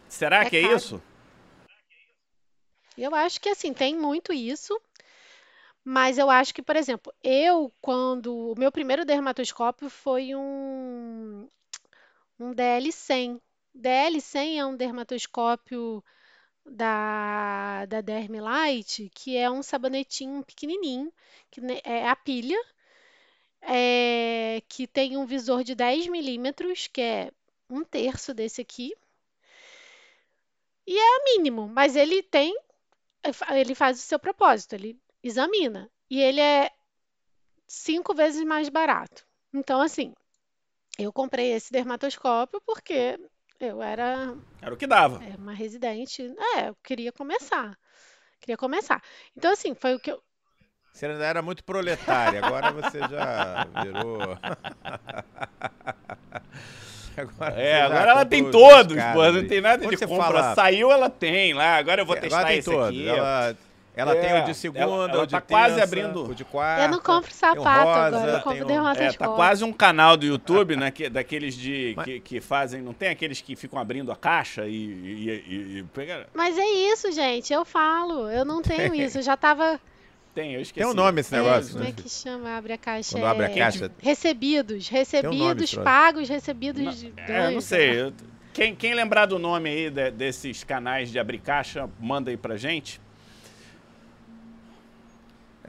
Será 0.07 0.41
é 0.41 0.49
que 0.49 0.57
é 0.57 0.61
caro. 0.61 0.75
isso? 0.75 1.01
Eu 2.97 3.15
acho 3.15 3.39
que 3.41 3.49
assim, 3.49 3.73
tem 3.73 3.95
muito 3.97 4.31
isso, 4.33 4.79
mas 5.83 6.17
eu 6.17 6.29
acho 6.29 6.53
que, 6.53 6.61
por 6.61 6.75
exemplo, 6.75 7.11
eu, 7.23 7.71
quando. 7.81 8.51
O 8.51 8.55
meu 8.57 8.71
primeiro 8.71 9.05
dermatoscópio 9.05 9.89
foi 9.89 10.35
um, 10.35 11.47
um 12.39 12.51
DL100. 12.53 13.39
DL100 13.73 14.59
é 14.59 14.65
um 14.65 14.75
dermatoscópio 14.75 16.03
da, 16.65 17.85
da 17.85 18.01
que 19.13 19.37
é 19.37 19.49
um 19.49 19.63
sabonetinho 19.63 20.43
pequenininho, 20.43 21.11
que 21.51 21.61
é 21.83 22.07
a 22.07 22.15
pilha, 22.15 22.59
é, 23.61 24.61
que 24.67 24.87
tem 24.87 25.17
um 25.17 25.25
visor 25.25 25.63
de 25.63 25.75
10 25.75 26.07
milímetros, 26.07 26.87
que 26.87 27.01
é 27.01 27.31
um 27.69 27.83
terço 27.83 28.33
desse 28.33 28.61
aqui, 28.61 28.93
e 30.91 30.97
é 30.97 31.23
mínimo, 31.25 31.67
mas 31.67 31.95
ele 31.95 32.23
tem, 32.23 32.57
ele 33.51 33.75
faz 33.75 33.99
o 33.99 34.01
seu 34.01 34.17
propósito, 34.17 34.73
ele 34.73 34.99
examina. 35.21 35.87
E 36.09 36.19
ele 36.19 36.41
é 36.41 36.71
cinco 37.67 38.15
vezes 38.15 38.43
mais 38.43 38.69
barato. 38.69 39.23
Então, 39.53 39.81
assim, 39.81 40.15
eu 40.97 41.13
comprei 41.13 41.51
esse 41.51 41.71
dermatoscópio 41.71 42.59
porque 42.61 43.19
eu 43.59 43.81
era 43.81 44.33
Era 44.61 44.73
o 44.73 44.77
que 44.77 44.87
dava. 44.87 45.23
é, 45.23 45.35
uma 45.37 45.53
residente. 45.53 46.21
É, 46.55 46.69
eu 46.69 46.77
queria 46.83 47.11
começar. 47.11 47.77
Queria 48.39 48.57
começar. 48.57 49.01
Então, 49.35 49.51
assim, 49.51 49.75
foi 49.75 49.95
o 49.95 49.99
que 49.99 50.11
eu. 50.11 50.21
Você 50.93 51.05
ainda 51.05 51.25
era 51.25 51.41
muito 51.41 51.63
proletária, 51.63 52.43
agora 52.43 52.71
você 52.71 52.99
já 52.99 53.67
virou. 53.83 54.37
agora 57.15 57.61
é, 57.61 57.81
agora 57.81 58.11
ela 58.11 58.25
tem 58.25 58.49
todos, 58.49 58.97
pô, 59.13 59.31
não 59.31 59.47
tem 59.47 59.61
nada 59.61 59.83
Quando 59.83 59.97
de 59.97 60.07
compra. 60.07 60.25
Fala... 60.25 60.55
Saiu, 60.55 60.91
ela 60.91 61.09
tem 61.09 61.53
lá, 61.53 61.75
agora 61.77 62.01
eu 62.01 62.05
vou 62.05 62.15
testar 62.15 62.53
esse 62.53 62.69
todos. 62.69 62.87
aqui. 62.87 63.07
Ela 63.07 63.55
ela 63.99 64.15
é, 64.15 64.21
tem 64.21 64.41
o 64.41 64.45
de 64.45 64.55
segunda, 64.55 64.83
ela, 64.83 65.09
ela 65.09 65.23
o 65.23 65.25
de 65.25 65.31
tá 65.31 65.41
terça, 65.41 65.63
quase 65.63 65.81
abrindo 65.81 66.31
o 66.31 66.35
de 66.35 66.45
quarta. 66.45 66.83
Eu 66.83 66.89
não 66.89 66.99
compro 66.99 67.31
sapato 67.33 67.59
rosa, 67.59 68.07
agora, 68.07 68.31
eu 68.31 68.41
compro 68.41 68.73
um... 68.73 68.89
É, 68.89 69.11
tá 69.11 69.27
quase 69.27 69.63
um 69.63 69.73
canal 69.73 70.15
do 70.15 70.25
YouTube, 70.25 70.75
né, 70.75 70.89
que, 70.89 71.09
daqueles 71.09 71.55
de 71.55 71.93
Mas... 71.97 72.05
que, 72.05 72.19
que, 72.19 72.41
fazem, 72.41 72.81
não 72.81 72.93
tem 72.93 73.09
aqueles 73.09 73.41
que 73.41 73.55
ficam 73.55 73.77
abrindo 73.77 74.11
a 74.11 74.15
caixa 74.15 74.65
e, 74.67 74.73
e, 74.73 75.29
e, 75.47 75.79
e 75.79 75.85
Mas 76.33 76.57
é 76.57 76.65
isso, 76.65 77.11
gente, 77.11 77.51
eu 77.51 77.65
falo, 77.65 78.29
eu 78.29 78.45
não 78.45 78.61
tenho 78.61 78.95
isso, 78.95 79.17
eu 79.17 79.21
já 79.21 79.35
tava 79.35 79.79
tem, 80.33 80.53
eu 80.53 80.61
esqueci. 80.61 80.85
Tem 80.85 80.89
um 80.89 80.95
nome 80.95 81.21
esse 81.21 81.33
negócio. 81.33 81.71
É, 81.71 81.73
como 81.73 81.89
é 81.89 81.91
que 81.91 82.07
chama? 82.07 82.55
Abre 82.55 82.73
a 82.73 82.77
caixa. 82.77 83.17
Quando 83.17 83.25
abre 83.25 83.45
a 83.45 83.49
é 83.49 83.57
caixa. 83.57 83.91
Recebidos. 83.99 84.87
Recebidos, 84.87 85.73
um 85.73 85.83
pagos, 85.83 86.29
recebidos. 86.29 86.83
Não, 86.83 86.91
de 86.93 87.13
é, 87.17 87.49
não 87.49 87.59
sei. 87.59 88.13
Quem, 88.53 88.75
quem 88.75 88.93
lembrar 88.93 89.25
do 89.25 89.39
nome 89.39 89.69
aí 89.69 89.89
de, 89.89 90.11
desses 90.11 90.63
canais 90.63 91.11
de 91.11 91.19
abrir 91.19 91.39
caixa, 91.39 91.89
manda 91.99 92.29
aí 92.29 92.37
pra 92.37 92.57
gente. 92.57 92.99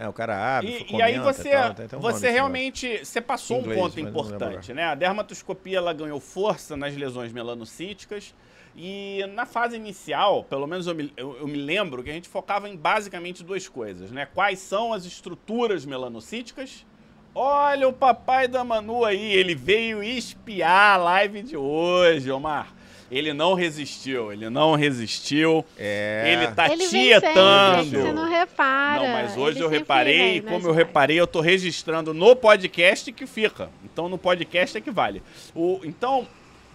É, 0.01 0.09
o 0.09 0.15
cara 0.15 0.57
abre, 0.57 0.87
E, 0.89 0.97
e 0.97 1.03
aí 1.03 1.19
você, 1.19 1.51
um 1.95 2.01
você 2.01 2.31
realmente, 2.31 3.05
você 3.05 3.21
passou 3.21 3.59
inglês, 3.59 3.79
um 3.79 3.83
ponto 3.83 4.01
importante, 4.01 4.73
né? 4.73 4.85
A 4.85 4.95
dermatoscopia 4.95 5.77
ela 5.77 5.93
ganhou 5.93 6.19
força 6.19 6.75
nas 6.75 6.97
lesões 6.97 7.33
melanocíticas 7.33 8.35
e 8.75 9.23
na 9.35 9.45
fase 9.45 9.77
inicial, 9.77 10.43
pelo 10.45 10.67
menos 10.67 10.87
eu 10.87 10.95
me, 10.95 11.13
eu, 11.19 11.37
eu 11.41 11.47
me 11.47 11.59
lembro 11.59 12.03
que 12.03 12.09
a 12.09 12.15
gente 12.15 12.31
focava 12.31 12.67
em 12.67 12.77
basicamente 12.77 13.45
duas 13.45 13.69
coisas, 13.69 14.11
né? 14.11 14.25
Quais 14.25 14.59
são 14.61 14.95
as 14.95 15.05
estruturas 15.05 15.85
melanocíticas 15.85 16.87
Olha 17.33 17.87
o 17.87 17.93
papai 17.93 18.49
da 18.49 18.65
Manu 18.65 19.05
aí, 19.05 19.33
ele 19.33 19.55
veio 19.55 20.03
espiar 20.03 20.95
a 20.95 20.97
live 20.97 21.43
de 21.43 21.57
hoje, 21.57 22.29
Omar. 22.29 22.75
Ele 23.11 23.33
não 23.33 23.55
resistiu, 23.55 24.33
ele 24.33 24.49
não 24.49 24.77
resistiu. 24.77 25.65
É... 25.77 26.33
Ele 26.33 26.55
tá 26.55 26.71
ele 26.71 26.87
tietando. 26.87 27.85
Sempre, 27.85 28.03
você 28.03 28.13
não 28.13 28.29
repara. 28.29 29.03
Não, 29.03 29.09
mas 29.11 29.37
hoje 29.37 29.59
ele 29.59 29.65
eu 29.65 29.69
reparei, 29.69 30.37
e 30.37 30.41
como 30.41 30.69
eu 30.69 30.73
reparei, 30.73 31.19
eu 31.19 31.27
tô 31.27 31.41
registrando 31.41 32.15
no 32.15 32.37
podcast 32.37 33.11
que 33.13 33.27
fica. 33.27 33.69
Então 33.85 34.09
no 34.09 34.17
podcast 34.17 34.79
é 34.79 34.81
que 34.81 34.91
vale. 34.93 35.23
O, 35.55 35.81
então, 35.83 36.27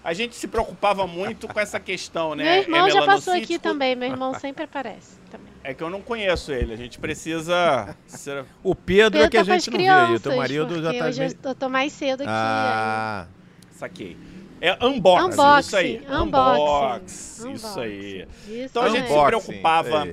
a 0.04 0.14
gente 0.14 0.36
se 0.36 0.48
preocupava 0.48 1.08
muito 1.08 1.48
com 1.48 1.60
essa 1.60 1.80
questão, 1.80 2.36
né? 2.36 2.44
Meu 2.44 2.54
irmão 2.64 2.88
é 2.88 2.92
já 2.92 3.06
passou 3.06 3.34
aqui 3.34 3.58
também, 3.58 3.96
meu 3.96 4.10
irmão 4.10 4.34
sempre 4.38 4.66
aparece 4.66 5.18
também. 5.32 5.52
É 5.64 5.74
que 5.74 5.82
eu 5.82 5.90
não 5.90 6.02
conheço 6.02 6.52
ele, 6.52 6.74
a 6.74 6.78
gente 6.78 7.00
precisa. 7.00 7.96
Ser... 8.06 8.46
O 8.62 8.76
Pedro, 8.76 9.20
Pedro 9.20 9.26
é 9.26 9.30
que 9.30 9.38
a 9.38 9.46
tá 9.46 9.58
gente 9.58 9.72
não 9.72 9.80
vê 9.80 9.88
aí, 9.88 10.16
o 10.16 10.20
teu 10.20 10.36
marido 10.36 10.82
já 10.82 10.94
tá. 10.94 11.06
Hoje 11.06 11.20
meio... 11.22 11.36
eu 11.44 11.56
tô 11.56 11.70
mais 11.70 11.94
cedo 11.94 12.22
aqui. 12.22 12.30
Ah, 12.30 13.26
aí. 13.26 13.78
saquei. 13.78 14.35
É 14.62 14.74
unboxing, 14.86 15.26
unboxing 15.26 15.60
isso 15.60 15.76
aí. 15.76 16.02
Unboxing. 16.10 17.52
Isso 17.54 17.80
aí. 17.80 18.28
Isso 18.48 18.52
então 18.52 18.84
a 18.84 18.90
gente 18.90 19.08
se 19.08 19.26
preocupava. 19.26 20.08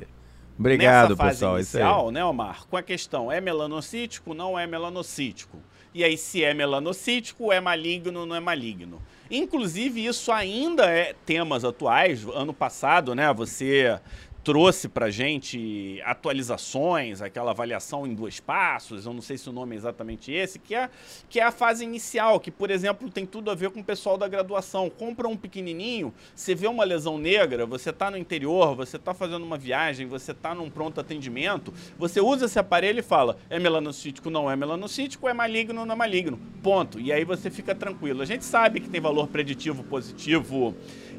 Obrigado, 0.58 1.10
nessa 1.10 1.16
fase 1.16 1.38
pessoal. 1.38 1.56
Inicial, 1.56 2.10
né, 2.10 2.24
Omar? 2.24 2.66
Com 2.68 2.76
a 2.76 2.82
questão: 2.82 3.32
é 3.32 3.40
melanocítico, 3.40 4.34
não 4.34 4.58
é 4.58 4.66
melanocítico? 4.66 5.58
E 5.94 6.02
aí, 6.04 6.16
se 6.16 6.42
é 6.42 6.54
melanocítico, 6.54 7.52
é 7.52 7.60
maligno, 7.60 8.24
não 8.24 8.34
é 8.34 8.40
maligno? 8.40 9.00
Inclusive, 9.30 10.04
isso 10.06 10.32
ainda 10.32 10.86
é 10.86 11.14
temas 11.26 11.64
atuais. 11.64 12.26
Ano 12.34 12.52
passado, 12.52 13.14
né, 13.14 13.32
você 13.32 13.98
trouxe 14.44 14.88
para 14.88 15.10
gente 15.10 16.00
atualizações, 16.04 17.22
aquela 17.22 17.52
avaliação 17.52 18.06
em 18.06 18.14
dois 18.14 18.40
passos, 18.40 19.06
eu 19.06 19.12
não 19.12 19.22
sei 19.22 19.38
se 19.38 19.48
o 19.48 19.52
nome 19.52 19.74
é 19.74 19.78
exatamente 19.78 20.32
esse, 20.32 20.58
que 20.58 20.74
é, 20.74 20.90
que 21.28 21.38
é 21.38 21.44
a 21.44 21.52
fase 21.52 21.84
inicial, 21.84 22.40
que, 22.40 22.50
por 22.50 22.70
exemplo, 22.70 23.10
tem 23.10 23.24
tudo 23.24 23.50
a 23.50 23.54
ver 23.54 23.70
com 23.70 23.80
o 23.80 23.84
pessoal 23.84 24.18
da 24.18 24.26
graduação. 24.26 24.90
Compra 24.90 25.28
um 25.28 25.36
pequenininho, 25.36 26.12
você 26.34 26.54
vê 26.54 26.66
uma 26.66 26.84
lesão 26.84 27.18
negra, 27.18 27.64
você 27.66 27.90
está 27.90 28.10
no 28.10 28.16
interior, 28.16 28.74
você 28.74 28.96
está 28.96 29.14
fazendo 29.14 29.44
uma 29.44 29.56
viagem, 29.56 30.06
você 30.06 30.32
está 30.32 30.54
num 30.54 30.68
pronto 30.68 31.00
atendimento, 31.00 31.72
você 31.98 32.20
usa 32.20 32.46
esse 32.46 32.58
aparelho 32.58 32.98
e 32.98 33.02
fala, 33.02 33.36
é 33.48 33.58
melanocítico, 33.58 34.28
não 34.28 34.50
é 34.50 34.56
melanocítico, 34.56 35.28
é 35.28 35.32
maligno, 35.32 35.84
não 35.84 35.94
é 35.94 35.96
maligno. 35.96 36.38
Ponto. 36.62 36.98
E 36.98 37.12
aí 37.12 37.24
você 37.24 37.50
fica 37.50 37.74
tranquilo. 37.74 38.22
A 38.22 38.26
gente 38.26 38.44
sabe 38.44 38.80
que 38.80 38.88
tem 38.88 39.00
valor 39.00 39.28
preditivo 39.28 39.82
positivo 39.84 40.74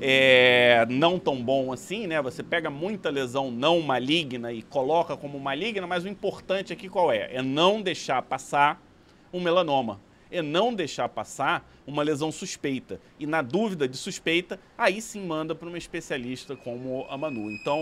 é, 0.06 0.86
não 0.90 1.18
tão 1.18 1.42
bom 1.42 1.72
assim, 1.72 2.08
né? 2.08 2.22
Você 2.22 2.44
pega 2.44 2.70
muita 2.70 3.10
lesão 3.10 3.50
não 3.50 3.80
maligna 3.80 4.52
e 4.52 4.62
coloca 4.62 5.16
como 5.16 5.40
maligna, 5.40 5.88
mas 5.88 6.04
o 6.04 6.10
importante 6.10 6.74
aqui 6.74 6.90
qual 6.90 7.10
é? 7.10 7.34
É 7.34 7.42
não 7.42 7.82
deixar 7.82 8.22
passar 8.22 8.84
um 9.32 9.40
melanoma. 9.40 10.02
É 10.30 10.42
não 10.42 10.74
deixar 10.74 11.08
passar 11.08 11.66
uma 11.88 12.04
lesão 12.04 12.34
suspeita. 12.34 13.00
E 13.18 13.26
na 13.26 13.42
dúvida 13.42 13.88
de 13.88 13.96
suspeita, 13.96 14.60
aí 14.78 15.02
sim 15.02 15.26
manda 15.26 15.56
para 15.56 15.70
um 15.70 15.78
especialista 15.78 16.54
como 16.54 17.06
a 17.10 17.18
Manu. 17.18 17.50
Então, 17.50 17.80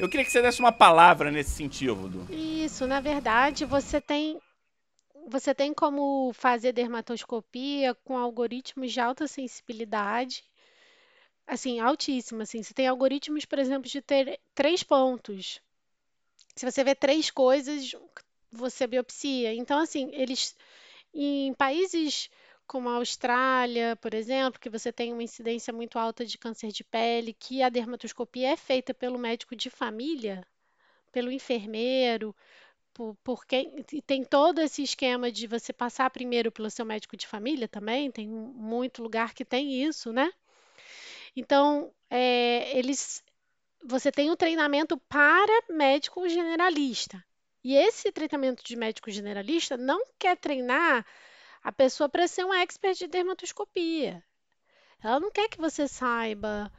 eu 0.00 0.08
queria 0.08 0.24
que 0.24 0.32
você 0.32 0.40
desse 0.40 0.60
uma 0.60 0.72
palavra 0.72 1.30
nesse 1.30 1.50
sentido. 1.50 2.26
Isso, 2.30 2.86
na 2.86 3.00
verdade, 3.00 3.66
você 3.66 4.00
tem 4.00 4.40
você 5.28 5.54
tem 5.54 5.74
como 5.74 6.32
fazer 6.32 6.72
dermatoscopia 6.72 7.94
com 8.04 8.16
algoritmos 8.16 8.92
de 8.92 9.00
alta 9.00 9.26
sensibilidade 9.26 10.42
assim, 11.46 11.80
altíssima, 11.80 12.42
assim. 12.44 12.62
Você 12.62 12.74
tem 12.74 12.86
algoritmos, 12.88 13.44
por 13.44 13.58
exemplo, 13.58 13.88
de 13.88 14.00
ter 14.02 14.40
três 14.54 14.82
pontos. 14.82 15.60
Se 16.56 16.70
você 16.70 16.84
vê 16.84 16.94
três 16.94 17.30
coisas, 17.30 17.94
você 18.50 18.86
biopsia. 18.86 19.54
Então, 19.54 19.78
assim, 19.78 20.10
eles 20.12 20.56
em 21.12 21.54
países 21.54 22.30
como 22.66 22.88
a 22.88 22.94
Austrália, 22.94 23.96
por 23.96 24.14
exemplo, 24.14 24.60
que 24.60 24.70
você 24.70 24.92
tem 24.92 25.12
uma 25.12 25.22
incidência 25.22 25.72
muito 25.72 25.98
alta 25.98 26.24
de 26.24 26.38
câncer 26.38 26.72
de 26.72 26.82
pele, 26.82 27.34
que 27.34 27.62
a 27.62 27.68
dermatoscopia 27.68 28.52
é 28.52 28.56
feita 28.56 28.94
pelo 28.94 29.18
médico 29.18 29.54
de 29.54 29.68
família, 29.70 30.46
pelo 31.12 31.30
enfermeiro, 31.30 32.34
por, 32.94 33.16
por 33.22 33.44
quem 33.44 33.82
tem 34.06 34.24
todo 34.24 34.60
esse 34.60 34.82
esquema 34.82 35.30
de 35.30 35.46
você 35.46 35.72
passar 35.72 36.08
primeiro 36.10 36.50
pelo 36.50 36.70
seu 36.70 36.84
médico 36.84 37.16
de 37.16 37.26
família 37.26 37.68
também, 37.68 38.10
tem 38.10 38.28
muito 38.28 39.02
lugar 39.02 39.34
que 39.34 39.44
tem 39.44 39.82
isso, 39.84 40.12
né? 40.12 40.32
Então, 41.36 41.92
é, 42.08 42.76
eles, 42.78 43.22
você 43.84 44.12
tem 44.12 44.30
um 44.30 44.36
treinamento 44.36 44.96
para 44.96 45.62
médico 45.68 46.28
generalista. 46.28 47.22
E 47.62 47.74
esse 47.74 48.12
treinamento 48.12 48.62
de 48.62 48.76
médico 48.76 49.10
generalista 49.10 49.76
não 49.76 50.04
quer 50.18 50.36
treinar 50.36 51.04
a 51.62 51.72
pessoa 51.72 52.08
para 52.08 52.28
ser 52.28 52.44
um 52.44 52.52
expert 52.52 52.98
de 52.98 53.06
dermatoscopia. 53.06 54.22
Ela 55.02 55.18
não 55.18 55.30
quer 55.30 55.48
que 55.48 55.58
você 55.58 55.88
saiba. 55.88 56.70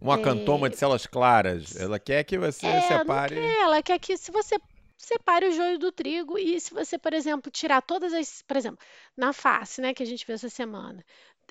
Um 0.00 0.10
acantoma 0.10 0.66
é... 0.66 0.70
de 0.70 0.76
células 0.76 1.06
claras. 1.06 1.76
Ela 1.76 1.98
quer 1.98 2.24
que 2.24 2.38
você 2.38 2.66
é, 2.66 2.80
separe. 2.82 3.34
Não 3.34 3.42
quer. 3.42 3.60
Ela 3.60 3.82
quer 3.82 3.98
que 3.98 4.16
se 4.16 4.30
você 4.30 4.58
separe 4.96 5.46
o 5.46 5.52
joio 5.52 5.78
do 5.78 5.92
trigo 5.92 6.38
e 6.38 6.58
se 6.58 6.72
você, 6.72 6.98
por 6.98 7.12
exemplo, 7.12 7.50
tirar 7.50 7.82
todas 7.82 8.12
as, 8.12 8.42
por 8.42 8.56
exemplo, 8.56 8.78
na 9.16 9.32
face, 9.32 9.80
né, 9.80 9.94
que 9.94 10.02
a 10.02 10.06
gente 10.06 10.26
viu 10.26 10.34
essa 10.34 10.48
semana, 10.48 11.04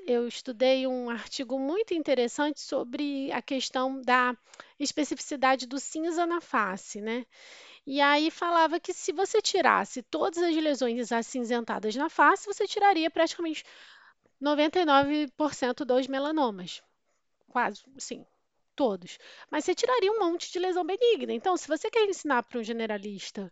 eu 0.05 0.27
estudei 0.27 0.85
um 0.87 1.09
artigo 1.09 1.59
muito 1.59 1.93
interessante 1.93 2.59
sobre 2.59 3.31
a 3.31 3.41
questão 3.41 4.01
da 4.01 4.35
especificidade 4.79 5.65
do 5.65 5.79
cinza 5.79 6.25
na 6.25 6.39
face, 6.39 7.01
né? 7.01 7.25
E 7.85 8.01
aí 8.01 8.31
falava 8.31 8.79
que 8.79 8.93
se 8.93 9.11
você 9.11 9.41
tirasse 9.41 10.01
todas 10.03 10.41
as 10.41 10.55
lesões 10.55 11.11
acinzentadas 11.11 11.95
na 11.95 12.09
face, 12.09 12.45
você 12.45 12.67
tiraria 12.67 13.09
praticamente 13.11 13.63
99% 14.41 15.85
dos 15.85 16.07
melanomas. 16.07 16.83
Quase, 17.49 17.83
sim, 17.97 18.25
todos. 18.75 19.17
Mas 19.49 19.65
você 19.65 19.75
tiraria 19.75 20.11
um 20.11 20.19
monte 20.19 20.51
de 20.51 20.59
lesão 20.59 20.85
benigna. 20.85 21.33
Então, 21.33 21.55
se 21.57 21.67
você 21.67 21.89
quer 21.89 22.05
ensinar 22.05 22.43
para 22.43 22.59
um 22.59 22.63
generalista 22.63 23.51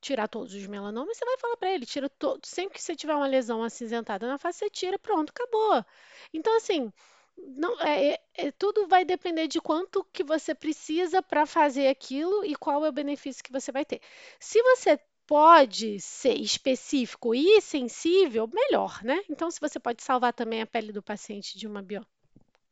tirar 0.00 0.28
todos 0.28 0.54
os 0.54 0.66
melanomas, 0.66 1.16
você 1.16 1.24
vai 1.24 1.38
falar 1.38 1.56
para 1.56 1.70
ele, 1.72 1.86
tira 1.86 2.08
todo, 2.08 2.46
sempre 2.46 2.74
que 2.74 2.82
você 2.82 2.96
tiver 2.96 3.14
uma 3.14 3.26
lesão 3.26 3.62
acinzentada 3.62 4.26
na 4.26 4.38
face, 4.38 4.60
você 4.60 4.70
tira, 4.70 4.98
pronto, 4.98 5.30
acabou. 5.30 5.84
Então, 6.32 6.56
assim, 6.56 6.92
não, 7.36 7.80
é, 7.80 8.14
é, 8.14 8.20
é 8.34 8.52
tudo 8.52 8.86
vai 8.86 9.04
depender 9.04 9.46
de 9.46 9.60
quanto 9.60 10.04
que 10.12 10.22
você 10.24 10.54
precisa 10.54 11.22
para 11.22 11.46
fazer 11.46 11.88
aquilo 11.88 12.44
e 12.44 12.54
qual 12.56 12.84
é 12.84 12.88
o 12.88 12.92
benefício 12.92 13.44
que 13.44 13.52
você 13.52 13.72
vai 13.72 13.84
ter. 13.84 14.00
Se 14.38 14.62
você 14.62 14.98
pode 15.26 16.00
ser 16.00 16.34
específico 16.34 17.34
e 17.34 17.60
sensível, 17.60 18.48
melhor, 18.52 19.02
né? 19.04 19.22
Então, 19.28 19.50
se 19.50 19.60
você 19.60 19.78
pode 19.78 20.02
salvar 20.02 20.32
também 20.32 20.60
a 20.60 20.66
pele 20.66 20.92
do 20.92 21.02
paciente 21.02 21.56
de 21.56 21.66
uma 21.66 21.82
bio 21.82 22.04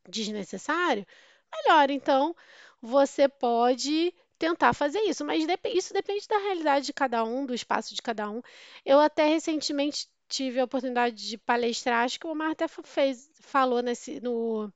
desnecessário, 0.08 1.06
melhor. 1.54 1.90
Então, 1.90 2.34
você 2.82 3.28
pode 3.28 4.12
tentar 4.38 4.72
fazer 4.72 5.00
isso, 5.00 5.24
mas 5.24 5.44
isso 5.74 5.92
depende 5.92 6.26
da 6.28 6.38
realidade 6.38 6.86
de 6.86 6.92
cada 6.92 7.24
um, 7.24 7.44
do 7.44 7.54
espaço 7.54 7.94
de 7.94 8.00
cada 8.00 8.30
um. 8.30 8.40
Eu 8.84 9.00
até 9.00 9.26
recentemente 9.26 10.06
tive 10.28 10.60
a 10.60 10.64
oportunidade 10.64 11.16
de 11.16 11.36
palestrar, 11.38 12.04
acho 12.04 12.20
que 12.20 12.26
o 12.26 12.30
Omar 12.30 12.52
até 12.52 12.66
fez, 12.68 13.30
falou 13.40 13.82
nesse, 13.82 14.20
no, 14.20 14.70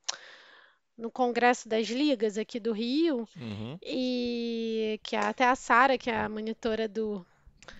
no 0.96 1.10
Congresso 1.10 1.68
das 1.68 1.86
Ligas 1.88 2.38
aqui 2.38 2.58
do 2.58 2.72
Rio, 2.72 3.28
uhum. 3.36 3.78
e 3.82 4.98
que 5.02 5.14
até 5.14 5.44
a 5.44 5.54
Sara, 5.54 5.98
que 5.98 6.10
é 6.10 6.16
a 6.16 6.28
monitora 6.28 6.88
do, 6.88 7.24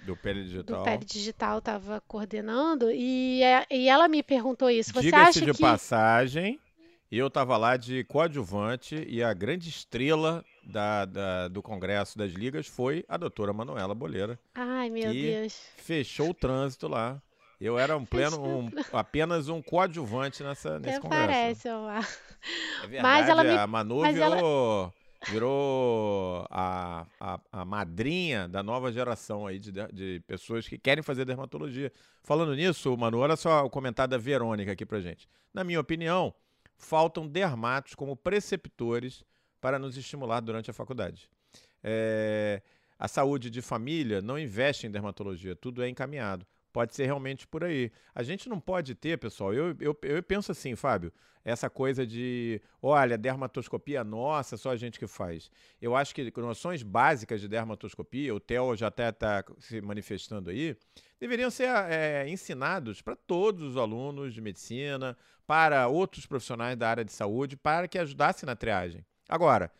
Do 0.04 0.16
Pele 0.16 0.44
Digital. 0.44 0.78
Do 0.78 0.84
Pele 0.84 1.04
Digital 1.04 1.58
estava 1.58 2.00
coordenando 2.06 2.90
e, 2.90 3.42
é, 3.42 3.66
e 3.70 3.88
ela 3.88 4.06
me 4.06 4.22
perguntou 4.22 4.70
isso. 4.70 4.92
Você 4.92 5.06
Diga-se 5.06 5.38
acha 5.38 5.40
de 5.40 5.52
que 5.52 5.60
passagem, 5.60 6.60
eu 7.10 7.26
estava 7.26 7.56
lá 7.56 7.76
de 7.76 8.04
coadjuvante 8.04 9.04
e 9.08 9.22
a 9.22 9.32
grande 9.32 9.68
estrela 9.68 10.44
da, 10.64 11.04
da- 11.04 11.48
do 11.48 11.62
Congresso 11.62 12.16
das 12.18 12.32
Ligas 12.32 12.66
foi 12.66 13.04
a 13.08 13.16
doutora 13.16 13.52
Manuela 13.52 13.94
Boleira, 13.94 14.38
Ai, 14.54 14.90
meu 14.90 15.10
que 15.12 15.22
Deus. 15.22 15.54
fechou 15.76 16.30
o 16.30 16.34
trânsito 16.34 16.88
lá. 16.88 17.20
Eu 17.60 17.78
era 17.78 17.96
um 17.96 18.04
pleno, 18.04 18.42
um- 18.44 18.70
apenas 18.92 19.48
um 19.48 19.62
coadjuvante 19.62 20.42
nessa, 20.42 20.78
nesse 20.80 20.96
Até 20.98 21.00
congresso. 21.00 21.26
parece, 21.26 21.68
Omar. 21.70 22.08
É 22.82 22.86
verdade, 22.88 23.02
Mas 23.02 23.28
ela 23.28 23.44
me- 23.44 23.50
a 23.50 23.66
Manu 23.66 24.00
mas 24.00 24.16
ela- 24.18 24.34
virou, 24.36 24.92
virou 25.28 26.46
a, 26.50 27.06
a, 27.20 27.40
a 27.52 27.64
madrinha 27.64 28.48
da 28.48 28.62
nova 28.62 28.90
geração 28.92 29.46
aí 29.46 29.58
de, 29.58 29.70
de- 29.70 29.92
de 29.92 30.20
pessoas 30.26 30.66
que 30.66 30.76
querem 30.78 31.02
fazer 31.02 31.24
dermatologia. 31.24 31.92
Falando 32.22 32.54
nisso, 32.54 32.96
Manu, 32.96 33.18
olha 33.18 33.36
só 33.36 33.64
o 33.64 33.70
comentário 33.70 34.10
da 34.10 34.18
Verônica 34.18 34.72
aqui 34.72 34.84
pra 34.86 35.00
gente. 35.00 35.28
Na 35.54 35.62
minha 35.62 35.78
opinião, 35.80 36.34
faltam 36.76 37.26
dermatos 37.28 37.94
como 37.94 38.16
preceptores 38.16 39.22
para 39.62 39.78
nos 39.78 39.96
estimular 39.96 40.40
durante 40.40 40.68
a 40.68 40.74
faculdade. 40.74 41.30
É, 41.84 42.60
a 42.98 43.06
saúde 43.06 43.48
de 43.48 43.62
família 43.62 44.20
não 44.20 44.36
investe 44.36 44.88
em 44.88 44.90
dermatologia, 44.90 45.54
tudo 45.54 45.82
é 45.84 45.88
encaminhado. 45.88 46.44
Pode 46.72 46.94
ser 46.94 47.04
realmente 47.04 47.46
por 47.46 47.62
aí. 47.62 47.92
A 48.14 48.22
gente 48.22 48.48
não 48.48 48.58
pode 48.58 48.94
ter, 48.94 49.18
pessoal, 49.18 49.54
eu, 49.54 49.76
eu, 49.78 49.96
eu 50.02 50.22
penso 50.22 50.50
assim, 50.50 50.74
Fábio, 50.74 51.12
essa 51.44 51.70
coisa 51.70 52.04
de, 52.04 52.60
olha, 52.80 53.16
dermatoscopia 53.16 54.02
nossa, 54.02 54.56
só 54.56 54.70
a 54.70 54.76
gente 54.76 54.98
que 54.98 55.06
faz. 55.06 55.48
Eu 55.80 55.94
acho 55.94 56.12
que 56.12 56.32
noções 56.38 56.82
básicas 56.82 57.40
de 57.40 57.46
dermatoscopia, 57.46 58.34
o 58.34 58.40
Theo 58.40 58.74
já 58.74 58.88
até 58.88 59.10
está 59.10 59.44
se 59.60 59.80
manifestando 59.80 60.50
aí, 60.50 60.76
deveriam 61.20 61.50
ser 61.50 61.68
é, 61.88 62.28
ensinados 62.28 63.00
para 63.00 63.14
todos 63.14 63.62
os 63.62 63.76
alunos 63.76 64.34
de 64.34 64.40
medicina, 64.40 65.16
para 65.46 65.86
outros 65.86 66.26
profissionais 66.26 66.76
da 66.76 66.88
área 66.88 67.04
de 67.04 67.12
saúde, 67.12 67.56
para 67.56 67.86
que 67.86 67.98
ajudasse 67.98 68.44
na 68.44 68.56
triagem. 68.56 69.04
Agora, 69.28 69.72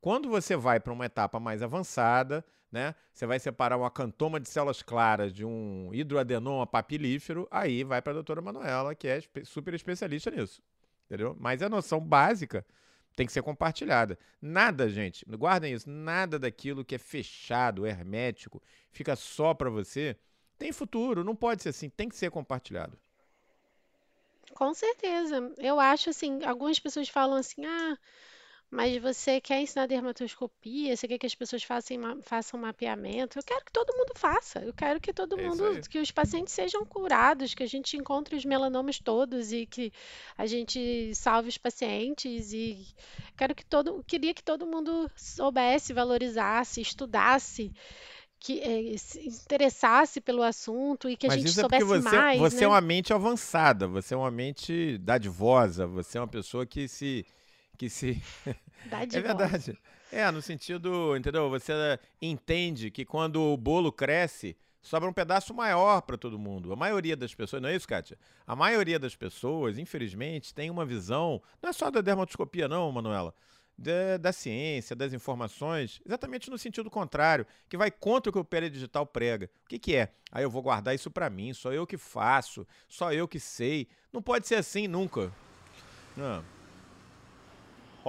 quando 0.00 0.28
você 0.28 0.56
vai 0.56 0.78
para 0.80 0.92
uma 0.92 1.06
etapa 1.06 1.40
mais 1.40 1.62
avançada, 1.62 2.44
né? 2.70 2.94
Você 3.12 3.26
vai 3.26 3.38
separar 3.38 3.78
um 3.78 3.84
acantoma 3.84 4.38
de 4.38 4.48
células 4.48 4.82
claras 4.82 5.32
de 5.32 5.44
um 5.44 5.90
hidroadenoma 5.92 6.66
papilífero, 6.66 7.48
aí 7.50 7.82
vai 7.82 8.02
para 8.02 8.12
a 8.12 8.14
doutora 8.14 8.42
Manuela, 8.42 8.94
que 8.94 9.08
é 9.08 9.20
super 9.44 9.74
especialista 9.74 10.30
nisso. 10.30 10.62
Entendeu? 11.06 11.34
Mas 11.38 11.62
a 11.62 11.68
noção 11.68 12.00
básica 12.00 12.64
tem 13.16 13.26
que 13.26 13.32
ser 13.32 13.42
compartilhada. 13.42 14.18
Nada, 14.40 14.88
gente, 14.88 15.24
guardem 15.28 15.72
isso, 15.72 15.88
nada 15.88 16.38
daquilo 16.38 16.84
que 16.84 16.94
é 16.94 16.98
fechado, 16.98 17.86
hermético, 17.86 18.62
fica 18.92 19.16
só 19.16 19.54
para 19.54 19.70
você, 19.70 20.16
tem 20.58 20.70
futuro, 20.70 21.24
não 21.24 21.34
pode 21.34 21.62
ser 21.62 21.70
assim, 21.70 21.88
tem 21.88 22.08
que 22.08 22.16
ser 22.16 22.30
compartilhado. 22.30 22.98
Com 24.54 24.74
certeza. 24.74 25.52
Eu 25.58 25.80
acho 25.80 26.10
assim, 26.10 26.44
algumas 26.44 26.78
pessoas 26.78 27.08
falam 27.08 27.36
assim, 27.36 27.64
ah, 27.64 27.98
mas 28.70 29.00
você 29.00 29.40
quer 29.40 29.60
ensinar 29.62 29.86
dermatoscopia, 29.86 30.94
você 30.94 31.08
quer 31.08 31.18
que 31.18 31.26
as 31.26 31.34
pessoas 31.34 31.62
façam, 31.62 32.20
façam 32.22 32.60
mapeamento. 32.60 33.38
Eu 33.38 33.42
quero 33.42 33.64
que 33.64 33.72
todo 33.72 33.96
mundo 33.96 34.12
faça. 34.14 34.60
Eu 34.60 34.74
quero 34.74 35.00
que 35.00 35.12
todo 35.12 35.38
É 35.38 35.42
mundo, 35.42 35.80
que 35.88 35.98
os 35.98 36.10
pacientes 36.10 36.52
sejam 36.52 36.84
curados, 36.84 37.54
que 37.54 37.62
a 37.62 37.66
gente 37.66 37.96
encontre 37.96 38.36
os 38.36 38.44
melanomas 38.44 38.98
todos 38.98 39.52
e 39.52 39.64
que 39.64 39.90
a 40.36 40.44
gente 40.46 41.14
salve 41.14 41.48
os 41.48 41.56
pacientes 41.56 42.52
e 42.52 42.86
quero 43.36 43.54
que 43.54 43.64
todo, 43.64 44.04
queria 44.06 44.34
que 44.34 44.42
todo 44.44 44.66
mundo 44.66 45.10
soubesse, 45.16 45.94
valorizasse, 45.94 46.80
estudasse, 46.82 47.72
que 48.38 48.60
eh, 48.60 48.96
se 48.98 49.26
interessasse 49.26 50.20
pelo 50.20 50.42
assunto 50.42 51.08
e 51.08 51.16
que 51.16 51.26
a 51.26 51.30
Mas 51.30 51.38
gente 51.38 51.48
isso 51.48 51.60
é 51.60 51.62
soubesse 51.62 51.84
você, 51.84 52.16
mais, 52.16 52.38
você 52.38 52.56
né? 52.58 52.64
é 52.64 52.68
uma 52.68 52.80
mente 52.80 53.12
avançada, 53.12 53.88
você 53.88 54.14
é 54.14 54.16
uma 54.16 54.30
mente 54.30 54.98
dadivosa, 54.98 55.86
você 55.86 56.18
é 56.18 56.20
uma 56.20 56.28
pessoa 56.28 56.66
que 56.66 56.86
se. 56.86 57.24
Que 57.78 57.88
se 57.88 58.20
Dá 58.90 59.04
de 59.04 59.16
É 59.16 59.20
verdade. 59.20 59.78
É, 60.10 60.30
no 60.30 60.42
sentido, 60.42 61.16
entendeu? 61.16 61.48
Você 61.50 61.72
entende 62.20 62.90
que 62.90 63.04
quando 63.04 63.40
o 63.40 63.56
bolo 63.56 63.92
cresce, 63.92 64.56
sobra 64.80 65.08
um 65.08 65.12
pedaço 65.12 65.52
maior 65.52 66.00
para 66.02 66.16
todo 66.16 66.38
mundo. 66.38 66.72
A 66.72 66.76
maioria 66.76 67.16
das 67.16 67.34
pessoas, 67.34 67.60
não 67.60 67.68
é 67.68 67.76
isso, 67.76 67.86
Kátia? 67.86 68.18
A 68.46 68.56
maioria 68.56 68.98
das 68.98 69.14
pessoas, 69.14 69.78
infelizmente, 69.78 70.54
tem 70.54 70.70
uma 70.70 70.86
visão, 70.86 71.42
não 71.62 71.70
é 71.70 71.72
só 71.72 71.90
da 71.90 72.00
dermatoscopia, 72.00 72.66
não, 72.66 72.90
Manuela, 72.90 73.34
da, 73.76 74.16
da 74.16 74.32
ciência, 74.32 74.96
das 74.96 75.12
informações, 75.12 76.00
exatamente 76.06 76.50
no 76.50 76.56
sentido 76.56 76.90
contrário, 76.90 77.46
que 77.68 77.76
vai 77.76 77.90
contra 77.90 78.30
o 78.30 78.32
que 78.32 78.38
o 78.38 78.44
Pele 78.44 78.70
Digital 78.70 79.06
prega. 79.06 79.50
O 79.66 79.68
que, 79.68 79.78
que 79.78 79.94
é? 79.94 80.10
Aí 80.32 80.42
eu 80.42 80.50
vou 80.50 80.62
guardar 80.62 80.94
isso 80.94 81.10
para 81.10 81.28
mim, 81.28 81.52
só 81.52 81.70
eu 81.70 81.86
que 81.86 81.98
faço, 81.98 82.66
só 82.88 83.12
eu 83.12 83.28
que 83.28 83.38
sei. 83.38 83.86
Não 84.10 84.22
pode 84.22 84.48
ser 84.48 84.54
assim 84.54 84.88
nunca. 84.88 85.30
Não. 86.16 86.57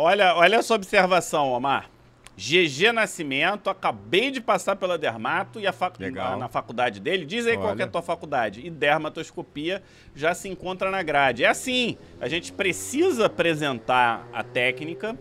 Olha, 0.02 0.34
olha 0.34 0.56
essa 0.56 0.74
observação, 0.74 1.52
Omar. 1.52 1.90
GG 2.38 2.94
Nascimento, 2.94 3.70
acabei 3.70 4.32
de 4.32 4.40
passar 4.40 4.78
pela 4.78 4.98
Dermato 4.98 5.60
e 5.60 5.68
a 5.68 5.74
fac- 5.74 6.00
na, 6.00 6.38
na 6.38 6.48
faculdade 6.48 7.02
dele. 7.02 7.26
Diz 7.26 7.46
aí 7.46 7.58
qual 7.58 7.76
que 7.76 7.82
é 7.82 7.84
a 7.84 7.86
Olha. 7.86 7.92
tua 7.92 8.02
faculdade. 8.02 8.66
E 8.66 8.70
dermatoscopia 8.70 9.84
já 10.16 10.34
se 10.34 10.48
encontra 10.48 10.90
na 10.90 11.04
grade. 11.04 11.44
É 11.44 11.50
assim, 11.50 11.98
a 12.22 12.30
gente 12.30 12.54
precisa 12.54 13.26
apresentar 13.26 14.26
a 14.32 14.42
técnica. 14.42 15.20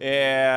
É, 0.00 0.48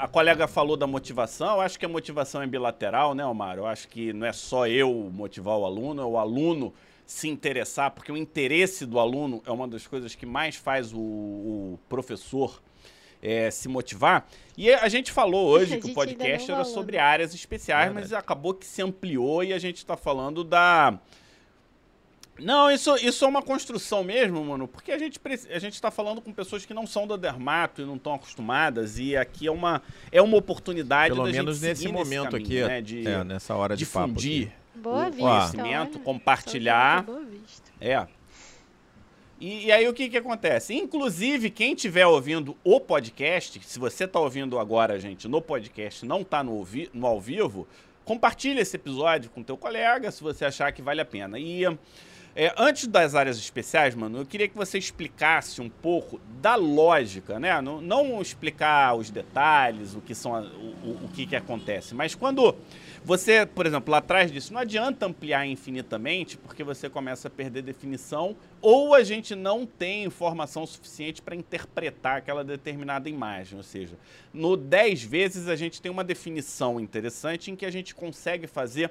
a 0.00 0.08
colega 0.10 0.48
falou 0.48 0.76
da 0.76 0.88
motivação, 0.88 1.54
eu 1.54 1.60
acho 1.60 1.78
que 1.78 1.86
a 1.86 1.88
motivação 1.88 2.42
é 2.42 2.48
bilateral, 2.48 3.14
né, 3.14 3.24
Omar? 3.24 3.56
Eu 3.58 3.66
acho 3.66 3.86
que 3.86 4.12
não 4.12 4.26
é 4.26 4.32
só 4.32 4.66
eu 4.66 5.08
motivar 5.12 5.56
o 5.56 5.64
aluno, 5.64 6.02
é 6.02 6.04
o 6.04 6.18
aluno 6.18 6.74
se 7.06 7.28
interessar, 7.28 7.92
porque 7.92 8.10
o 8.10 8.16
interesse 8.16 8.84
do 8.84 8.98
aluno 8.98 9.40
é 9.46 9.52
uma 9.52 9.68
das 9.68 9.86
coisas 9.86 10.16
que 10.16 10.26
mais 10.26 10.56
faz 10.56 10.92
o, 10.92 10.98
o 10.98 11.78
professor 11.88 12.60
é, 13.24 13.50
se 13.50 13.66
motivar. 13.68 14.28
E 14.56 14.70
a 14.72 14.88
gente 14.88 15.10
falou 15.10 15.48
hoje 15.48 15.74
A 15.74 15.80
que 15.80 15.90
o 15.90 15.94
podcast 15.94 16.50
era 16.50 16.64
sobre 16.64 16.98
né? 16.98 17.02
áreas 17.02 17.34
especiais, 17.34 17.92
mas 17.92 18.12
acabou 18.12 18.52
que 18.52 18.66
se 18.66 18.82
ampliou 18.82 19.42
e 19.42 19.52
a 19.52 19.58
gente 19.58 19.78
está 19.78 19.96
falando 19.96 20.44
da. 20.44 20.98
Não, 22.38 22.68
isso, 22.68 22.96
isso 22.96 23.24
é 23.24 23.28
uma 23.28 23.40
construção 23.42 24.02
mesmo, 24.02 24.44
mano, 24.44 24.66
porque 24.66 24.90
a 24.90 24.98
gente, 24.98 25.20
a 25.50 25.58
gente 25.60 25.80
tá 25.80 25.88
falando 25.88 26.20
com 26.20 26.32
pessoas 26.32 26.66
que 26.66 26.74
não 26.74 26.84
são 26.84 27.06
da 27.06 27.16
Dermato 27.16 27.80
e 27.80 27.84
não 27.84 27.94
estão 27.94 28.12
acostumadas, 28.12 28.98
e 28.98 29.16
aqui 29.16 29.46
é 29.46 29.52
uma, 29.52 29.80
é 30.10 30.20
uma 30.20 30.36
oportunidade 30.36 31.14
Pelo 31.14 31.26
da 31.26 31.32
menos 31.32 31.60
nesse 31.60 31.86
momento 31.86 32.32
caminho, 32.32 32.66
aqui, 32.66 32.68
né, 32.68 32.82
de 32.82 33.06
é, 33.06 33.22
nessa 33.22 33.54
hora 33.54 33.76
de 33.76 33.86
papo 33.86 34.06
aqui. 34.06 34.14
difundir 34.14 34.52
Boa 34.74 35.06
o 35.06 35.12
vista, 35.12 35.22
conhecimento, 35.22 35.94
olha. 35.94 36.04
compartilhar. 36.04 37.04
Boa 37.04 37.24
vista. 37.24 37.70
É. 37.80 38.04
E, 39.44 39.66
e 39.66 39.72
aí 39.72 39.86
o 39.86 39.92
que 39.92 40.08
que 40.08 40.16
acontece? 40.16 40.72
Inclusive, 40.74 41.50
quem 41.50 41.74
estiver 41.74 42.06
ouvindo 42.06 42.56
o 42.64 42.80
podcast, 42.80 43.60
se 43.62 43.78
você 43.78 44.04
está 44.04 44.18
ouvindo 44.18 44.58
agora, 44.58 44.98
gente, 44.98 45.28
no 45.28 45.42
podcast, 45.42 46.06
não 46.06 46.22
está 46.22 46.42
no, 46.42 46.66
no 46.94 47.06
ao 47.06 47.20
vivo, 47.20 47.68
compartilhe 48.06 48.60
esse 48.60 48.76
episódio 48.76 49.30
com 49.30 49.42
teu 49.42 49.56
colega, 49.58 50.10
se 50.10 50.22
você 50.22 50.46
achar 50.46 50.72
que 50.72 50.80
vale 50.80 51.02
a 51.02 51.04
pena. 51.04 51.38
E 51.38 51.62
é, 52.34 52.54
antes 52.56 52.86
das 52.86 53.14
áreas 53.14 53.36
especiais, 53.36 53.94
mano, 53.94 54.16
eu 54.18 54.24
queria 54.24 54.48
que 54.48 54.56
você 54.56 54.78
explicasse 54.78 55.60
um 55.60 55.68
pouco 55.68 56.18
da 56.40 56.54
lógica, 56.54 57.38
né? 57.38 57.60
Não, 57.60 57.82
não 57.82 58.22
explicar 58.22 58.94
os 58.96 59.10
detalhes, 59.10 59.94
o 59.94 60.00
que 60.00 60.14
são, 60.14 60.32
o, 60.32 60.88
o- 60.88 61.04
o 61.04 61.08
que 61.14 61.26
que 61.26 61.36
acontece, 61.36 61.94
mas 61.94 62.14
quando 62.14 62.56
você, 63.04 63.44
por 63.44 63.66
exemplo, 63.66 63.92
lá 63.92 63.98
atrás 63.98 64.32
disse, 64.32 64.50
não 64.50 64.60
adianta 64.60 65.04
ampliar 65.04 65.46
infinitamente, 65.46 66.38
porque 66.38 66.64
você 66.64 66.88
começa 66.88 67.28
a 67.28 67.30
perder 67.30 67.62
definição, 67.62 68.34
ou 68.62 68.94
a 68.94 69.04
gente 69.04 69.34
não 69.34 69.66
tem 69.66 70.04
informação 70.04 70.66
suficiente 70.66 71.20
para 71.20 71.36
interpretar 71.36 72.16
aquela 72.16 72.42
determinada 72.42 73.08
imagem. 73.08 73.58
Ou 73.58 73.62
seja, 73.62 73.94
no 74.32 74.56
10 74.56 75.02
vezes 75.02 75.48
a 75.48 75.54
gente 75.54 75.82
tem 75.82 75.92
uma 75.92 76.02
definição 76.02 76.80
interessante 76.80 77.50
em 77.50 77.56
que 77.56 77.66
a 77.66 77.70
gente 77.70 77.94
consegue 77.94 78.46
fazer 78.46 78.90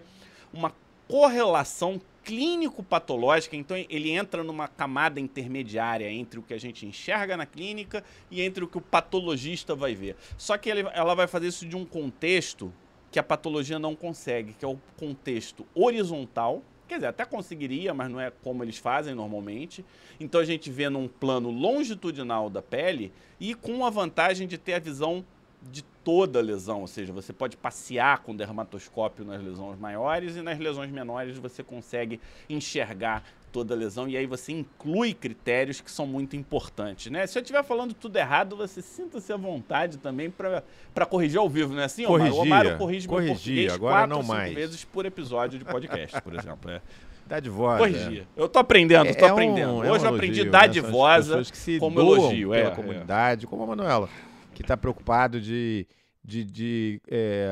uma 0.54 0.72
correlação 1.08 2.00
clínico-patológica, 2.24 3.56
então 3.56 3.76
ele 3.76 4.12
entra 4.12 4.44
numa 4.44 4.68
camada 4.68 5.20
intermediária 5.20 6.10
entre 6.10 6.40
o 6.40 6.44
que 6.44 6.54
a 6.54 6.60
gente 6.60 6.86
enxerga 6.86 7.36
na 7.36 7.46
clínica 7.46 8.04
e 8.32 8.42
entre 8.42 8.64
o 8.64 8.68
que 8.68 8.78
o 8.78 8.82
patologista 8.82 9.76
vai 9.76 9.94
ver. 9.96 10.16
Só 10.38 10.58
que 10.58 10.70
ele- 10.70 10.88
ela 10.94 11.16
vai 11.16 11.28
fazer 11.28 11.48
isso 11.48 11.66
de 11.66 11.76
um 11.76 11.84
contexto 11.84 12.72
que 13.14 13.20
a 13.20 13.24
patologia 13.24 13.78
não 13.78 13.96
consegue, 13.96 14.54
que 14.54 14.66
é 14.66 14.68
o 14.68 14.80
contexto 14.98 15.64
horizontal. 15.76 16.64
Quer 16.88 16.96
dizer, 16.96 17.08
até 17.08 17.24
conseguiria, 17.24 17.94
mas 17.94 18.10
não 18.10 18.20
é 18.20 18.32
como 18.44 18.64
eles 18.64 18.80
fazem 18.80 19.14
normalmente. 19.14 19.86
Então 20.20 20.42
a 20.42 20.44
gente 20.44 20.72
vê 20.72 20.90
num 20.90 21.08
plano 21.08 21.52
longitudinal 21.52 22.50
da 22.50 22.60
pele 22.60 23.14
e 23.40 23.54
com 23.54 23.86
a 23.86 23.92
vantagem 23.92 24.48
de 24.48 24.58
ter 24.58 24.74
a 24.74 24.80
visão 24.80 25.24
de 25.72 25.84
toda 26.04 26.40
a 26.40 26.42
lesão, 26.42 26.82
ou 26.82 26.88
seja, 26.88 27.14
você 27.14 27.32
pode 27.32 27.56
passear 27.56 28.24
com 28.24 28.36
dermatoscópio 28.36 29.24
nas 29.24 29.42
lesões 29.42 29.80
maiores 29.80 30.36
e 30.36 30.42
nas 30.42 30.58
lesões 30.58 30.92
menores 30.92 31.38
você 31.38 31.64
consegue 31.64 32.20
enxergar 32.50 33.24
toda 33.54 33.76
lesão 33.76 34.08
e 34.10 34.18
aí 34.18 34.26
você 34.26 34.52
inclui 34.52 35.14
critérios 35.14 35.80
que 35.80 35.90
são 35.92 36.08
muito 36.08 36.36
importantes, 36.36 37.12
né? 37.12 37.26
Se 37.28 37.38
eu 37.38 37.42
estiver 37.42 37.64
falando 37.64 37.94
tudo 37.94 38.18
errado, 38.18 38.58
você 38.58 38.82
sinta-se 38.82 39.32
à 39.32 39.38
vontade 39.38 40.00
também 40.00 40.30
para 40.30 41.06
corrigir 41.06 41.38
ao 41.40 41.48
vivo, 41.48 41.74
não 41.76 41.82
é 41.82 41.86
assim, 41.86 42.06
Omar? 42.06 42.32
O 42.34 42.38
Omar 42.40 42.78
corrige 42.80 43.08
corrigia, 43.08 43.28
meu 43.28 43.36
português 43.36 43.74
agora 43.74 43.94
quatro 44.08 44.16
não 44.18 44.24
mais. 44.24 44.54
vezes 44.56 44.84
por 44.84 45.06
episódio 45.06 45.60
de 45.60 45.64
podcast, 45.64 46.20
por 46.22 46.34
exemplo. 46.34 46.70
É. 46.74 46.82
Dadivosa. 47.26 47.78
Corrigir. 47.78 48.28
Eu 48.36 48.50
tô 48.50 48.60
aprendendo, 48.60 49.08
É- 49.08 49.14
tô 49.14 49.26
é 49.26 49.30
um- 49.30 49.32
aprendendo. 49.32 49.84
é 49.86 49.90
um 49.90 49.94
Hoje 49.94 50.06
eu 50.06 50.14
aprendi 50.14 50.40
elogio, 50.42 50.52
né? 50.52 50.58
As 50.58 50.66
dadivosa 50.68 51.24
pessoas 51.30 51.52
que 51.52 51.58
se 51.58 51.80
como 51.80 52.00
elogio. 52.02 52.50
pela 52.50 52.62
é, 52.62 52.68
é. 52.68 52.76
comunidade, 52.76 53.48
como 53.48 53.64
a 53.64 53.68
Manuela, 53.68 54.10
que 54.54 54.62
está 54.62 54.76
preocupado 54.76 55.40
de, 55.40 55.88
de, 56.24 56.44
de, 56.44 57.02
é, 57.08 57.52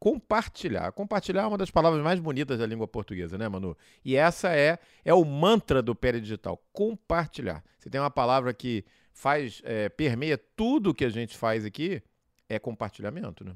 compartilhar. 0.00 0.90
Compartilhar 0.92 1.42
é 1.42 1.46
uma 1.46 1.58
das 1.58 1.70
palavras 1.70 2.02
mais 2.02 2.18
bonitas 2.18 2.58
da 2.58 2.66
língua 2.66 2.88
portuguesa, 2.88 3.36
né, 3.36 3.48
Manu? 3.48 3.76
E 4.04 4.16
essa 4.16 4.56
é, 4.56 4.78
é 5.04 5.12
o 5.12 5.24
mantra 5.24 5.82
do 5.82 5.96
Digital, 6.20 6.60
compartilhar. 6.72 7.62
Se 7.78 7.90
tem 7.90 8.00
uma 8.00 8.10
palavra 8.10 8.54
que 8.54 8.84
faz, 9.12 9.60
é, 9.64 9.88
permeia 9.88 10.38
tudo 10.38 10.94
que 10.94 11.04
a 11.04 11.10
gente 11.10 11.36
faz 11.36 11.64
aqui, 11.64 12.02
é 12.48 12.58
compartilhamento, 12.58 13.44
né? 13.44 13.54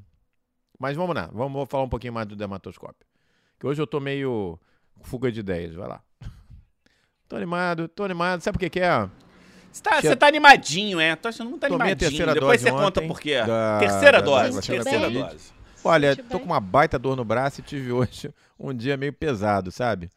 Mas 0.78 0.96
vamos 0.96 1.14
lá, 1.14 1.30
vamos 1.32 1.68
falar 1.68 1.84
um 1.84 1.88
pouquinho 1.88 2.12
mais 2.12 2.26
do 2.26 2.36
dermatoscópio. 2.36 3.06
Que 3.58 3.66
hoje 3.66 3.80
eu 3.80 3.86
tô 3.86 4.00
meio 4.00 4.58
fuga 5.02 5.30
de 5.30 5.40
ideias, 5.40 5.74
vai 5.74 5.88
lá. 5.88 6.02
Tô 7.28 7.36
animado, 7.36 7.86
tô 7.86 8.02
animado. 8.02 8.40
Sabe 8.40 8.58
por 8.58 8.60
que 8.60 8.70
que 8.70 8.80
é? 8.80 9.08
Você 9.72 9.82
tá, 9.82 10.00
Tinha- 10.00 10.16
tá 10.16 10.26
animadinho, 10.26 10.98
é? 11.00 11.14
Tô 11.16 11.28
achando 11.28 11.50
muito 11.50 11.60
Tomei 11.62 11.72
a 11.74 11.82
animadinho. 11.82 11.98
terceira 12.10 12.34
Depois 12.34 12.60
dose 12.62 12.76
você 12.76 12.84
conta 12.84 13.02
por 13.02 13.20
quê. 13.20 13.42
da- 13.42 13.78
terceira 13.78 14.18
da- 14.18 14.24
dose, 14.24 14.56
da 14.56 14.62
terceira 14.62 15.10
dose. 15.10 15.52
Olha, 15.84 16.16
tô 16.16 16.38
com 16.40 16.46
uma 16.46 16.60
baita 16.60 16.98
dor 16.98 17.16
no 17.16 17.24
braço 17.24 17.60
e 17.60 17.62
tive 17.62 17.92
hoje 17.92 18.30
um 18.58 18.74
dia 18.74 18.96
meio 18.96 19.12
pesado, 19.12 19.70
sabe? 19.70 20.10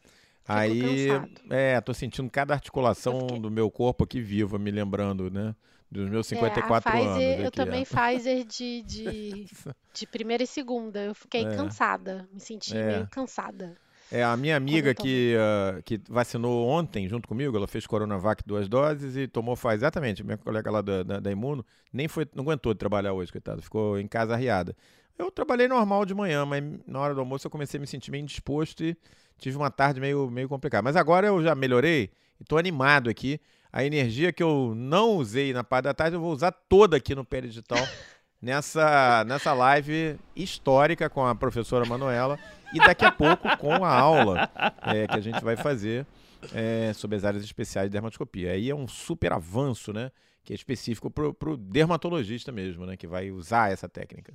Aí, 0.46 1.06
cansado. 1.08 1.30
é, 1.50 1.80
tô 1.80 1.94
sentindo 1.94 2.28
cada 2.30 2.52
articulação 2.52 3.20
fiquei- 3.20 3.40
do 3.40 3.50
meu 3.50 3.70
corpo 3.70 4.04
aqui 4.04 4.20
viva, 4.20 4.58
me 4.58 4.70
lembrando, 4.70 5.30
né? 5.30 5.54
Dos 5.90 6.10
meus 6.10 6.26
É, 6.30 6.34
54 6.34 6.90
a 6.90 6.92
Pfizer, 6.92 7.32
anos. 7.34 7.44
eu 7.44 7.50
também 7.52 7.82
é. 7.82 7.84
Pfizer 7.84 8.44
de, 8.44 8.82
de, 8.86 9.46
de 9.94 10.06
primeira 10.06 10.42
e 10.42 10.46
segunda. 10.46 11.00
Eu 11.00 11.14
fiquei 11.14 11.46
É. 11.46 11.56
cansada, 11.56 12.28
me 12.32 12.40
senti 12.40 12.76
É. 12.76 12.84
meio 12.84 13.08
cansada. 13.08 13.74
É, 14.14 14.22
a 14.22 14.36
minha 14.36 14.56
amiga 14.56 14.94
que, 14.94 15.34
ah, 15.36 15.82
que 15.84 16.00
vacinou 16.08 16.68
ontem 16.68 17.08
junto 17.08 17.26
comigo, 17.26 17.56
ela 17.56 17.66
fez 17.66 17.84
Coronavac 17.84 18.44
duas 18.46 18.68
doses 18.68 19.16
e 19.16 19.26
tomou 19.26 19.56
Pfizer. 19.56 19.74
Exatamente, 19.74 20.22
minha 20.22 20.38
colega 20.38 20.70
lá 20.70 20.80
da, 20.80 21.02
da, 21.02 21.18
da 21.18 21.32
Imuno 21.32 21.66
nem 21.92 22.06
foi, 22.06 22.24
não 22.32 22.44
aguentou 22.44 22.72
de 22.72 22.78
trabalhar 22.78 23.12
hoje, 23.12 23.32
coitado, 23.32 23.60
ficou 23.60 23.98
em 23.98 24.06
casa 24.06 24.34
arriada. 24.34 24.76
Eu 25.18 25.32
trabalhei 25.32 25.66
normal 25.66 26.04
de 26.04 26.14
manhã, 26.14 26.46
mas 26.46 26.62
na 26.86 27.00
hora 27.00 27.12
do 27.12 27.18
almoço 27.18 27.48
eu 27.48 27.50
comecei 27.50 27.76
a 27.76 27.80
me 27.80 27.88
sentir 27.88 28.12
meio 28.12 28.22
indisposto 28.22 28.84
e 28.84 28.96
tive 29.36 29.56
uma 29.56 29.68
tarde 29.68 30.00
meio, 30.00 30.30
meio 30.30 30.48
complicada. 30.48 30.82
Mas 30.84 30.94
agora 30.94 31.26
eu 31.26 31.42
já 31.42 31.52
melhorei 31.56 32.10
e 32.40 32.44
tô 32.44 32.56
animado 32.56 33.10
aqui. 33.10 33.40
A 33.72 33.84
energia 33.84 34.32
que 34.32 34.44
eu 34.44 34.74
não 34.76 35.16
usei 35.16 35.52
na 35.52 35.64
parte 35.64 35.86
da 35.86 35.94
tarde, 35.94 36.14
eu 36.14 36.20
vou 36.20 36.32
usar 36.32 36.52
toda 36.52 36.96
aqui 36.96 37.16
no 37.16 37.24
Pé 37.24 37.40
Digital, 37.40 37.84
nessa, 38.40 39.24
nessa 39.24 39.52
live 39.52 40.18
histórica 40.34 41.08
com 41.08 41.26
a 41.26 41.34
professora 41.34 41.84
Manuela 41.84 42.38
e 42.72 42.78
daqui 42.78 43.04
a 43.04 43.12
pouco 43.12 43.56
com 43.56 43.84
a 43.84 43.90
aula 43.90 44.50
é, 44.82 45.06
que 45.06 45.16
a 45.16 45.20
gente 45.20 45.42
vai 45.42 45.56
fazer 45.56 46.06
é, 46.52 46.92
sobre 46.92 47.16
as 47.16 47.24
áreas 47.24 47.44
especiais 47.44 47.88
de 47.88 47.92
dermatoscopia. 47.92 48.52
Aí 48.52 48.68
é 48.68 48.74
um 48.74 48.88
super 48.88 49.32
avanço, 49.32 49.92
né? 49.92 50.10
Que 50.42 50.52
é 50.52 50.56
específico 50.56 51.10
pro, 51.10 51.32
pro 51.32 51.56
dermatologista 51.56 52.52
mesmo, 52.52 52.84
né? 52.84 52.96
Que 52.96 53.06
vai 53.06 53.30
usar 53.30 53.72
essa 53.72 53.88
técnica. 53.88 54.34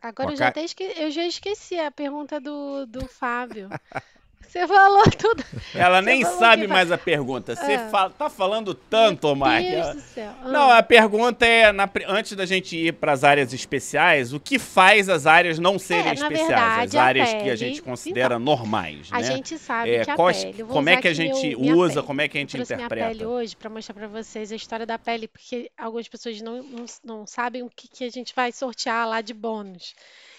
Agora 0.00 0.30
eu 0.30 0.36
já, 0.36 0.52
esque... 0.56 0.84
eu 0.84 1.10
já 1.10 1.26
esqueci 1.26 1.78
a 1.78 1.90
pergunta 1.90 2.40
do, 2.40 2.86
do 2.86 3.06
Fábio. 3.06 3.68
Você 4.40 4.66
falou 4.66 5.02
tudo. 5.10 5.44
Ela 5.74 5.98
Você 6.00 6.06
nem 6.06 6.24
sabe 6.24 6.66
mais 6.66 6.90
a 6.90 6.96
pergunta. 6.96 7.54
Você 7.54 7.74
Ah. 7.74 7.88
fala- 7.90 8.10
tá 8.10 8.30
falando 8.30 8.72
tanto, 8.74 9.34
do 9.34 10.00
céu. 10.00 10.32
Não, 10.44 10.70
Ah, 10.70 10.78
a 10.78 10.82
pergunta 10.82 11.44
é, 11.44 11.70
na 11.72 11.86
antes 12.06 12.32
da 12.34 12.46
gente 12.46 12.74
ir 12.74 12.92
para 12.94 13.12
as 13.12 13.22
áreas 13.22 13.52
especiais, 13.52 14.32
o 14.32 14.40
que 14.40 14.58
faz 14.58 15.10
as 15.10 15.26
áreas 15.26 15.58
não 15.58 15.78
serem 15.78 16.08
É, 16.10 16.14
especiais? 16.14 16.50
as 16.50 16.92
verdade, 16.92 16.96
a 16.98 17.02
áreas 17.04 17.28
que 17.30 17.36
a 17.36 17.40
pele- 17.40 17.56
gente 17.56 17.82
considera 17.82 18.38
normais, 18.38 19.08
a 19.10 19.18
né? 19.20 19.24
gente 19.24 19.58
sabe 19.58 19.90
É, 19.94 20.04
que 20.04 20.10
a 20.12 20.16
quais- 20.16 20.44
pele. 20.44 20.64
como 20.64 20.88
é 20.88 20.96
que 20.96 21.08
a 21.08 21.12
gente 21.14 21.54
meu- 21.56 21.76
usa, 21.76 21.94
pele. 21.96 22.06
como 22.06 22.20
é 22.22 22.28
que 22.28 22.38
a 22.38 22.40
gente 22.40 22.54
Eu 22.54 22.58
trouxe 22.58 22.76
minha 22.76 22.88
pele 22.88 23.00
interpreta? 23.02 23.28
hoje 23.28 23.56
para 23.56 23.68
mostrar 23.68 23.94
para 23.94 24.08
vocês 24.08 24.50
a 24.52 24.56
história 24.56 24.86
da 24.86 24.98
pele, 24.98 25.28
porque 25.28 25.70
algumas 25.76 26.08
pessoas 26.08 26.40
não, 26.40 26.62
não, 26.62 26.84
não 27.04 27.26
sabem 27.26 27.62
o 27.62 27.68
que, 27.68 27.88
que 27.88 28.04
a 28.04 28.10
gente 28.10 28.32
vai 28.34 28.52
sortear 28.52 29.06
lá 29.06 29.20
de 29.20 29.34
bônus, 29.34 29.94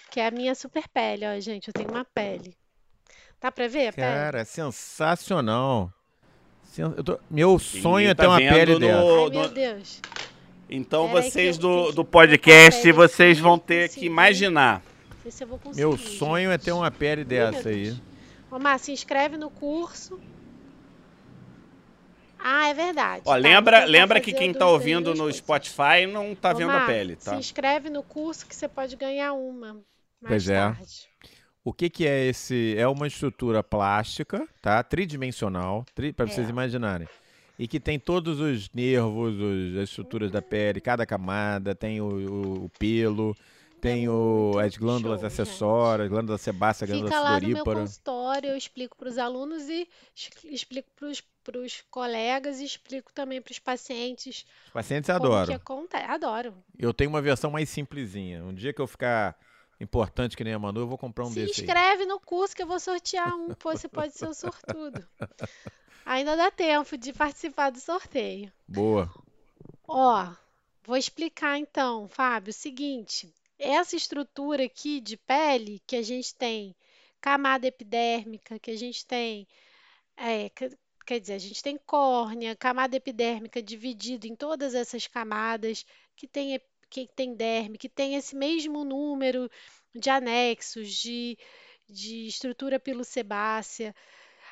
que 0.10 0.20
é 0.20 0.26
a 0.28 0.32
minha 0.32 0.56
super 0.56 0.88
pele. 0.88 1.24
Ó, 1.28 1.40
gente, 1.40 1.68
eu 1.68 1.74
tenho 1.74 1.90
uma 1.92 2.06
pele. 2.06 2.56
Dá 3.40 3.52
para 3.52 3.68
ver? 3.68 3.94
Cara, 3.94 4.44
sensacional. 4.46 5.92
Sen- 6.64 6.94
eu 6.98 7.04
tô- 7.04 7.20
Meu 7.30 7.58
sonho 7.60 8.10
é 8.10 8.14
tá 8.16 8.24
ter 8.24 8.28
uma 8.30 8.38
pele 8.38 8.74
no- 8.74 8.80
dessa. 8.80 9.24
Ai, 9.24 9.30
meu 9.30 9.50
Deus. 9.50 10.02
Então 10.70 11.08
Pera 11.10 11.22
vocês 11.22 11.56
eu 11.56 11.62
do, 11.62 11.92
do 11.94 12.04
podcast, 12.06 12.82
pele 12.82 12.92
vocês 12.92 13.40
vão 13.40 13.58
ter 13.58 13.90
que 13.90 14.06
imaginar. 14.06 14.82
Não 15.10 15.22
sei 15.22 15.32
se 15.32 15.44
eu 15.44 15.48
vou 15.48 15.58
conseguir. 15.60 15.80
Meu 15.80 15.98
sonho 15.98 16.50
é 16.50 16.54
gente. 16.54 16.66
ter 16.66 16.72
uma 16.74 16.92
pele 16.92 17.24
dessa 17.24 17.70
aí. 17.70 17.86
Deus. 17.86 18.02
Ô, 18.52 18.60
Mar, 18.60 18.78
se 18.80 18.92
inscreve 18.92 19.38
no 19.38 19.50
curso. 19.50 20.20
Ah, 22.40 22.70
é 22.70 22.74
verdade. 22.74 23.24
Ó, 23.26 23.32
Tá, 23.32 23.36
lembra, 23.36 23.78
vou 23.80 23.86
tentar 23.88 23.92
lembra 23.92 24.20
que 24.22 24.32
quem 24.34 24.54
tá 24.54 24.60
duas 24.60 24.72
ouvindo 24.74 25.12
no 25.12 25.24
coisas. 25.24 25.38
Spotify 25.38 26.06
não 26.12 26.36
tá 26.36 26.54
vendo 26.54 26.72
a 26.72 26.86
pele, 26.86 27.16
Se 27.20 27.26
tá? 27.26 27.36
inscreve 27.36 27.90
no 27.90 28.04
curso 28.04 28.46
que 28.46 28.56
você 28.56 28.68
pode 28.68 28.96
ganhar 28.96 29.34
uma 29.34 29.74
mais 29.74 29.84
Pois 30.28 30.50
é. 30.50 30.76
O 31.68 31.74
que, 31.74 31.90
que 31.90 32.08
é 32.08 32.28
esse? 32.28 32.76
É 32.78 32.88
uma 32.88 33.08
estrutura 33.08 33.62
plástica, 33.62 34.48
tá? 34.62 34.82
Tridimensional, 34.82 35.86
tri, 35.94 36.14
para 36.14 36.26
vocês 36.26 36.48
É. 36.48 36.50
imaginarem. 36.50 37.10
E 37.60 37.68
que 37.68 37.78
tem 37.78 38.00
todos 38.00 38.40
os 38.40 38.70
nervos, 38.72 39.36
os- 39.36 39.76
as 39.78 39.90
estruturas 39.90 40.32
da 40.32 40.42
pele, 40.42 40.80
cada 40.80 41.06
camada, 41.06 41.76
tem 41.76 42.00
o, 42.00 42.06
o- 42.06 42.66
o 42.66 42.70
pelo, 42.80 43.36
tem 43.82 44.08
o, 44.08 44.52
muito 44.54 44.60
as 44.60 44.78
glândulas 44.78 45.20
show, 45.20 45.30
gente. 45.30 45.42
acessórias, 45.42 46.08
glândula 46.08 46.38
sebácea, 46.38 46.88
glândula 46.88 47.10
Fica 47.10 47.20
lá 47.22 47.32
no 47.32 47.34
meu 47.48 47.58
sudorípara. 47.58 47.80
consultório, 47.82 48.50
eu 48.52 48.56
explico 48.58 48.96
para 48.96 49.10
os 49.10 49.18
alunos 49.18 49.64
e 49.68 49.90
explico 50.46 50.88
para 51.44 51.60
os 51.60 51.84
colegas 51.92 52.62
e 52.62 52.64
explico 52.66 53.12
também 53.14 53.42
para 53.42 53.52
os 53.52 53.60
pacientes 53.60 54.46
Os 54.68 54.72
pacientes 54.72 55.10
como 55.10 55.20
que 55.20 55.26
adoram. 55.26 55.54
acontece. 55.56 56.06
Adoro. 56.06 56.54
Eu 56.80 56.94
tenho 56.94 57.10
uma 57.10 57.22
versão 57.22 57.52
mais 57.52 57.68
simplesinha. 57.68 58.42
Um 58.46 58.54
dia 58.54 58.72
que 58.72 58.80
eu 58.80 58.88
ficar 58.88 59.36
importante 59.80 60.36
que 60.36 60.44
nem 60.44 60.54
a 60.54 60.60
Manu, 60.60 60.82
eu 60.82 60.88
vou 60.88 60.98
comprar 60.98 61.26
um 61.26 61.30
Se 61.30 61.36
desse 61.36 61.62
aí. 61.62 61.68
inscreve 61.68 62.06
no 62.06 62.20
curso 62.20 62.56
que 62.56 62.62
eu 62.64 62.68
vou 62.68 62.80
sortear 62.80 63.36
um. 63.36 63.54
Pô, 63.56 63.72
Você 63.76 63.88
pode 63.88 64.14
ser 64.14 64.28
o 64.28 64.34
sortudo. 64.34 65.06
Ainda 66.06 66.36
dá 66.36 66.50
tempo 66.50 66.98
de 66.98 67.12
participar 67.14 67.70
do 67.70 67.80
sorteio. 67.80 68.52
Boa. 68.68 69.12
Ó, 69.88 70.34
vou 70.86 70.98
explicar 70.98 71.58
então, 71.58 72.08
Fábio, 72.08 72.52
o 72.52 72.54
seguinte. 72.54 73.34
Essa 73.60 73.96
estrutura 73.96 74.64
aqui 74.66 75.02
de 75.02 75.18
pele 75.18 75.82
que 75.86 75.96
a 75.96 76.02
gente 76.02 76.34
tem 76.36 76.76
camada 77.20 77.68
epidérmica, 77.68 78.60
que 78.60 78.72
a 78.72 78.78
gente 78.78 79.06
tem, 79.06 79.48
é, 80.16 80.50
que- 80.50 80.70
quer 81.06 81.20
dizer, 81.20 81.34
a 81.34 81.40
gente 81.40 81.62
tem 81.64 81.78
córnea, 81.78 82.56
camada 82.56 82.96
epidérmica 82.96 83.62
dividida 83.62 84.28
em 84.28 84.36
todas 84.36 84.76
essas 84.76 85.08
camadas, 85.08 85.86
que 86.16 86.28
tem, 86.28 86.60
que 86.90 87.08
tem 87.16 87.36
derme, 87.36 87.78
que 87.78 87.90
tem 87.90 88.16
esse 88.16 88.36
mesmo 88.36 88.84
número 88.84 89.50
de 89.94 90.10
anexos, 90.10 90.90
de, 90.94 91.38
de 91.90 92.28
estrutura 92.28 92.80
pilosebácea. 92.80 93.96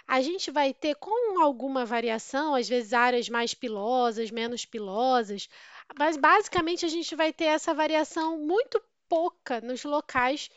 A 0.07 0.21
gente 0.21 0.51
vai 0.51 0.73
ter 0.73 0.95
com 0.95 1.41
alguma 1.41 1.85
variação, 1.85 2.55
às 2.55 2.69
vezes 2.69 2.93
áreas 2.93 3.27
mais 3.27 3.53
pilosas, 3.53 4.29
menos 4.29 4.65
pilosas, 4.65 5.49
mas 5.97 6.15
basicamente 6.17 6.85
a 6.85 6.89
gente 6.89 7.15
vai 7.15 7.33
ter 7.33 7.45
essa 7.45 7.73
variação 7.73 8.37
muito 8.37 8.81
pouca 9.09 9.61
nos 9.61 9.83
locais 9.83 10.49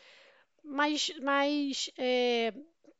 mais, 0.63 1.09
mais 1.19 1.89
eh, 1.97 2.53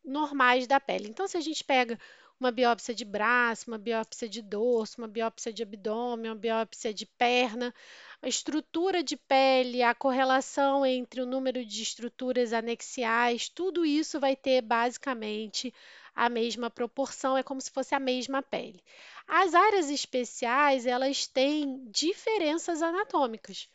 normais 0.04 0.68
da 0.68 0.80
pele. 0.80 1.08
Então, 1.08 1.28
se 1.28 1.38
a 1.38 1.42
gente 1.42 1.64
pega 1.64 2.00
uma 2.40 2.52
biópsia 2.52 2.96
de 2.96 3.04
braço, 3.04 3.70
uma 3.70 3.78
biópsia 3.78 4.30
de 4.30 4.42
dorso, 4.42 5.00
uma 5.00 5.08
biópsia 5.08 5.52
de 5.52 5.64
abdômen, 5.64 6.32
uma 6.32 6.36
biópsia 6.36 6.94
de 6.94 7.06
perna, 7.06 7.74
a 8.22 8.28
estrutura 8.28 9.04
de 9.04 9.18
pele, 9.18 9.84
a 9.84 9.94
correlação 9.94 10.86
entre 10.86 11.22
o 11.22 11.26
número 11.26 11.66
de 11.66 11.82
estruturas 11.82 12.54
anexiais, 12.54 13.50
tudo 13.50 13.86
isso 13.86 14.20
vai 14.20 14.36
ter 14.36 14.62
basicamente 14.62 15.74
a 16.16 16.30
mesma 16.30 16.70
proporção, 16.70 17.38
é 17.38 17.44
como 17.44 17.62
se 17.62 17.72
fosse 17.72 17.96
a 17.96 18.00
mesma 18.00 18.42
pele. 18.42 18.84
As 19.28 19.54
áreas 19.54 19.90
especiais, 19.90 20.86
elas 20.86 21.28
têm 21.28 21.86
diferenças 21.90 22.82
anatômicas. 22.82 23.70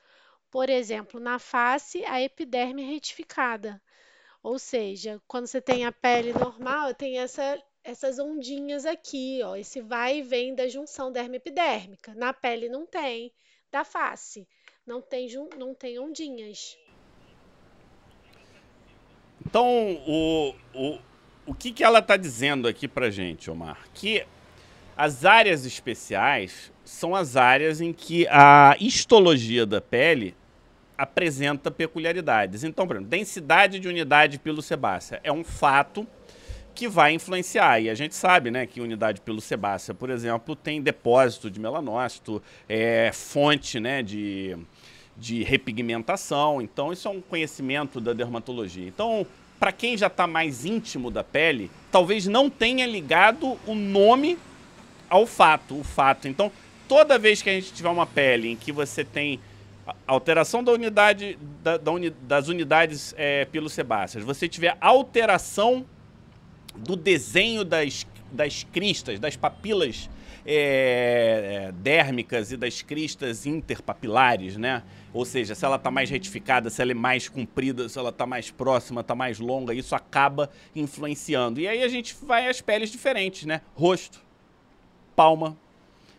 Por 0.50 0.68
exemplo, 0.70 1.18
na 1.18 1.38
face, 1.38 2.04
a 2.04 2.20
epiderme 2.20 2.82
retificada. 2.82 3.80
Ou 4.42 4.58
seja, 4.58 5.20
quando 5.26 5.46
você 5.46 5.60
tem 5.60 5.86
a 5.86 5.92
pele 5.92 6.32
normal, 6.32 6.94
tem 6.94 7.18
essa, 7.18 7.60
essas 7.84 8.18
ondinhas 8.18 8.86
aqui, 8.86 9.40
ó, 9.44 9.54
esse 9.54 9.82
vai 9.82 10.18
e 10.18 10.22
vem 10.22 10.54
da 10.54 10.66
junção 10.66 11.12
derme-epidérmica. 11.12 12.14
Na 12.14 12.32
pele 12.32 12.68
não 12.68 12.86
tem, 12.86 13.30
da 13.70 13.84
face 13.84 14.48
não 14.86 15.02
tem, 15.02 15.28
não 15.58 15.74
tem 15.74 15.98
ondinhas. 15.98 16.78
Então, 19.46 19.66
o, 20.06 20.54
o, 20.74 20.98
o 21.46 21.54
que, 21.54 21.70
que 21.70 21.84
ela 21.84 21.98
está 21.98 22.16
dizendo 22.16 22.66
aqui 22.66 22.88
para 22.88 23.10
gente, 23.10 23.50
Omar? 23.50 23.86
Que 23.92 24.26
as 24.96 25.24
áreas 25.24 25.66
especiais 25.66 26.72
são 26.84 27.14
as 27.14 27.36
áreas 27.36 27.80
em 27.82 27.92
que 27.92 28.26
a 28.28 28.76
histologia 28.80 29.66
da 29.66 29.80
pele 29.80 30.34
apresenta 30.96 31.70
peculiaridades. 31.70 32.64
Então, 32.64 32.86
por 32.86 32.96
exemplo, 32.96 33.10
densidade 33.10 33.78
de 33.78 33.88
unidade 33.88 34.38
pilo-sebácea 34.38 35.20
é 35.22 35.32
um 35.32 35.44
fato 35.44 36.06
que 36.74 36.88
vai 36.88 37.12
influenciar. 37.14 37.80
E 37.80 37.88
a 37.88 37.94
gente 37.94 38.14
sabe 38.14 38.50
né, 38.50 38.66
que 38.66 38.80
unidade 38.80 39.20
pilo-sebácea, 39.20 39.94
por 39.94 40.10
exemplo, 40.10 40.56
tem 40.56 40.82
depósito 40.82 41.50
de 41.50 41.60
melanócito, 41.60 42.42
é 42.68 43.10
fonte 43.12 43.78
né, 43.78 44.02
de, 44.02 44.56
de 45.16 45.42
repigmentação. 45.42 46.60
Então, 46.60 46.92
isso 46.92 47.06
é 47.06 47.10
um 47.10 47.20
conhecimento 47.20 48.00
da 48.00 48.12
dermatologia. 48.12 48.86
Então, 48.86 49.26
para 49.58 49.72
quem 49.72 49.96
já 49.96 50.08
está 50.08 50.26
mais 50.26 50.64
íntimo 50.64 51.10
da 51.10 51.22
pele, 51.22 51.70
talvez 51.90 52.26
não 52.26 52.50
tenha 52.50 52.86
ligado 52.86 53.58
o 53.66 53.74
nome 53.74 54.36
ao 55.08 55.26
fato, 55.26 55.78
o 55.78 55.84
fato. 55.84 56.26
Então, 56.26 56.50
toda 56.88 57.18
vez 57.18 57.40
que 57.40 57.48
a 57.48 57.52
gente 57.52 57.72
tiver 57.72 57.88
uma 57.88 58.06
pele 58.06 58.48
em 58.48 58.56
que 58.56 58.72
você 58.72 59.04
tem 59.04 59.40
alteração 60.06 60.64
da 60.64 60.72
unidade 60.72 61.38
da, 61.62 61.76
da 61.76 61.92
uni, 61.92 62.10
das 62.10 62.48
unidades 62.48 63.14
é, 63.16 63.44
pilosebáceas, 63.44 64.24
você 64.24 64.48
tiver 64.48 64.76
alteração 64.80 65.84
do 66.76 66.96
desenho 66.96 67.64
das, 67.64 68.06
das 68.32 68.64
cristas, 68.64 69.18
das 69.18 69.36
papilas 69.36 70.08
é, 70.46 71.68
é, 71.68 71.72
dérmicas 71.72 72.52
e 72.52 72.56
das 72.56 72.82
cristas 72.82 73.46
interpapilares, 73.46 74.56
né? 74.56 74.82
Ou 75.12 75.24
seja, 75.24 75.54
se 75.54 75.64
ela 75.64 75.76
está 75.76 75.90
mais 75.90 76.10
retificada, 76.10 76.68
se 76.68 76.82
ela 76.82 76.90
é 76.90 76.94
mais 76.94 77.28
comprida, 77.28 77.88
se 77.88 77.98
ela 77.98 78.10
está 78.10 78.26
mais 78.26 78.50
próxima, 78.50 79.00
está 79.00 79.14
mais 79.14 79.38
longa, 79.38 79.72
isso 79.72 79.94
acaba 79.94 80.50
influenciando. 80.74 81.60
E 81.60 81.68
aí 81.68 81.82
a 81.82 81.88
gente 81.88 82.14
vai 82.22 82.48
às 82.48 82.60
peles 82.60 82.90
diferentes, 82.90 83.46
né? 83.46 83.62
Rosto, 83.74 84.20
palma, 85.16 85.56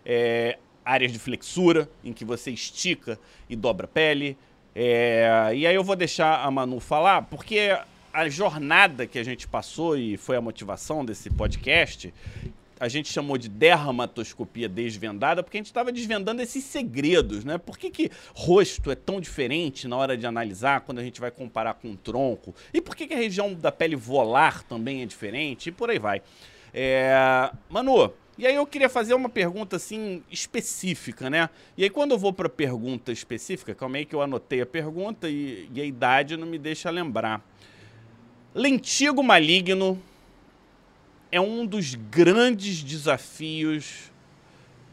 é, 0.06 0.58
áreas 0.84 1.12
de 1.12 1.20
flexura, 1.20 1.90
em 2.04 2.14
que 2.14 2.26
você 2.26 2.52
estica 2.52 3.20
e 3.50 3.56
dobra 3.56 3.86
a 3.86 3.90
pele. 3.90 4.38
É, 4.74 5.52
e 5.54 5.68
aí 5.68 5.76
eu 5.76 5.84
vou 5.84 5.96
deixar 5.96 6.44
a 6.44 6.50
Manu 6.50 6.80
falar, 6.80 7.24
porque 7.24 7.78
a 8.16 8.30
jornada 8.30 9.06
que 9.06 9.20
a 9.20 9.24
gente 9.24 9.46
passou 9.46 9.98
e 9.98 10.16
foi 10.16 10.38
a 10.38 10.42
motivação 10.42 11.04
desse 11.04 11.30
podcast, 11.30 12.14
a 12.80 12.88
gente 12.88 13.12
chamou 13.12 13.38
de 13.38 13.50
dermatoscopia 13.50 14.70
desvendada, 14.70 15.44
porque 15.44 15.58
a 15.58 15.60
gente 15.60 15.68
estava 15.68 15.92
desvendando 15.92 16.42
esses 16.42 16.64
segredos, 16.64 17.44
né? 17.44 17.58
Por 17.58 17.78
que, 17.78 17.90
que 17.90 18.10
rosto 18.34 18.90
é 18.90 18.96
tão 18.96 19.20
diferente 19.20 19.86
na 19.86 19.98
hora 19.98 20.16
de 20.16 20.26
analisar 20.26 20.80
quando 20.82 21.00
a 21.00 21.04
gente 21.04 21.20
vai 21.20 21.30
comparar 21.30 21.74
com 21.74 21.92
o 21.92 21.98
tronco? 21.98 22.56
E 22.74 22.80
por 22.80 22.96
que, 22.96 23.06
que 23.06 23.14
a 23.14 23.18
região 23.18 23.54
da 23.54 23.72
pele 23.72 23.98
volar 23.98 24.64
também 24.64 25.02
é 25.02 25.06
diferente? 25.06 25.68
E 25.68 25.72
por 25.74 25.90
aí 25.90 26.00
vai. 26.00 26.22
É... 26.74 27.52
Manu, 27.70 28.14
e 28.38 28.48
aí 28.48 28.56
eu 28.56 28.66
queria 28.66 28.90
fazer 28.90 29.14
uma 29.14 29.30
pergunta 29.30 29.76
assim 29.76 30.24
específica, 30.32 31.30
né? 31.30 31.50
E 31.78 31.84
aí 31.84 31.90
quando 31.90 32.12
eu 32.12 32.18
vou 32.18 32.32
para 32.32 32.48
pergunta 32.48 33.12
específica, 33.12 33.76
calma 33.76 33.98
aí 33.98 34.06
que 34.06 34.16
eu 34.16 34.22
anotei 34.22 34.62
a 34.62 34.66
pergunta 34.66 35.30
e, 35.30 35.70
e 35.74 35.82
a 35.82 35.86
idade 35.86 36.38
não 36.38 36.48
me 36.48 36.58
deixa 36.58 36.90
lembrar. 36.90 37.44
Lentigo 38.58 39.22
maligno 39.22 40.02
é 41.30 41.42
um 41.42 41.66
dos 41.66 41.94
grandes 41.94 42.82
desafios 42.82 44.10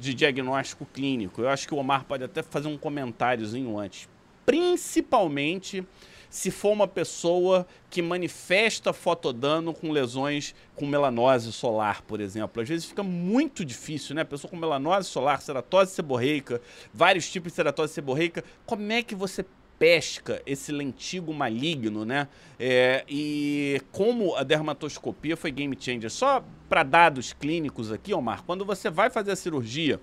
de 0.01 0.13
diagnóstico 0.13 0.85
clínico. 0.85 1.41
Eu 1.41 1.49
acho 1.49 1.69
que 1.69 1.73
o 1.73 1.77
Omar 1.77 2.05
pode 2.05 2.25
até 2.25 2.43
fazer 2.43 2.67
um 2.67 2.77
comentáriozinho 2.77 3.79
antes. 3.79 4.09
Principalmente 4.45 5.87
se 6.29 6.51
for 6.51 6.73
uma 6.73 6.89
pessoa 6.89 7.65
que 7.89 8.03
manifesta 8.03 8.93
fotodano 8.93 9.73
com 9.73 9.93
lesões 9.93 10.57
com 10.75 10.85
melanose 10.85 11.53
solar, 11.53 12.03
por 12.03 12.21
exemplo. 12.21 12.61
Às 12.61 12.69
vezes 12.69 12.87
fica 12.87 13.05
muito 13.05 13.65
difícil, 13.65 14.17
né? 14.17 14.25
Pessoa 14.25 14.51
com 14.51 14.57
melanose 14.57 15.09
solar, 15.09 15.41
ceratose 15.41 15.93
seborreica, 15.93 16.61
vários 16.93 17.31
tipos 17.31 17.53
de 17.53 17.57
ceratose 17.57 17.93
seborreica. 17.93 18.43
Como 18.67 18.91
é 18.91 19.05
que 19.05 19.15
você 19.15 19.45
pesca 19.83 20.41
esse 20.47 20.71
lentigo 20.71 21.35
maligno, 21.35 22.05
né? 22.05 22.29
É, 22.57 23.05
e 23.09 23.83
como 23.91 24.37
a 24.37 24.45
dermatoscopia 24.45 25.37
foi 25.37 25.51
game 25.51 25.77
changer. 25.77 26.09
Só 26.09 26.45
para 26.69 26.85
dados 26.85 27.33
clínicos 27.33 27.91
aqui, 27.91 28.15
Omar, 28.15 28.45
quando 28.45 28.65
você 28.65 28.89
vai 28.89 29.11
fazer 29.11 29.33
a 29.33 29.37
cirurgia 29.37 29.99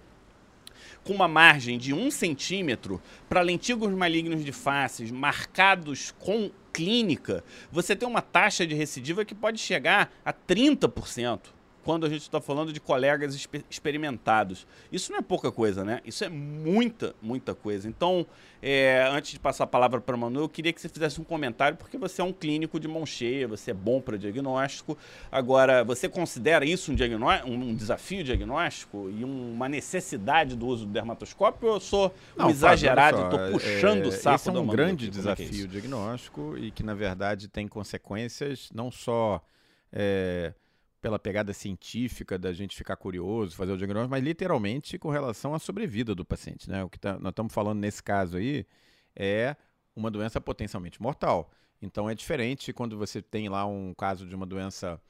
com 1.02 1.14
uma 1.14 1.30
margem 1.30 1.78
de 1.78 1.94
um 1.94 2.12
centímetro 2.12 3.02
para 3.30 3.40
lentigos 3.40 3.90
malignos 3.94 4.44
de 4.44 4.52
faces 4.52 5.12
marcados 5.12 6.14
com 6.20 6.52
clínica, 6.74 7.42
você 7.72 7.96
tem 7.96 8.06
uma 8.06 8.22
taxa 8.22 8.68
de 8.68 8.76
recidiva 8.76 9.24
que 9.24 9.34
pode 9.34 9.60
chegar 9.62 10.12
a 10.26 10.34
30% 10.34 11.40
quando 11.90 12.06
a 12.06 12.10
gente 12.10 12.22
está 12.22 12.40
falando 12.40 12.72
de 12.72 12.80
colegas 12.80 13.34
exper 13.34 13.64
experimentados. 13.68 14.68
Isso 14.92 15.12
não 15.12 15.18
é 15.18 15.24
pouca 15.24 15.52
coisa, 15.52 15.84
né? 15.84 16.02
Isso 16.06 16.24
é 16.24 16.30
muita, 16.30 17.16
muita 17.20 17.56
coisa. 17.56 17.90
Então, 17.90 18.28
é, 18.62 19.10
antes 19.12 19.32
de 19.32 19.40
passar 19.40 19.64
a 19.64 19.68
palavra 19.68 20.00
para 20.00 20.16
o 20.16 20.20
Manu, 20.20 20.42
eu 20.42 20.50
queria 20.50 20.72
que 20.72 20.80
você 20.80 20.88
fizesse 20.88 21.20
um 21.20 21.24
comentário, 21.24 21.76
porque 21.80 21.98
você 21.98 22.22
é 22.22 22.24
um 22.24 22.32
clínico 22.32 22.80
de 22.80 22.88
mão 22.88 23.08
cheia, 23.08 23.48
você 23.48 23.72
é 23.72 23.74
bom 23.74 24.00
para 24.00 24.20
diagnóstico. 24.20 24.96
Agora, 25.32 25.84
você 25.84 26.08
considera 26.08 26.64
isso 26.64 26.92
um, 26.92 27.54
um 27.54 27.74
desafio 27.74 28.24
diagnóstico 28.24 29.10
e 29.10 29.24
uma 29.24 29.68
necessidade 29.68 30.56
do 30.56 30.68
uso 30.68 30.86
do 30.86 30.92
dermatoscópio 30.92 31.70
ou 31.70 31.74
eu 31.74 31.80
sou 31.80 32.14
não, 32.38 32.46
um 32.46 32.50
exagerado, 32.52 33.24
estou 33.24 33.52
puxando 33.52 34.04
é, 34.04 34.08
o 34.10 34.12
saco 34.12 34.36
Esse 34.36 34.50
é 34.50 34.52
um 34.52 34.68
grande 34.68 35.08
aqui, 35.08 35.18
é 35.18 35.22
é 35.22 35.24
desafio 35.24 35.64
é 35.64 35.68
diagnóstico 35.68 36.56
e 36.56 36.70
que, 36.70 36.84
na 36.84 36.94
verdade, 36.94 37.48
tem 37.48 37.68
consequências 37.68 38.70
não 38.76 38.92
só... 38.92 39.42
É, 39.92 40.54
pela 41.02 41.18
pegada 41.18 41.54
científica 41.54 42.38
da 42.38 42.52
gente 42.52 42.76
ficar 42.76 42.96
curioso, 42.96 43.56
fazer 43.56 43.72
o 43.72 43.78
diagnóstico, 43.78 44.12
mas 44.12 44.24
literalmente 44.24 44.98
com 44.98 45.10
relação 45.10 45.54
à 45.54 45.60
sobrevida 45.60 46.14
do 46.14 46.26
paciente. 46.26 46.70
Né? 46.70 46.84
O 46.84 46.90
que 46.90 47.00
tá, 47.00 47.18
nós 47.20 47.32
estamos 47.32 47.54
falando 47.54 47.80
nesse 47.80 48.04
caso 48.04 48.38
aí 48.38 48.66
é 49.16 49.56
uma 49.96 50.12
doença 50.12 50.42
potencialmente 50.42 51.02
mortal. 51.02 51.52
Então 51.82 52.10
é 52.10 52.16
diferente 52.16 52.74
quando 52.74 52.98
você 52.98 53.22
tem 53.22 53.48
lá 53.48 53.66
um 53.66 53.94
caso 53.94 54.26
de 54.26 54.36
uma 54.36 54.46
doença 54.46 55.02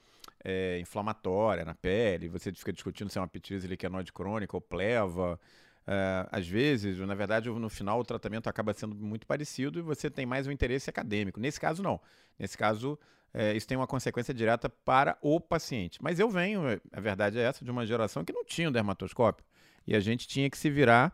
é, 0.44 0.80
inflamatória 0.80 1.66
na 1.66 1.74
pele, 1.74 2.30
você 2.30 2.52
fica 2.54 2.72
discutindo 2.72 3.10
se 3.10 3.18
é 3.18 3.22
uma 3.22 3.28
psoríase 3.28 3.68
liquenoide 3.68 4.14
crônica 4.14 4.56
ou 4.56 4.62
pleva. 4.62 5.40
É, 5.88 6.28
às 6.32 6.48
vezes, 6.48 7.00
na 7.00 7.16
verdade, 7.16 7.50
no 7.50 7.70
final 7.70 8.00
o 8.00 8.04
tratamento 8.04 8.48
acaba 8.48 8.74
sendo 8.74 8.96
muito 8.96 9.26
parecido 9.26 9.80
e 9.80 9.82
você 9.82 10.10
tem 10.10 10.26
mais 10.26 10.46
um 10.46 10.52
interesse 10.52 10.90
acadêmico. 10.90 11.40
Nesse 11.40 11.60
caso, 11.60 11.82
não. 11.82 12.00
Nesse 12.38 12.56
caso, 12.56 12.98
é, 13.34 13.56
isso 13.56 13.68
tem 13.68 13.78
uma 13.78 13.88
consequência 13.88 14.34
direta 14.34 14.70
para 14.70 15.18
o 15.22 15.40
paciente. 15.40 16.00
Mas 16.02 16.20
eu 16.20 16.30
venho, 16.30 16.68
é, 16.68 16.80
a 16.92 17.00
verdade 17.00 17.38
é 17.38 17.44
essa, 17.44 17.64
de 17.64 17.72
uma 17.72 17.86
geração 17.86 18.24
que 18.24 18.34
não 18.34 18.44
tinha 18.44 18.70
um 18.70 18.72
dermatoscópio. 18.72 19.46
E 19.86 19.96
a 19.96 20.00
gente 20.00 20.28
tinha 20.28 20.50
que 20.50 20.58
se 20.58 20.70
virar 20.70 21.14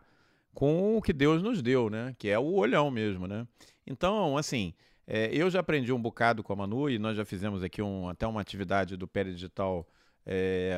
com 0.54 0.96
o 0.96 1.02
que 1.02 1.12
Deus 1.12 1.42
nos 1.42 1.60
deu, 1.60 1.90
né? 1.90 2.14
Que 2.18 2.28
é 2.28 2.38
o 2.38 2.54
olhão 2.54 2.90
mesmo, 2.90 3.26
né? 3.26 3.46
Então, 3.86 4.36
assim, 4.36 4.72
é, 5.06 5.28
eu 5.32 5.50
já 5.50 5.60
aprendi 5.60 5.92
um 5.92 6.00
bocado 6.00 6.42
com 6.42 6.52
a 6.52 6.56
Manu 6.56 6.88
e 6.90 6.98
nós 6.98 7.16
já 7.16 7.24
fizemos 7.24 7.62
aqui 7.62 7.82
um, 7.82 8.08
até 8.08 8.26
uma 8.26 8.40
atividade 8.40 8.96
do 8.96 9.06
Pé 9.06 9.24
Digital 9.24 9.86
é, 10.24 10.76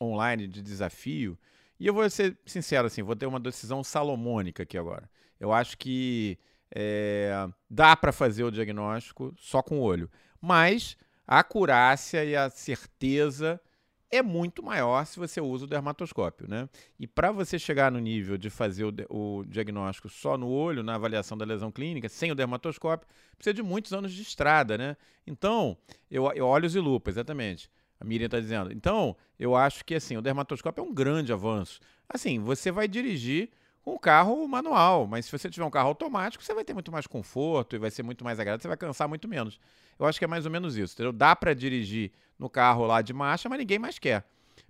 online 0.00 0.46
de 0.46 0.62
desafio. 0.62 1.38
E 1.80 1.86
eu 1.86 1.94
vou 1.94 2.08
ser 2.08 2.38
sincero, 2.46 2.86
assim, 2.86 3.02
vou 3.02 3.16
ter 3.16 3.26
uma 3.26 3.40
decisão 3.40 3.82
salomônica 3.82 4.62
aqui 4.62 4.78
agora. 4.78 5.08
Eu 5.40 5.52
acho 5.52 5.76
que 5.76 6.38
é, 6.74 7.48
dá 7.68 7.96
para 7.96 8.12
fazer 8.12 8.44
o 8.44 8.50
diagnóstico 8.50 9.34
só 9.36 9.62
com 9.62 9.78
o 9.78 9.82
olho 9.82 10.10
mas 10.46 10.96
a 11.26 11.40
acurácia 11.40 12.24
e 12.24 12.36
a 12.36 12.48
certeza 12.48 13.60
é 14.08 14.22
muito 14.22 14.62
maior 14.62 15.04
se 15.04 15.18
você 15.18 15.40
usa 15.40 15.64
o 15.64 15.68
dermatoscópio, 15.68 16.48
né? 16.48 16.68
E 17.00 17.06
para 17.08 17.32
você 17.32 17.58
chegar 17.58 17.90
no 17.90 17.98
nível 17.98 18.38
de 18.38 18.48
fazer 18.48 18.84
o, 18.84 18.94
o, 19.10 19.44
diagnóstico 19.44 20.08
só 20.08 20.38
no 20.38 20.48
olho, 20.48 20.84
na 20.84 20.94
avaliação 20.94 21.36
da 21.36 21.44
lesão 21.44 21.72
clínica, 21.72 22.08
sem 22.08 22.30
o 22.30 22.34
dermatoscópio, 22.36 23.08
precisa 23.36 23.52
de 23.52 23.62
muitos 23.62 23.92
anos 23.92 24.12
de 24.12 24.22
estrada, 24.22 24.78
né? 24.78 24.96
Então, 25.26 25.76
eu, 26.08 26.30
eu 26.32 26.46
olhos 26.46 26.76
e 26.76 26.78
lupa, 26.78 27.10
exatamente. 27.10 27.68
A 27.98 28.04
Miriam 28.04 28.26
está 28.26 28.38
dizendo. 28.38 28.72
Então, 28.72 29.16
eu 29.40 29.56
acho 29.56 29.84
que 29.84 29.96
assim, 29.96 30.16
o 30.16 30.22
dermatoscópio 30.22 30.82
é 30.82 30.84
um 30.86 30.94
grande 30.94 31.32
avanço. 31.32 31.80
Assim, 32.08 32.38
você 32.38 32.70
vai 32.70 32.86
dirigir 32.86 33.50
o 33.86 34.00
carro 34.00 34.46
manual, 34.48 35.06
mas 35.06 35.26
se 35.26 35.32
você 35.32 35.48
tiver 35.48 35.64
um 35.64 35.70
carro 35.70 35.88
automático, 35.90 36.42
você 36.42 36.52
vai 36.52 36.64
ter 36.64 36.74
muito 36.74 36.90
mais 36.90 37.06
conforto 37.06 37.76
e 37.76 37.78
vai 37.78 37.88
ser 37.88 38.02
muito 38.02 38.24
mais 38.24 38.40
agradável, 38.40 38.60
você 38.60 38.66
vai 38.66 38.76
cansar 38.76 39.08
muito 39.08 39.28
menos. 39.28 39.60
Eu 39.96 40.06
acho 40.06 40.18
que 40.18 40.24
é 40.24 40.28
mais 40.28 40.44
ou 40.44 40.50
menos 40.50 40.76
isso, 40.76 40.94
entendeu? 40.94 41.12
Dá 41.12 41.36
para 41.36 41.54
dirigir 41.54 42.10
no 42.36 42.50
carro 42.50 42.84
lá 42.84 43.00
de 43.00 43.12
marcha, 43.12 43.48
mas 43.48 43.60
ninguém 43.60 43.78
mais 43.78 43.96
quer. 43.96 44.24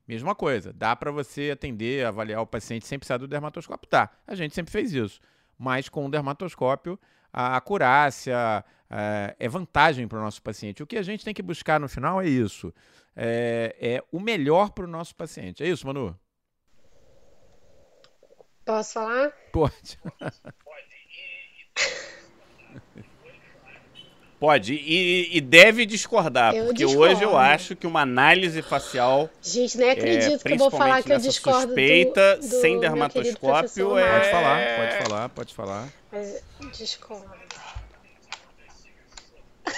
Mesma 0.06 0.34
coisa, 0.34 0.70
dá 0.70 0.94
para 0.94 1.10
você 1.10 1.50
atender, 1.50 2.04
avaliar 2.04 2.42
o 2.42 2.46
paciente 2.46 2.86
sem 2.86 2.98
precisar 2.98 3.16
do 3.16 3.26
dermatoscópio? 3.26 3.88
Tá, 3.88 4.10
a 4.26 4.34
gente 4.34 4.54
sempre 4.54 4.70
fez 4.70 4.92
isso. 4.92 5.18
Mas 5.58 5.88
com 5.88 6.04
o 6.04 6.10
dermatoscópio, 6.10 7.00
a 7.32 7.56
acurácia 7.56 8.62
é, 8.90 9.34
é 9.38 9.48
vantagem 9.48 10.06
para 10.06 10.18
o 10.18 10.22
nosso 10.22 10.42
paciente. 10.42 10.82
O 10.82 10.86
que 10.86 10.98
a 10.98 11.02
gente 11.02 11.24
tem 11.24 11.32
que 11.32 11.42
buscar 11.42 11.80
no 11.80 11.88
final 11.88 12.20
é 12.20 12.28
isso: 12.28 12.72
é, 13.16 13.74
é 13.80 14.04
o 14.12 14.20
melhor 14.20 14.70
para 14.70 14.84
o 14.84 14.88
nosso 14.88 15.14
paciente. 15.14 15.64
É 15.64 15.68
isso, 15.68 15.86
Manu? 15.86 16.14
Posso 18.66 18.94
falar? 18.94 19.32
Pode. 19.52 19.98
Pode, 24.38 24.74
e, 24.74 25.34
e 25.34 25.40
deve 25.40 25.86
discordar, 25.86 26.54
eu 26.54 26.66
porque 26.66 26.84
discordo. 26.84 27.14
hoje 27.14 27.22
eu 27.22 27.38
acho 27.38 27.74
que 27.74 27.86
uma 27.86 28.02
análise 28.02 28.60
facial. 28.60 29.30
Gente, 29.40 29.78
nem 29.78 29.90
acredito 29.90 30.40
é, 30.44 30.48
que 30.48 30.52
eu 30.52 30.58
vou 30.58 30.70
falar 30.70 31.02
que 31.02 31.10
eu 31.10 31.18
discordo. 31.18 31.68
Suspeita, 31.68 32.36
do, 32.36 32.46
do 32.46 32.60
sem 32.60 32.78
dermatoscópio 32.78 33.96
é. 33.96 34.18
Pode 34.18 34.30
falar, 34.30 34.76
pode 34.76 34.96
falar, 34.98 35.28
pode 35.30 35.54
falar. 35.54 35.88
Mas 36.12 36.42
discordo. 36.76 37.24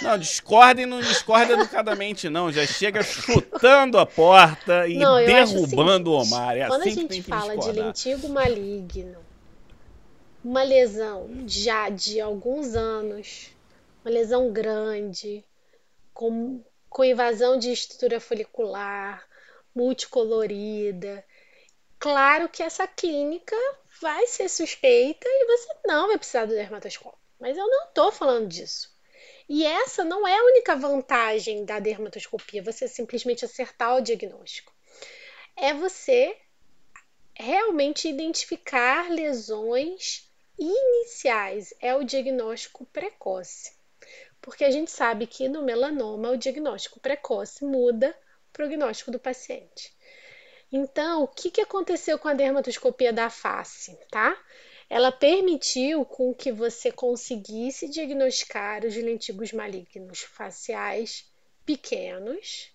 Não, 0.03 0.19
discorda 0.19 0.83
e 0.83 0.87
não 0.87 1.01
discorda 1.01 1.55
educadamente, 1.55 2.29
não. 2.29 2.53
Já 2.53 2.67
chega 2.67 3.03
chutando 3.03 3.99
a 3.99 4.07
porta 4.07 4.87
e 4.87 4.97
não, 4.97 5.17
derrubando 5.17 6.13
o 6.13 6.21
Omar. 6.21 6.57
É 6.57 6.67
quando 6.67 6.83
assim 6.83 6.91
a 6.91 7.13
gente 7.13 7.23
fala 7.23 7.57
de 7.57 7.73
lentigo 7.73 8.29
maligno, 8.29 9.19
uma 10.45 10.63
lesão 10.63 11.29
já 11.47 11.89
de 11.89 12.21
alguns 12.21 12.75
anos 12.75 13.51
uma 14.05 14.11
lesão 14.11 14.51
grande, 14.51 15.45
com, 16.15 16.63
com 16.89 17.05
invasão 17.05 17.59
de 17.59 17.71
estrutura 17.71 18.19
folicular, 18.19 19.23
multicolorida. 19.75 21.25
Claro 21.99 22.49
que 22.49 22.63
essa 22.63 22.87
clínica 22.87 23.57
vai 24.01 24.27
ser 24.27 24.49
suspeita 24.49 25.27
e 25.27 25.47
você 25.47 25.69
não 25.85 26.07
vai 26.09 26.17
precisar 26.17 26.47
do 26.47 26.55
dermatoscópio. 26.55 27.19
Mas 27.39 27.57
eu 27.57 27.67
não 27.67 27.85
estou 27.85 28.11
falando 28.11 28.49
disso. 28.49 28.97
E 29.49 29.65
essa 29.65 30.05
não 30.05 30.27
é 30.27 30.37
a 30.37 30.45
única 30.45 30.77
vantagem 30.77 31.65
da 31.65 31.79
dermatoscopia, 31.79 32.63
você 32.63 32.87
simplesmente 32.87 33.45
acertar 33.45 33.97
o 33.97 34.01
diagnóstico. 34.01 34.73
É 35.57 35.73
você 35.73 36.37
realmente 37.35 38.09
identificar 38.09 39.11
lesões 39.11 40.31
iniciais, 40.59 41.73
é 41.81 41.95
o 41.95 42.05
diagnóstico 42.05 42.85
precoce 42.87 43.79
porque 44.41 44.65
a 44.65 44.71
gente 44.71 44.91
sabe 44.91 45.27
que 45.27 45.49
no 45.49 45.63
melanoma 45.63 46.31
o 46.31 46.37
diagnóstico 46.37 47.01
precoce 47.01 47.65
muda 47.65 48.17
o 48.49 48.53
prognóstico 48.53 49.11
do 49.11 49.19
paciente. 49.19 49.93
Então, 50.71 51.23
o 51.23 51.29
que, 51.29 51.51
que 51.51 51.61
aconteceu 51.61 52.19
com 52.19 52.29
a 52.29 52.35
dermatoscopia 52.35 53.13
da 53.13 53.31
face, 53.31 53.99
tá? 54.11 54.37
Ela 54.91 55.13
permitiu 55.13 56.05
com 56.05 56.35
que 56.35 56.51
você 56.51 56.91
conseguisse 56.91 57.89
diagnosticar 57.89 58.85
os 58.87 58.97
lentigos 58.97 59.53
malignos 59.53 60.21
faciais 60.21 61.31
pequenos, 61.67 62.71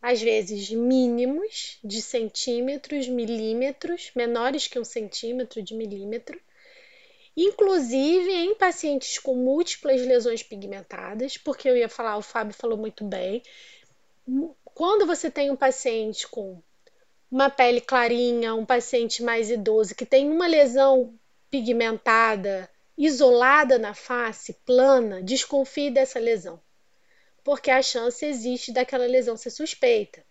às 0.00 0.22
vezes 0.22 0.70
mínimos, 0.70 1.78
de 1.82 2.00
centímetros, 2.00 3.08
milímetros, 3.08 4.12
menores 4.14 4.68
que 4.68 4.78
um 4.78 4.84
centímetro 4.84 5.60
de 5.62 5.74
milímetro, 5.74 6.40
inclusive 7.36 8.30
em 8.30 8.54
pacientes 8.54 9.18
com 9.18 9.34
múltiplas 9.34 10.00
lesões 10.02 10.42
pigmentadas, 10.42 11.36
porque 11.36 11.68
eu 11.68 11.76
ia 11.76 11.88
falar, 11.88 12.16
o 12.16 12.22
Fábio 12.22 12.54
falou 12.54 12.78
muito 12.78 13.04
bem. 13.04 13.42
Quando 14.64 15.06
você 15.06 15.30
tem 15.30 15.50
um 15.50 15.56
paciente 15.56 16.28
com 16.28 16.62
uma 17.30 17.50
pele 17.50 17.80
clarinha, 17.80 18.54
um 18.54 18.66
paciente 18.66 19.22
mais 19.22 19.50
idoso 19.50 19.94
que 19.94 20.06
tem 20.06 20.30
uma 20.30 20.46
lesão 20.46 21.18
pigmentada 21.52 22.68
isolada 22.96 23.78
na 23.78 23.94
face, 23.94 24.54
plana, 24.64 25.22
desconfie 25.22 25.90
dessa 25.90 26.18
lesão, 26.18 26.58
porque 27.44 27.70
a 27.70 27.82
chance 27.82 28.24
existe 28.24 28.72
daquela 28.72 29.06
lesão 29.06 29.36
ser 29.36 29.50
suspeita. 29.50 30.24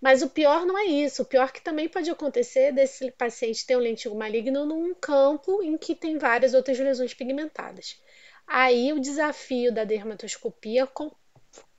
Mas 0.00 0.22
o 0.22 0.28
pior 0.28 0.66
não 0.66 0.76
é 0.76 0.84
isso. 0.84 1.22
O 1.22 1.24
pior 1.24 1.50
que 1.50 1.62
também 1.62 1.88
pode 1.88 2.10
acontecer 2.10 2.72
desse 2.72 3.10
paciente 3.12 3.64
ter 3.64 3.76
um 3.76 3.80
lentil 3.80 4.14
maligno 4.14 4.66
num 4.66 4.92
campo 4.94 5.62
em 5.62 5.78
que 5.78 5.94
tem 5.94 6.18
várias 6.18 6.52
outras 6.52 6.78
lesões 6.78 7.14
pigmentadas. 7.14 7.98
Aí 8.46 8.92
o 8.92 9.00
desafio 9.00 9.72
da 9.72 9.84
dermatoscopia 9.84 10.86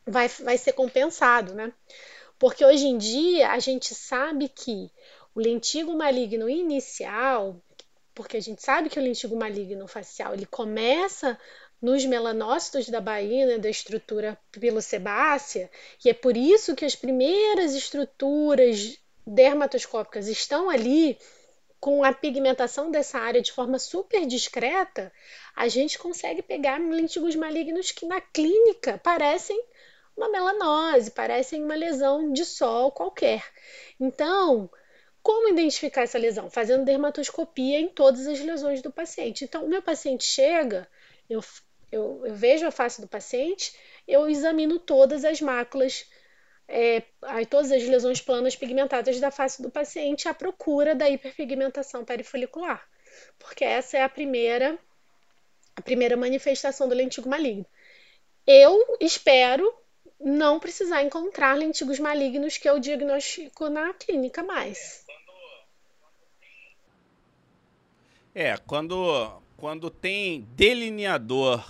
vai, 0.08 0.28
vai 0.28 0.58
ser 0.58 0.74
compensado, 0.74 1.54
né? 1.54 1.72
Porque 2.40 2.66
hoje 2.66 2.88
em 2.88 2.98
dia 2.98 3.52
a 3.52 3.60
gente 3.60 3.94
sabe 3.94 4.50
que 4.50 4.90
o 5.36 5.40
lentigo 5.40 5.94
maligno 5.94 6.50
inicial, 6.50 7.62
porque 8.16 8.38
a 8.38 8.42
gente 8.42 8.64
sabe 8.64 8.90
que 8.90 8.98
o 8.98 9.04
lentigo 9.04 9.36
maligno 9.36 9.88
facial 9.88 10.34
ele 10.34 10.46
começa 10.46 11.38
nos 11.82 12.06
melanócitos 12.06 12.88
da 12.88 13.02
baína 13.02 13.60
da 13.60 13.70
estrutura 13.70 14.40
pilosebácea, 14.52 15.70
e 16.04 16.10
é 16.10 16.14
por 16.14 16.36
isso 16.36 16.74
que 16.74 16.86
as 16.86 16.96
primeiras 16.96 17.76
estruturas 17.76 18.98
dermatoscópicas 19.28 20.28
estão 20.28 20.70
ali 20.70 21.18
com 21.80 22.04
a 22.04 22.14
pigmentação 22.14 22.90
dessa 22.90 23.20
área 23.20 23.42
de 23.42 23.52
forma 23.52 23.78
super 23.78 24.26
discreta, 24.26 25.12
a 25.56 25.68
gente 25.68 26.00
consegue 26.00 26.42
pegar 26.42 26.80
lentigos 26.80 27.36
malignos 27.36 27.92
que 27.92 28.06
na 28.06 28.20
clínica 28.20 29.00
parecem 29.04 29.62
uma 30.16 30.30
melanose, 30.30 31.12
parecem 31.12 31.64
uma 31.64 31.76
lesão 31.76 32.32
de 32.32 32.46
sol 32.46 32.92
qualquer. 32.92 33.44
Então, 34.00 34.70
como 35.26 35.50
identificar 35.50 36.04
essa 36.04 36.20
lesão? 36.20 36.52
Fazendo 36.52 36.86
dermatoscopia 36.86 37.80
em 37.80 37.90
todas 37.90 38.28
as 38.28 38.40
lesões 38.42 38.80
do 38.84 38.92
paciente. 38.92 39.44
Então, 39.44 39.66
o 39.66 39.68
meu 39.68 39.82
paciente 39.82 40.24
chega, 40.24 40.88
eu, 41.28 41.44
eu, 41.92 42.22
eu 42.26 42.36
vejo 42.36 42.68
a 42.68 42.70
face 42.70 43.02
do 43.02 43.08
paciente, 43.08 43.76
eu 44.08 44.30
examino 44.30 44.78
todas 44.78 45.26
as 45.26 45.42
máculas, 45.42 46.06
é, 46.68 47.02
todas 47.50 47.72
as 47.72 47.82
lesões 47.86 48.22
planas 48.22 48.56
pigmentadas 48.56 49.20
da 49.20 49.32
face 49.32 49.64
do 49.64 49.72
paciente 49.72 50.28
à 50.28 50.34
procura 50.34 50.94
da 50.94 51.10
hiperpigmentação 51.10 52.06
perifolicular, 52.06 52.88
porque 53.40 53.66
essa 53.66 53.98
é 53.98 54.04
a 54.04 54.10
primeira, 54.10 54.78
a 55.76 55.82
primeira 55.82 56.16
manifestação 56.16 56.88
do 56.88 56.94
lentigo 56.94 57.28
maligno. 57.28 57.66
Eu 58.46 58.80
espero 59.02 59.74
não 60.20 60.60
precisar 60.60 61.02
encontrar 61.02 61.58
lentigos 61.58 61.98
malignos 61.98 62.60
que 62.60 62.70
eu 62.70 62.80
diagnostico 62.80 63.70
na 63.70 63.92
clínica 63.92 64.44
mais. 64.44 65.05
É, 68.36 68.58
quando 68.58 69.42
quando 69.56 69.90
tem 69.90 70.46
delineador 70.56 71.66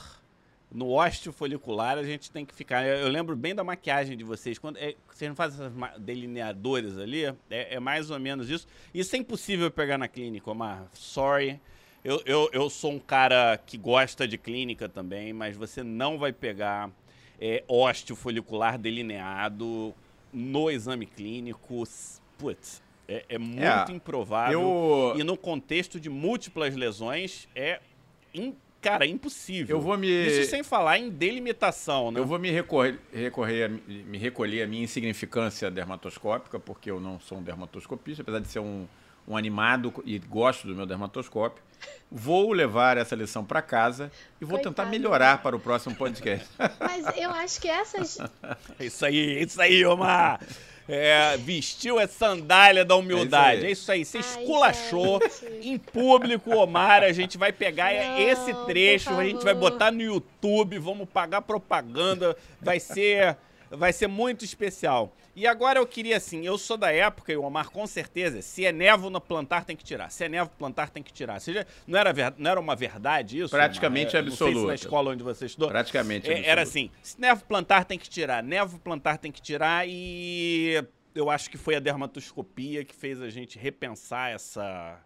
no 0.71 0.89
ósteo 0.91 1.31
folicular, 1.31 1.97
a 1.97 2.03
gente 2.03 2.31
tem 2.31 2.43
que 2.43 2.55
ficar. 2.55 2.83
Eu, 2.85 2.97
eu 2.97 3.07
lembro 3.07 3.35
bem 3.35 3.53
da 3.53 3.63
maquiagem 3.63 4.17
de 4.17 4.23
vocês. 4.23 4.57
Quando 4.57 4.77
é, 4.77 4.95
vocês 5.07 5.29
não 5.29 5.35
fazem 5.35 5.65
esses 5.65 6.01
delineadores 6.01 6.97
ali, 6.97 7.25
é, 7.25 7.35
é, 7.75 7.79
mais 7.79 8.09
ou 8.09 8.19
menos 8.19 8.49
isso. 8.49 8.67
Isso 8.93 9.15
é 9.15 9.19
impossível 9.19 9.69
pegar 9.69 9.99
na 9.99 10.07
clínica, 10.07 10.49
Omar. 10.49 10.87
Sorry. 10.93 11.61
Eu, 12.03 12.21
eu, 12.25 12.49
eu 12.51 12.69
sou 12.69 12.91
um 12.91 12.99
cara 12.99 13.57
que 13.57 13.77
gosta 13.77 14.27
de 14.27 14.37
clínica 14.37 14.89
também, 14.89 15.33
mas 15.33 15.55
você 15.55 15.83
não 15.83 16.17
vai 16.17 16.33
pegar 16.33 16.89
é, 17.39 17.63
ósteo 17.67 18.15
folicular 18.15 18.77
delineado 18.77 19.93
no 20.33 20.69
exame 20.69 21.05
clínico. 21.05 21.83
Putz, 22.37 22.81
é, 23.07 23.25
é 23.29 23.37
muito 23.37 23.91
é, 23.91 23.95
improvável. 23.95 24.59
Eu... 24.59 25.19
E 25.19 25.23
no 25.23 25.37
contexto 25.37 25.99
de 25.99 26.09
múltiplas 26.09 26.75
lesões, 26.75 27.47
é, 27.55 27.79
in, 28.33 28.55
cara, 28.81 29.05
impossível. 29.05 29.77
Eu 29.77 29.81
vou 29.81 29.97
me... 29.97 30.07
Isso 30.07 30.49
sem 30.49 30.63
falar 30.63 30.97
em 30.97 31.09
delimitação, 31.09 32.11
né? 32.11 32.19
Eu 32.19 32.25
vou 32.25 32.39
me 32.39 32.51
recorrer, 32.51 32.99
recorrer 33.13 33.69
me 33.87 34.17
recolher 34.17 34.63
a 34.63 34.67
minha 34.67 34.83
insignificância 34.83 35.69
dermatoscópica, 35.69 36.59
porque 36.59 36.89
eu 36.89 36.99
não 36.99 37.19
sou 37.19 37.39
um 37.39 37.43
dermatoscopista, 37.43 38.21
apesar 38.21 38.39
de 38.39 38.47
ser 38.47 38.59
um, 38.59 38.87
um 39.27 39.35
animado 39.35 39.93
e 40.05 40.19
gosto 40.19 40.67
do 40.67 40.75
meu 40.75 40.85
dermatoscópio. 40.85 41.63
Vou 42.11 42.53
levar 42.53 42.97
essa 42.97 43.15
lição 43.15 43.43
para 43.43 43.61
casa 43.61 44.11
e 44.39 44.45
vou 44.45 44.57
Coitado. 44.57 44.75
tentar 44.75 44.89
melhorar 44.89 45.41
para 45.41 45.55
o 45.55 45.59
próximo 45.59 45.95
podcast. 45.95 46.47
Mas 46.79 47.05
eu 47.17 47.29
acho 47.31 47.59
que 47.59 47.67
essas. 47.67 48.17
isso 48.79 49.05
aí, 49.05 49.43
isso 49.43 49.61
aí, 49.61 49.85
Omar! 49.85 50.39
É, 50.87 51.35
vestiu 51.37 51.97
a 51.97 52.07
sandália 52.07 52.85
da 52.85 52.95
humildade. 52.95 53.65
É 53.65 53.71
isso 53.71 53.91
aí. 53.91 53.99
É 53.99 54.01
isso 54.01 54.17
aí. 54.17 54.23
Você 54.23 54.29
esculachou 54.39 55.19
Ai, 55.21 55.59
em 55.63 55.77
público, 55.77 56.55
Omar. 56.55 57.03
A 57.03 57.11
gente 57.11 57.37
vai 57.37 57.51
pegar 57.51 57.91
Não, 57.91 58.19
esse 58.19 58.53
trecho, 58.65 59.09
a 59.09 59.23
gente 59.23 59.43
vai 59.43 59.55
botar 59.55 59.91
no 59.91 60.01
YouTube, 60.01 60.77
vamos 60.77 61.09
pagar 61.09 61.41
propaganda. 61.41 62.37
Vai 62.61 62.79
ser, 62.79 63.35
vai 63.75 63.93
ser 63.93 64.07
muito 64.07 64.43
especial. 64.45 65.15
E 65.35 65.45
agora 65.45 65.79
eu 65.79 65.85
queria 65.85 66.17
assim, 66.17 66.45
eu 66.45 66.57
sou 66.57 66.77
da 66.77 66.91
época, 66.91 67.31
e 67.31 67.37
o 67.37 67.43
Omar 67.43 67.69
com 67.69 67.85
certeza, 67.85 68.41
se 68.41 68.65
é 68.65 68.71
nevo 68.71 69.09
no 69.09 69.19
plantar 69.19 69.65
tem 69.65 69.75
que 69.75 69.83
tirar. 69.83 70.09
Se 70.09 70.23
é 70.23 70.29
nevo 70.29 70.49
plantar 70.57 70.89
tem 70.89 71.03
que 71.03 71.11
tirar. 71.11 71.39
Seja, 71.39 71.67
não 71.85 71.99
era, 71.99 72.13
ver, 72.13 72.33
não 72.37 72.51
era 72.51 72.59
uma 72.59 72.75
verdade 72.75 73.39
isso? 73.39 73.49
Praticamente 73.49 74.15
Omar? 74.15 74.27
absoluto. 74.27 74.57
É, 74.57 74.61
se 74.61 74.67
na 74.67 74.75
escola 74.75 75.11
onde 75.11 75.23
você 75.23 75.45
estudou. 75.45 75.69
Praticamente 75.69 76.31
é, 76.31 76.45
Era 76.45 76.61
assim, 76.61 76.89
se 77.03 77.19
nevo 77.19 77.43
plantar 77.45 77.85
tem 77.85 77.99
que 77.99 78.09
tirar, 78.09 78.41
nevo 78.41 78.79
plantar 78.79 79.17
tem 79.17 79.31
que 79.31 79.41
tirar 79.41 79.87
e 79.87 80.83
eu 81.13 81.29
acho 81.29 81.49
que 81.49 81.57
foi 81.57 81.75
a 81.75 81.79
dermatoscopia 81.79 82.83
que 82.83 82.93
fez 82.93 83.21
a 83.21 83.29
gente 83.29 83.57
repensar 83.57 84.31
essa 84.31 85.01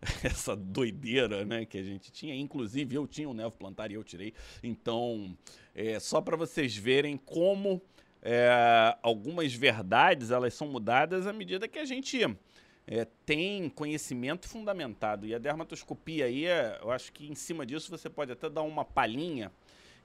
essa 0.22 0.54
doideira, 0.54 1.44
né, 1.44 1.64
que 1.64 1.78
a 1.78 1.82
gente 1.82 2.10
tinha. 2.10 2.34
Inclusive 2.34 2.94
eu 2.94 3.06
tinha 3.06 3.28
um 3.28 3.34
nevo 3.34 3.56
plantar 3.56 3.90
e 3.90 3.94
eu 3.94 4.04
tirei. 4.04 4.32
Então, 4.62 5.36
é, 5.74 5.98
só 5.98 6.20
para 6.20 6.36
vocês 6.36 6.76
verem 6.76 7.16
como 7.16 7.82
é, 8.22 8.96
algumas 9.02 9.54
verdades 9.54 10.30
elas 10.30 10.54
são 10.54 10.68
mudadas 10.68 11.26
à 11.26 11.32
medida 11.32 11.68
que 11.68 11.78
a 11.78 11.84
gente 11.84 12.24
é, 12.86 13.06
tem 13.24 13.68
conhecimento 13.68 14.48
fundamentado. 14.48 15.26
E 15.26 15.34
a 15.34 15.38
dermatoscopia 15.38 16.24
aí, 16.24 16.46
é, 16.46 16.78
eu 16.82 16.90
acho 16.90 17.12
que 17.12 17.30
em 17.30 17.34
cima 17.34 17.64
disso 17.64 17.90
você 17.90 18.08
pode 18.08 18.32
até 18.32 18.48
dar 18.48 18.62
uma 18.62 18.84
palhinha 18.84 19.52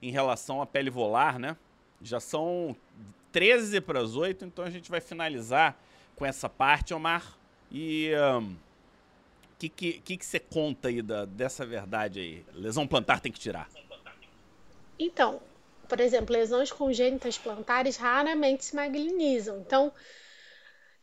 em 0.02 0.10
relação 0.10 0.60
à 0.60 0.66
pele 0.66 0.90
volar, 0.90 1.38
né? 1.38 1.56
Já 2.02 2.20
são 2.20 2.76
13 3.32 3.80
para 3.80 4.00
as 4.00 4.14
8, 4.14 4.44
então 4.44 4.64
a 4.64 4.70
gente 4.70 4.90
vai 4.90 5.00
finalizar 5.00 5.78
com 6.14 6.26
essa 6.26 6.48
parte, 6.48 6.92
Omar. 6.92 7.36
E 7.70 8.12
o 8.14 8.38
um, 8.38 8.56
que, 9.58 9.68
que, 9.68 9.92
que, 10.00 10.16
que 10.18 10.26
você 10.26 10.38
conta 10.38 10.88
aí 10.88 11.00
da, 11.00 11.24
dessa 11.24 11.64
verdade 11.64 12.20
aí? 12.20 12.44
Lesão 12.52 12.86
plantar 12.86 13.20
tem 13.20 13.32
que 13.32 13.40
tirar. 13.40 13.68
Então, 14.98 15.40
por 15.96 16.00
exemplo, 16.00 16.34
lesões 16.34 16.72
congênitas 16.72 17.38
plantares 17.38 17.96
raramente 17.96 18.64
se 18.64 18.74
magnetizam. 18.74 19.60
Então, 19.60 19.92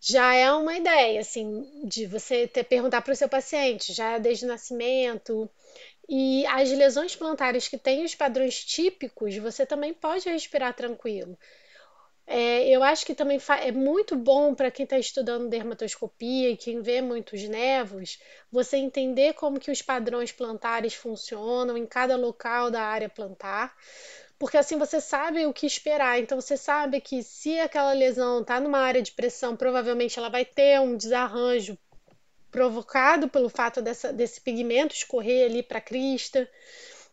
já 0.02 0.34
é 0.34 0.52
uma 0.52 0.76
ideia, 0.76 1.22
assim, 1.22 1.66
de 1.86 2.06
você 2.06 2.46
ter, 2.46 2.66
perguntar 2.66 3.02
para 3.02 3.14
o 3.14 3.16
seu 3.16 3.30
paciente, 3.30 3.94
já 3.94 4.18
desde 4.18 4.44
o 4.44 4.50
nascimento. 4.50 5.50
E 6.10 6.46
as 6.48 6.70
lesões 6.72 7.16
plantares 7.16 7.70
que 7.70 7.78
têm 7.78 8.04
os 8.04 8.16
padrões 8.16 8.66
típicos, 8.66 9.38
você 9.38 9.66
também 9.66 9.94
pode 9.94 10.30
respirar 10.30 10.74
tranquilo. 10.74 11.38
É, 12.28 12.68
eu 12.70 12.84
acho 12.84 13.06
que 13.06 13.16
também 13.16 13.40
é 13.62 13.72
muito 13.72 14.18
bom 14.18 14.54
para 14.54 14.72
quem 14.72 14.84
está 14.84 15.00
estudando 15.00 15.50
dermatoscopia 15.50 16.50
e 16.50 16.58
quem 16.58 16.82
vê 16.82 17.02
muitos 17.02 17.42
nervos, 17.44 18.20
você 18.52 18.78
entender 18.78 19.34
como 19.34 19.60
que 19.60 19.72
os 19.72 19.82
padrões 19.82 20.32
plantares 20.34 20.94
funcionam 20.94 21.78
em 21.78 21.86
cada 21.86 22.16
local 22.16 22.70
da 22.70 22.84
área 22.84 23.10
plantar, 23.10 23.74
porque 24.42 24.58
assim 24.58 24.76
você 24.76 25.00
sabe 25.00 25.46
o 25.46 25.54
que 25.54 25.68
esperar. 25.68 26.20
Então 26.20 26.42
você 26.42 26.58
sabe 26.58 27.00
que 27.00 27.22
se 27.22 27.60
aquela 27.60 27.94
lesão 27.94 28.42
está 28.42 28.60
numa 28.60 28.80
área 28.80 29.00
de 29.00 29.12
pressão, 29.12 29.56
provavelmente 29.56 30.18
ela 30.18 30.30
vai 30.30 30.44
ter 30.44 30.80
um 30.80 30.98
desarranjo 30.98 31.78
provocado 32.50 33.30
pelo 33.30 33.50
fato 33.50 33.84
dessa, 33.84 34.12
desse 34.12 34.42
pigmento 34.42 34.96
escorrer 34.96 35.46
ali 35.46 35.62
para 35.62 35.78
a 35.78 35.82
crista. 35.82 36.50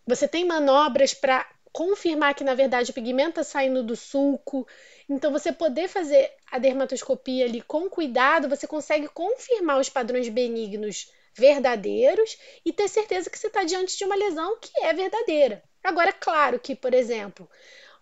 Você 0.07 0.26
tem 0.26 0.47
manobras 0.47 1.12
para 1.12 1.47
confirmar 1.70 2.35
que 2.35 2.43
na 2.43 2.55
verdade 2.55 2.93
o 2.93 2.95
pigmento 2.95 3.43
está 3.43 3.45
saindo 3.45 3.83
do 3.83 3.95
sulco. 3.95 4.66
Então 5.07 5.31
você 5.31 5.53
poder 5.53 5.87
fazer 5.87 6.33
a 6.51 6.59
dermatoscopia 6.59 7.45
ali 7.45 7.61
com 7.61 7.91
cuidado, 7.91 8.49
você 8.49 8.66
consegue 8.66 9.07
confirmar 9.07 9.79
os 9.79 9.91
padrões 9.91 10.31
benignos 10.31 11.12
verdadeiros 11.35 12.39
e 12.64 12.72
ter 12.72 12.89
certeza 12.89 13.29
que 13.29 13.39
você 13.39 13.49
está 13.49 13.64
diante 13.64 13.99
de 13.99 14.05
uma 14.07 14.16
lesão 14.16 14.57
que 14.59 14.81
é 14.81 14.95
verdadeira. 14.95 15.62
Agora, 15.83 16.12
claro 16.12 16.59
que, 16.59 16.74
por 16.74 16.93
exemplo, 16.95 17.49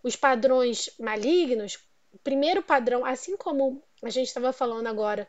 os 0.03 0.17
padrões 0.17 0.91
malignos, 0.99 1.79
o 2.13 2.19
primeiro 2.19 2.63
padrão, 2.63 3.05
assim 3.05 3.37
como 3.37 3.83
a 4.03 4.11
gente 4.11 4.29
estava 4.29 4.53
falando 4.53 4.87
agora 4.87 5.29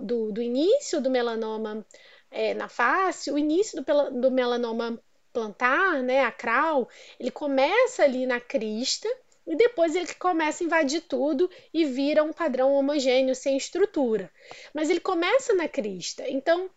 do, 0.00 0.32
do, 0.32 0.42
início 0.42 1.00
do 1.00 1.10
melanoma 1.10 1.86
é, 2.30 2.54
na 2.54 2.68
face, 2.68 3.30
o 3.30 3.38
início 3.38 3.82
do, 3.82 4.20
do 4.20 4.30
melanoma 4.30 5.02
plantar, 5.32 6.02
né, 6.02 6.24
acral, 6.24 6.88
ele 7.18 7.30
começa 7.30 8.04
ali 8.04 8.26
na 8.26 8.38
crista 8.38 9.08
e 9.46 9.56
depois 9.56 9.96
ele 9.96 10.14
começa 10.14 10.62
a 10.62 10.66
invadir 10.66 11.00
tudo 11.02 11.50
e 11.72 11.84
vira 11.84 12.22
um 12.22 12.32
padrão 12.32 12.74
homogêneo 12.74 13.34
sem 13.34 13.56
estrutura. 13.56 14.30
Mas 14.72 14.88
ele 14.90 15.00
começa 15.00 15.54
na 15.54 15.68
crista. 15.68 16.28
Então, 16.28 16.70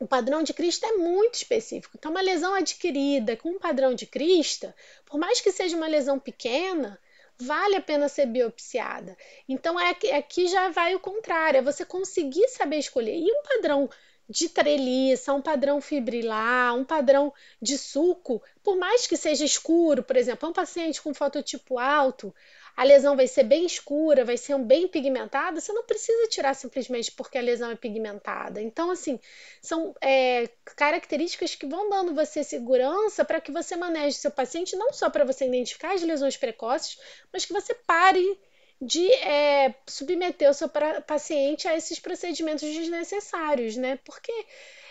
o 0.00 0.06
padrão 0.06 0.42
de 0.42 0.54
crista 0.54 0.86
é 0.86 0.92
muito 0.92 1.34
específico. 1.34 1.94
Então, 1.96 2.10
uma 2.10 2.22
lesão 2.22 2.54
adquirida 2.54 3.36
com 3.36 3.50
um 3.50 3.58
padrão 3.58 3.94
de 3.94 4.06
crista, 4.06 4.74
por 5.04 5.20
mais 5.20 5.42
que 5.42 5.52
seja 5.52 5.76
uma 5.76 5.86
lesão 5.86 6.18
pequena, 6.18 6.98
vale 7.38 7.76
a 7.76 7.82
pena 7.82 8.08
ser 8.08 8.24
biopsiada. 8.26 9.16
Então, 9.46 9.78
é 9.78 9.90
aqui 10.16 10.48
já 10.48 10.70
vai 10.70 10.94
o 10.94 11.00
contrário, 11.00 11.58
é 11.58 11.62
você 11.62 11.84
conseguir 11.84 12.48
saber 12.48 12.78
escolher. 12.78 13.14
E 13.14 13.30
um 13.30 13.42
padrão 13.42 13.90
de 14.26 14.48
treliça, 14.48 15.34
um 15.34 15.42
padrão 15.42 15.80
fibrilar, 15.80 16.74
um 16.74 16.84
padrão 16.84 17.32
de 17.60 17.76
suco, 17.76 18.40
por 18.62 18.76
mais 18.76 19.06
que 19.06 19.16
seja 19.16 19.44
escuro, 19.44 20.02
por 20.02 20.16
exemplo, 20.16 20.48
um 20.48 20.52
paciente 20.52 21.02
com 21.02 21.12
fototipo 21.12 21.78
alto, 21.78 22.34
a 22.76 22.84
lesão 22.84 23.16
vai 23.16 23.26
ser 23.26 23.44
bem 23.44 23.66
escura, 23.66 24.24
vai 24.24 24.36
ser 24.36 24.58
bem 24.58 24.88
pigmentada, 24.88 25.60
você 25.60 25.72
não 25.72 25.84
precisa 25.84 26.28
tirar 26.28 26.54
simplesmente 26.54 27.12
porque 27.12 27.38
a 27.38 27.42
lesão 27.42 27.70
é 27.70 27.76
pigmentada. 27.76 28.60
Então, 28.60 28.90
assim, 28.90 29.18
são 29.60 29.94
é, 30.00 30.48
características 30.76 31.54
que 31.54 31.66
vão 31.66 31.90
dando 31.90 32.14
você 32.14 32.42
segurança 32.42 33.24
para 33.24 33.40
que 33.40 33.52
você 33.52 33.76
maneje 33.76 34.16
seu 34.16 34.30
paciente, 34.30 34.76
não 34.76 34.92
só 34.92 35.10
para 35.10 35.24
você 35.24 35.46
identificar 35.46 35.94
as 35.94 36.02
lesões 36.02 36.36
precoces, 36.36 36.98
mas 37.32 37.44
que 37.44 37.52
você 37.52 37.74
pare 37.74 38.38
de 38.80 39.12
é, 39.12 39.74
submeter 39.86 40.48
o 40.48 40.54
seu 40.54 40.68
paciente 41.06 41.68
a 41.68 41.76
esses 41.76 41.98
procedimentos 42.00 42.62
desnecessários, 42.62 43.76
né? 43.76 43.98
Porque 44.04 44.32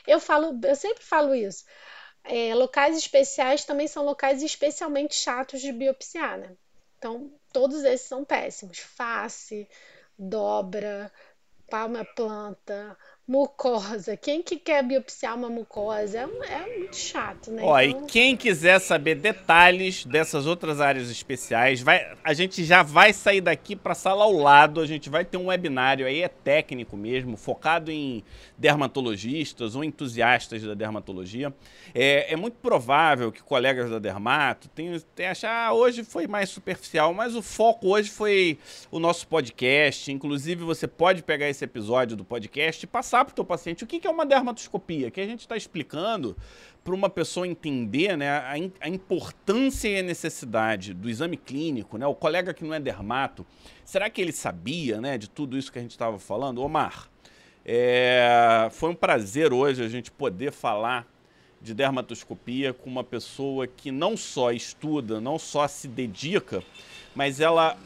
eu 0.06 0.20
falo, 0.20 0.60
eu 0.64 0.76
sempre 0.76 1.04
falo 1.04 1.34
isso. 1.34 1.66
É, 2.24 2.54
locais 2.54 2.98
especiais 2.98 3.66
também 3.66 3.88
são 3.88 4.06
locais 4.06 4.44
especialmente 4.44 5.16
chatos 5.16 5.62
de 5.62 5.72
biopsiar, 5.72 6.38
né? 6.38 6.56
Então, 7.00 7.32
todos 7.54 7.84
esses 7.86 8.08
são 8.08 8.26
péssimos. 8.26 8.80
Face, 8.80 9.68
dobra, 10.18 11.12
palma 11.70 12.04
planta, 12.04 12.98
mucosa. 13.30 14.18
Quem 14.18 14.42
que 14.42 14.58
quer 14.58 14.84
biopsiar 14.84 15.36
uma 15.36 15.50
mucosa? 15.50 16.18
É, 16.18 16.24
é 16.24 16.80
muito 16.80 16.96
chato, 16.96 17.52
né? 17.52 17.62
Ó, 17.64 17.80
então... 17.80 18.02
e 18.02 18.06
quem 18.08 18.36
quiser 18.36 18.80
saber 18.80 19.14
detalhes 19.14 20.04
dessas 20.04 20.48
outras 20.48 20.82
áreas 20.82 21.12
especiais, 21.12 21.80
vai, 21.80 22.12
a 22.24 22.34
gente 22.34 22.64
já 22.64 22.82
vai 22.82 23.14
sair 23.14 23.40
daqui 23.40 23.76
para 23.76 23.92
a 23.92 23.96
sala 23.96 24.24
ao 24.24 24.34
lado. 24.34 24.82
A 24.82 24.88
gente 24.88 25.12
vai 25.12 25.24
ter 25.24 25.38
um 25.38 25.46
webinário 25.46 26.08
aí, 26.08 26.24
é 26.24 26.28
técnico 26.28 26.98
mesmo, 26.98 27.38
focado 27.38 27.92
em 27.92 28.24
dermatologistas 28.58 29.76
ou 29.76 29.84
entusiastas 29.84 30.64
da 30.64 30.74
dermatologia. 30.74 31.54
É, 31.94 32.34
é 32.34 32.36
muito 32.36 32.56
provável 32.56 33.32
que 33.32 33.44
colegas 33.44 33.92
da 33.92 34.00
Dermato 34.00 34.68
tenham, 34.70 35.00
tenham 35.16 35.32
achar, 35.32 35.68
ah, 35.68 35.74
hoje 35.74 36.04
foi 36.04 36.26
mais 36.26 36.50
superficial, 36.50 37.14
mas 37.14 37.36
o 37.36 37.44
foco 37.44 37.90
hoje 37.90 38.10
foi 38.10 38.58
o 38.90 38.98
nosso 38.98 39.28
podcast. 39.28 40.12
Inclusive, 40.12 40.64
você 40.64 40.88
pode 40.88 41.22
pegar 41.22 41.48
esse 41.48 41.64
episódio 41.64 42.18
do 42.18 42.26
podcast 42.26 42.84
e 42.84 42.88
passar 42.88 43.19
para 43.26 43.32
o 43.32 43.36
teu 43.36 43.46
paciente 43.46 43.84
o 43.84 43.88
que, 43.88 44.00
que 44.00 44.08
é 44.08 44.10
uma 44.10 44.26
dermatoscopia, 44.26 45.12
que 45.12 45.22
a 45.22 45.26
gente 45.26 45.42
está 45.42 45.56
explicando 45.56 46.36
para 46.84 46.94
uma 46.94 47.10
pessoa 47.10 47.48
entender 47.48 48.18
né, 48.18 48.30
a, 48.30 48.54
a, 48.82 48.90
importância 48.90 49.88
e 49.88 50.00
a 50.00 50.04
necessidade 50.04 50.94
do 50.94 51.10
exame 51.10 51.38
clínico, 51.38 51.98
né? 51.98 52.08
O 52.08 52.16
colega 52.16 52.54
que 52.54 52.64
não 52.64 52.74
é 52.74 52.80
dermato, 52.80 53.46
será 53.86 54.10
que 54.10 54.22
ele 54.22 54.32
sabia 54.32 55.00
né, 55.02 55.18
de 55.18 55.30
tudo 55.30 55.58
isso 55.58 55.72
que 55.72 55.78
a 55.78 55.82
gente 55.82 55.92
estava 55.92 56.18
falando? 56.18 56.62
Omar, 56.62 57.10
é, 57.66 58.68
foi 58.72 58.90
um 58.90 58.96
prazer 58.96 59.54
hoje 59.54 59.84
a 59.84 59.90
gente 59.90 60.10
poder 60.10 60.52
falar 60.52 61.06
de 61.62 61.74
dermatoscopia 61.74 62.74
com 62.74 62.90
uma 62.90 63.04
pessoa 63.04 63.68
que 63.68 63.92
não 63.92 64.16
só 64.16 64.52
estuda, 64.52 65.20
não 65.20 65.38
só 65.38 65.68
se 65.68 65.88
dedica, 65.88 66.64
mas 67.14 67.40
ela 67.40 67.78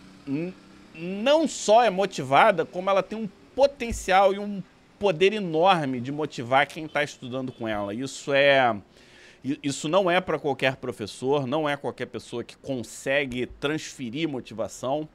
não 0.96 1.48
só 1.48 1.84
é 1.84 1.90
motivada, 1.90 2.66
como 2.66 2.90
ela 2.90 3.02
tem 3.02 3.18
um 3.18 3.28
potencial 3.56 4.34
e 4.34 4.40
um 4.40 4.62
poder 5.04 5.34
enorme 5.34 6.00
de 6.00 6.14
motivar 6.14 6.66
quem 6.66 6.86
está 6.86 7.04
estudando 7.04 7.52
com 7.52 7.68
ela. 7.68 7.94
Isso 7.94 8.32
é 8.32 8.74
isso 9.62 9.90
não 9.90 10.10
é 10.10 10.22
para 10.22 10.40
qualquer 10.40 10.78
professor, 10.78 11.46
não 11.46 11.68
é 11.68 11.76
qualquer 11.76 12.06
pessoa 12.06 12.42
que 12.42 12.56
consegue 12.56 13.46
transferir 13.46 14.30
motivação. 14.30 15.10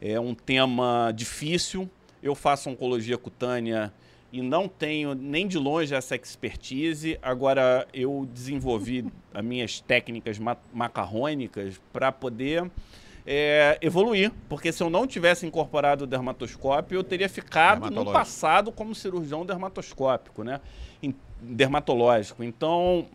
É 0.00 0.18
um 0.18 0.34
tema 0.34 1.12
difícil. 1.14 1.88
Eu 2.20 2.34
faço 2.34 2.68
oncologia 2.68 3.16
cutânea 3.16 3.92
e 4.32 4.42
não 4.42 4.66
tenho 4.66 5.14
nem 5.14 5.46
de 5.46 5.56
longe 5.56 5.94
essa 5.94 6.16
expertise. 6.16 7.16
Agora 7.22 7.86
eu 7.94 8.28
desenvolvi 8.34 9.04
as 9.32 9.44
minhas 9.44 9.78
técnicas 9.78 10.36
macarrônicas 10.74 11.80
para 11.92 12.10
poder 12.10 12.68
é, 13.30 13.76
evoluir, 13.82 14.32
porque 14.48 14.72
se 14.72 14.82
eu 14.82 14.88
não 14.88 15.06
tivesse 15.06 15.44
incorporado 15.44 16.04
o 16.04 16.06
dermatoscópio, 16.06 16.96
eu 16.96 17.04
teria 17.04 17.28
ficado 17.28 17.90
no 17.90 18.10
passado 18.10 18.72
como 18.72 18.94
cirurgião 18.94 19.44
dermatoscópico, 19.44 20.42
né? 20.42 20.60
dermatológico. 21.40 22.42
Então, 22.42 23.06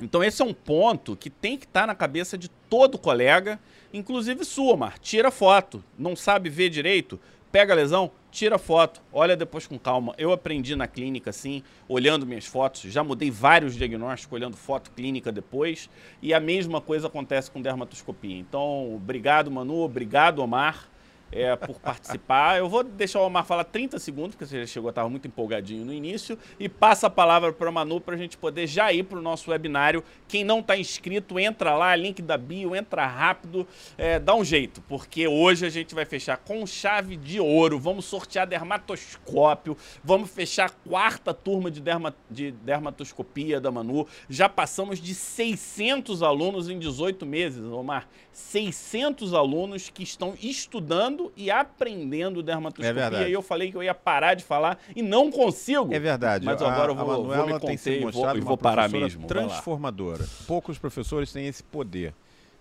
então 0.00 0.24
esse 0.24 0.40
é 0.40 0.44
um 0.44 0.54
ponto 0.54 1.14
que 1.14 1.28
tem 1.28 1.58
que 1.58 1.66
estar 1.66 1.82
tá 1.82 1.86
na 1.86 1.94
cabeça 1.94 2.36
de 2.38 2.48
todo 2.48 2.98
colega, 2.98 3.60
inclusive 3.92 4.42
sua, 4.42 4.74
Mar. 4.74 4.98
Tira 4.98 5.30
foto, 5.30 5.84
não 5.98 6.16
sabe 6.16 6.48
ver 6.48 6.70
direito, 6.70 7.20
pega 7.52 7.74
a 7.74 7.76
lesão, 7.76 8.10
tira 8.36 8.58
foto, 8.58 9.00
olha 9.10 9.34
depois 9.34 9.66
com 9.66 9.78
calma. 9.78 10.14
Eu 10.18 10.30
aprendi 10.30 10.76
na 10.76 10.86
clínica, 10.86 11.30
assim, 11.30 11.62
olhando 11.88 12.26
minhas 12.26 12.44
fotos. 12.44 12.82
Já 12.82 13.02
mudei 13.02 13.30
vários 13.30 13.74
diagnósticos 13.74 14.36
olhando 14.36 14.56
foto 14.56 14.90
clínica 14.90 15.32
depois. 15.32 15.88
E 16.20 16.34
a 16.34 16.38
mesma 16.38 16.80
coisa 16.80 17.06
acontece 17.06 17.50
com 17.50 17.62
dermatoscopia. 17.62 18.36
Então, 18.36 18.94
obrigado, 18.94 19.50
Manu. 19.50 19.80
Obrigado, 19.80 20.40
Omar. 20.40 20.86
É, 21.30 21.54
por 21.56 21.78
participar. 21.80 22.58
Eu 22.58 22.68
vou 22.68 22.82
deixar 22.84 23.20
o 23.20 23.26
Omar 23.26 23.44
falar 23.44 23.64
30 23.64 23.98
segundos, 23.98 24.34
porque 24.34 24.46
você 24.46 24.60
já 24.60 24.66
chegou, 24.66 24.90
estava 24.90 25.08
muito 25.08 25.26
empolgadinho 25.26 25.84
no 25.84 25.92
início, 25.92 26.38
e 26.58 26.68
passa 26.68 27.06
a 27.06 27.10
palavra 27.10 27.52
para 27.52 27.68
o 27.68 27.72
Manu 27.72 28.00
para 28.00 28.14
a 28.14 28.18
gente 28.18 28.36
poder 28.36 28.66
já 28.66 28.92
ir 28.92 29.04
para 29.04 29.18
o 29.18 29.22
nosso 29.22 29.50
webinário. 29.50 30.02
Quem 30.28 30.44
não 30.44 30.60
está 30.60 30.76
inscrito, 30.76 31.38
entra 31.38 31.74
lá, 31.74 31.94
link 31.96 32.22
da 32.22 32.36
bio, 32.36 32.74
entra 32.74 33.06
rápido, 33.06 33.66
é, 33.98 34.18
dá 34.18 34.34
um 34.34 34.44
jeito, 34.44 34.80
porque 34.88 35.26
hoje 35.26 35.66
a 35.66 35.70
gente 35.70 35.94
vai 35.94 36.04
fechar 36.04 36.36
com 36.38 36.66
chave 36.66 37.16
de 37.16 37.40
ouro, 37.40 37.78
vamos 37.78 38.04
sortear 38.04 38.46
dermatoscópio, 38.46 39.76
vamos 40.02 40.30
fechar 40.30 40.66
a 40.66 40.88
quarta 40.88 41.34
turma 41.34 41.70
de, 41.70 41.80
derma, 41.80 42.14
de 42.30 42.52
dermatoscopia 42.52 43.60
da 43.60 43.70
Manu. 43.70 44.06
Já 44.28 44.48
passamos 44.48 45.00
de 45.00 45.14
600 45.14 46.22
alunos 46.22 46.68
em 46.68 46.78
18 46.78 47.26
meses, 47.26 47.64
Omar. 47.64 48.08
600 48.32 49.32
alunos 49.32 49.88
que 49.88 50.02
estão 50.02 50.34
estudando 50.40 51.15
e 51.36 51.50
aprendendo 51.50 52.42
dermatoscopia. 52.42 52.90
É 52.90 52.92
verdade. 52.92 53.30
E 53.30 53.32
eu 53.32 53.42
falei 53.42 53.70
que 53.70 53.76
eu 53.76 53.82
ia 53.82 53.94
parar 53.94 54.34
de 54.34 54.44
falar 54.44 54.78
e 54.94 55.02
não 55.02 55.30
consigo. 55.30 55.92
É 55.92 55.98
verdade. 55.98 56.44
Mas 56.44 56.60
agora 56.60 56.92
eu 56.92 56.96
vou, 56.96 57.24
vou 57.24 57.46
me 57.46 57.58
conter 57.58 58.02
e 58.02 58.10
vou, 58.10 58.36
e 58.36 58.40
vou 58.40 58.56
parar 58.56 58.88
mesmo. 58.88 59.26
Transformadora. 59.26 60.24
Poucos 60.46 60.78
professores 60.78 61.32
têm 61.32 61.46
esse 61.46 61.62
poder 61.62 62.14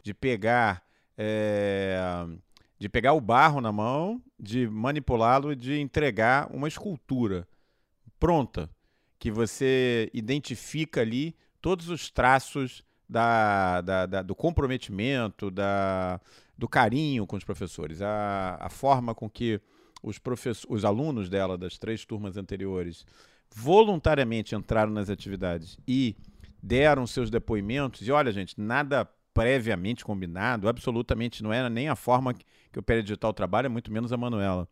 de 0.04 0.14
pegar 0.14 0.84
é, 1.18 1.98
de 2.78 2.90
pegar 2.90 3.14
o 3.14 3.22
barro 3.22 3.62
na 3.62 3.72
mão, 3.72 4.22
de 4.40 4.68
manipulá-lo 4.68 5.52
e 5.52 5.56
de 5.56 5.80
entregar 5.80 6.50
uma 6.54 6.68
escultura 6.68 7.48
pronta 8.20 8.70
que 9.18 9.32
você 9.32 10.10
identifica 10.14 11.02
ali 11.02 11.36
todos 11.62 11.90
os 11.90 12.12
traços 12.12 12.84
da, 13.08 13.82
da, 13.82 14.06
da, 14.06 14.22
do 14.22 14.36
comprometimento, 14.36 15.50
da, 15.50 16.20
do 16.58 16.68
carinho 16.68 17.28
com 17.28 17.36
os 17.36 17.44
professores, 17.44 18.02
a, 18.02 18.58
a 18.60 18.70
forma 18.70 19.14
com 19.14 19.30
que 19.30 19.60
os, 20.02 20.20
os 20.70 20.86
alunos 20.86 21.30
dela, 21.30 21.58
das 21.58 21.78
três 21.78 22.06
turmas 22.06 22.38
anteriores, 22.38 23.06
voluntariamente 23.54 24.56
entraram 24.56 24.92
nas 24.92 25.10
atividades 25.10 25.78
e 25.88 26.16
deram 26.62 27.06
seus 27.08 27.30
depoimentos. 27.30 28.08
E 28.08 28.12
olha, 28.12 28.32
gente, 28.32 28.60
nada 28.60 29.10
previamente 29.34 30.06
combinado, 30.06 30.70
absolutamente 30.70 31.44
não 31.44 31.52
era 31.52 31.70
nem 31.70 31.90
a 31.90 31.96
forma 31.96 32.34
que 32.34 32.80
o 32.80 32.84
Peredital 32.84 33.34
trabalha, 33.34 33.70
muito 33.70 33.92
menos 33.92 34.14
a 34.14 34.18
Manuela. 34.18 34.68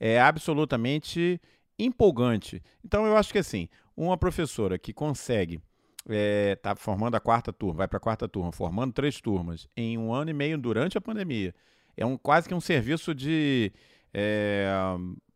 É 0.00 0.20
absolutamente 0.20 1.40
empolgante. 1.78 2.60
Então 2.84 3.06
eu 3.06 3.16
acho 3.16 3.32
que 3.32 3.38
assim, 3.38 3.68
uma 3.96 4.16
professora 4.16 4.78
que 4.78 4.92
consegue 4.92 5.60
está 6.08 6.14
é, 6.14 6.56
tá 6.56 6.74
formando 6.74 7.14
a 7.14 7.20
quarta 7.20 7.52
turma, 7.52 7.78
vai 7.78 7.88
para 7.88 7.98
a 7.98 8.00
quarta 8.00 8.28
turma, 8.28 8.50
formando 8.52 8.92
três 8.92 9.20
turmas 9.20 9.68
em 9.76 9.98
um 9.98 10.12
ano 10.12 10.30
e 10.30 10.34
meio 10.34 10.56
durante 10.56 10.96
a 10.96 11.00
pandemia. 11.00 11.54
É 11.96 12.06
um, 12.06 12.16
quase 12.16 12.48
que 12.48 12.54
um 12.54 12.60
serviço 12.60 13.14
de 13.14 13.72
é, 14.14 14.68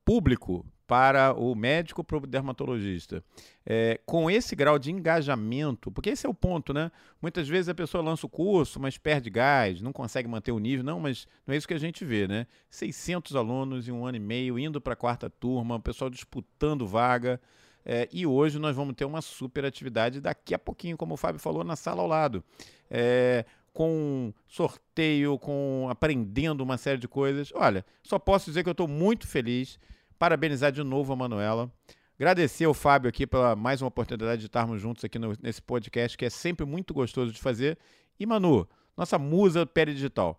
público 0.05 0.65
para 0.87 1.33
o 1.33 1.55
médico, 1.55 2.05
para 2.05 2.19
o 2.19 2.27
dermatologista. 2.27 3.25
É, 3.65 3.99
com 4.05 4.31
esse 4.31 4.55
grau 4.55 4.79
de 4.79 4.91
engajamento, 4.91 5.91
porque 5.91 6.11
esse 6.11 6.27
é 6.27 6.29
o 6.29 6.35
ponto, 6.35 6.75
né? 6.75 6.91
Muitas 7.21 7.49
vezes 7.49 7.69
a 7.71 7.75
pessoa 7.75 8.05
lança 8.05 8.27
o 8.27 8.29
curso, 8.29 8.79
mas 8.79 8.99
perde 8.99 9.31
gás, 9.31 9.81
não 9.81 9.93
consegue 9.93 10.29
manter 10.29 10.53
o 10.53 10.59
nível. 10.59 10.85
Não, 10.85 11.01
mas 11.01 11.27
não 11.47 11.55
é 11.55 11.57
isso 11.57 11.67
que 11.67 11.73
a 11.73 11.79
gente 11.79 12.05
vê, 12.05 12.29
né? 12.29 12.47
600 12.69 13.35
alunos 13.35 13.89
em 13.89 13.93
um 13.93 14.05
ano 14.05 14.17
e 14.17 14.21
meio, 14.21 14.59
indo 14.59 14.81
para 14.81 14.93
a 14.93 14.97
quarta 14.97 15.31
turma, 15.31 15.77
o 15.77 15.81
pessoal 15.81 16.11
disputando 16.11 16.87
vaga. 16.87 17.41
É, 17.85 18.09
e 18.13 18.27
hoje 18.27 18.59
nós 18.59 18.77
vamos 18.77 18.95
ter 18.95 19.05
uma 19.05 19.21
super 19.21 19.65
atividade 19.65 20.21
daqui 20.21 20.55
a 20.55 20.59
pouquinho, 20.59 20.97
como 20.97 21.15
o 21.15 21.17
Fábio 21.17 21.41
falou, 21.41 21.65
na 21.65 21.77
sala 21.77 22.03
ao 22.03 22.09
lado. 22.09 22.45
É, 22.91 23.45
com 23.73 24.33
sorteio, 24.47 25.39
com 25.39 25.87
aprendendo 25.91 26.63
uma 26.63 26.77
série 26.77 26.99
de 26.99 27.09
coisas. 27.09 27.51
Olha, 27.55 27.85
só 28.03 28.19
posso 28.19 28.47
dizer 28.47 28.63
que 28.63 28.69
eu 28.69 28.73
estou 28.73 28.89
muito 28.89 29.27
feliz. 29.27 29.79
Parabenizar 30.19 30.71
de 30.71 30.83
novo 30.83 31.13
a 31.13 31.17
Manuela. 31.17 31.73
Agradecer 32.17 32.67
ao 32.67 32.75
Fábio 32.75 33.09
aqui 33.09 33.27
pela 33.27 33.57
mais 33.57 33.83
uma 33.83 33.89
oportunidade 33.89 34.41
de 34.41 34.47
estarmos 34.47 34.81
juntos 34.81 35.05
aqui 35.05 35.19
no, 35.19 35.35
nesse 35.43 35.61
podcast, 35.61 36.17
que 36.17 36.25
é 36.25 36.31
sempre 36.31 36.65
muito 36.65 36.95
gostoso 36.95 37.33
de 37.33 37.41
fazer. 37.41 37.77
E 38.21 38.25
Manu, 38.25 38.69
nossa 38.97 39.19
musa 39.19 39.69
digital. 39.87 40.39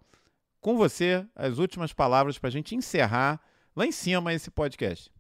Com 0.62 0.78
você, 0.78 1.26
as 1.36 1.58
últimas 1.58 1.92
palavras 1.92 2.38
para 2.38 2.48
a 2.48 2.52
gente 2.52 2.74
encerrar 2.74 3.42
lá 3.76 3.86
em 3.86 3.92
cima 3.92 4.34
esse 4.34 4.50
podcast. 4.50 5.12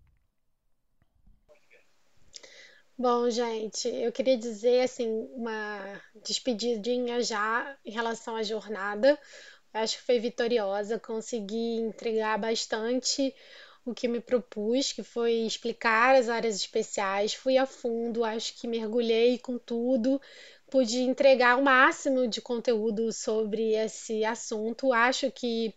Bom, 2.97 3.29
gente, 3.29 3.87
eu 3.87 4.11
queria 4.11 4.37
dizer 4.37 4.81
assim 4.81 5.07
uma 5.35 5.99
despedidinha 6.23 7.21
já 7.21 7.75
em 7.85 7.91
relação 7.91 8.35
à 8.35 8.43
jornada. 8.43 9.19
Eu 9.73 9.81
acho 9.81 9.97
que 9.97 10.03
foi 10.03 10.19
vitoriosa, 10.19 10.99
consegui 10.99 11.77
entregar 11.79 12.37
bastante 12.37 13.33
o 13.85 13.93
que 13.93 14.07
me 14.07 14.19
propus, 14.21 14.91
que 14.91 15.03
foi 15.03 15.33
explicar 15.33 16.15
as 16.15 16.29
áreas 16.29 16.55
especiais, 16.55 17.33
fui 17.33 17.57
a 17.57 17.65
fundo, 17.65 18.23
acho 18.23 18.53
que 18.55 18.67
mergulhei 18.67 19.37
com 19.39 19.57
tudo, 19.57 20.21
pude 20.69 20.99
entregar 20.99 21.57
o 21.59 21.63
máximo 21.63 22.27
de 22.27 22.41
conteúdo 22.41 23.11
sobre 23.11 23.73
esse 23.73 24.23
assunto. 24.23 24.93
Acho 24.93 25.31
que 25.31 25.73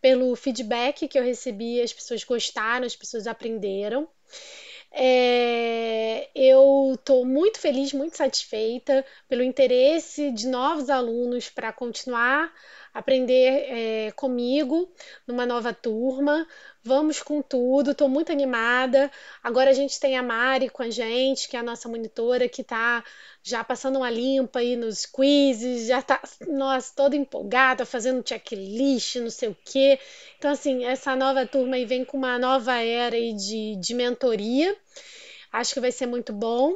pelo 0.00 0.34
feedback 0.36 1.08
que 1.08 1.18
eu 1.18 1.24
recebi, 1.24 1.80
as 1.82 1.92
pessoas 1.92 2.24
gostaram, 2.24 2.86
as 2.86 2.96
pessoas 2.96 3.26
aprenderam. 3.26 4.08
É, 4.96 6.30
eu 6.34 6.92
estou 6.94 7.24
muito 7.24 7.58
feliz, 7.58 7.92
muito 7.92 8.16
satisfeita 8.16 9.04
pelo 9.28 9.42
interesse 9.42 10.30
de 10.30 10.46
novos 10.46 10.88
alunos 10.88 11.50
para 11.50 11.72
continuar 11.72 12.52
aprender 12.94 13.66
é, 13.68 14.12
comigo 14.12 14.88
numa 15.26 15.44
nova 15.44 15.74
turma. 15.74 16.46
Vamos 16.82 17.20
com 17.20 17.42
tudo, 17.42 17.90
estou 17.90 18.08
muito 18.08 18.30
animada. 18.30 19.10
Agora 19.42 19.70
a 19.70 19.72
gente 19.72 19.98
tem 19.98 20.16
a 20.16 20.22
Mari 20.22 20.68
com 20.68 20.82
a 20.82 20.90
gente, 20.90 21.48
que 21.48 21.56
é 21.56 21.60
a 21.60 21.62
nossa 21.62 21.88
monitora, 21.88 22.48
que 22.48 22.62
está 22.62 23.02
já 23.42 23.64
passando 23.64 23.96
uma 23.96 24.10
limpa 24.10 24.60
aí 24.60 24.76
nos 24.76 25.04
quizzes, 25.04 25.88
já 25.88 25.98
está, 25.98 26.20
nossa, 26.46 26.92
toda 26.94 27.16
empolgada, 27.16 27.84
fazendo 27.84 28.26
checklist, 28.26 29.16
não 29.16 29.30
sei 29.30 29.48
o 29.48 29.56
quê. 29.64 29.98
Então, 30.38 30.52
assim, 30.52 30.84
essa 30.84 31.16
nova 31.16 31.44
turma 31.46 31.76
aí 31.76 31.84
vem 31.84 32.04
com 32.04 32.16
uma 32.16 32.38
nova 32.38 32.74
era 32.78 33.16
aí 33.16 33.32
de, 33.32 33.76
de 33.76 33.94
mentoria. 33.94 34.76
Acho 35.50 35.74
que 35.74 35.80
vai 35.80 35.92
ser 35.92 36.06
muito 36.06 36.32
bom. 36.32 36.74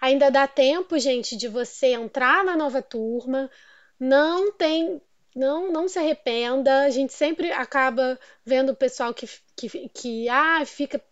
Ainda 0.00 0.30
dá 0.30 0.46
tempo, 0.46 0.98
gente, 0.98 1.36
de 1.36 1.48
você 1.48 1.88
entrar 1.88 2.44
na 2.44 2.56
nova 2.56 2.80
turma. 2.80 3.50
Não 3.98 4.52
tem 4.52 5.00
não, 5.38 5.70
não 5.70 5.88
se 5.88 5.98
arrependa. 5.98 6.82
A 6.82 6.90
gente 6.90 7.12
sempre 7.12 7.52
acaba 7.52 8.18
vendo 8.44 8.70
o 8.70 8.76
pessoal 8.76 9.14
que, 9.14 9.28
que, 9.56 9.88
que 9.88 10.28
ah, 10.28 10.64
fica 10.66 11.02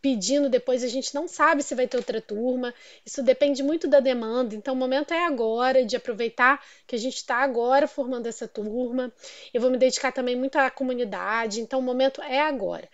pedindo 0.00 0.48
depois, 0.48 0.84
a 0.84 0.88
gente 0.88 1.12
não 1.14 1.26
sabe 1.26 1.62
se 1.62 1.74
vai 1.74 1.86
ter 1.88 1.96
outra 1.96 2.20
turma. 2.20 2.72
Isso 3.04 3.22
depende 3.22 3.62
muito 3.62 3.88
da 3.88 4.00
demanda. 4.00 4.54
Então, 4.54 4.74
o 4.74 4.76
momento 4.76 5.12
é 5.12 5.26
agora 5.26 5.84
de 5.84 5.96
aproveitar 5.96 6.64
que 6.86 6.94
a 6.94 6.98
gente 6.98 7.16
está 7.16 7.38
agora 7.38 7.88
formando 7.88 8.26
essa 8.26 8.46
turma. 8.46 9.12
Eu 9.52 9.60
vou 9.60 9.70
me 9.70 9.76
dedicar 9.76 10.12
também 10.12 10.36
muito 10.36 10.56
à 10.56 10.70
comunidade. 10.70 11.60
Então, 11.60 11.80
o 11.80 11.82
momento 11.82 12.22
é 12.22 12.40
agora. 12.40 12.88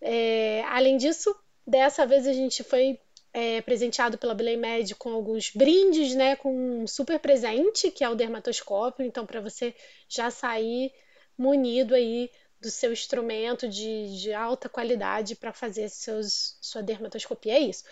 É, 0.00 0.64
além 0.68 0.96
disso, 0.96 1.34
dessa 1.66 2.06
vez 2.06 2.26
a 2.26 2.32
gente 2.32 2.62
foi 2.64 2.98
é, 3.34 3.60
presenteado 3.60 4.16
pela 4.16 4.32
Belém 4.32 4.60
com 4.96 5.10
alguns 5.10 5.50
brindes, 5.50 6.14
né, 6.14 6.36
com 6.36 6.82
um 6.82 6.86
super 6.86 7.18
presente, 7.18 7.90
que 7.90 8.04
é 8.04 8.08
o 8.08 8.14
dermatoscópio, 8.14 9.04
então 9.04 9.26
para 9.26 9.40
você 9.40 9.74
já 10.08 10.30
sair 10.30 10.92
munido 11.36 11.96
aí 11.96 12.30
do 12.60 12.70
seu 12.70 12.92
instrumento 12.92 13.68
de, 13.68 14.20
de 14.20 14.32
alta 14.32 14.68
qualidade 14.68 15.34
para 15.34 15.52
fazer 15.52 15.88
seus, 15.90 16.56
sua 16.60 16.80
dermatoscopia. 16.80 17.54
É 17.54 17.58
isso. 17.58 17.82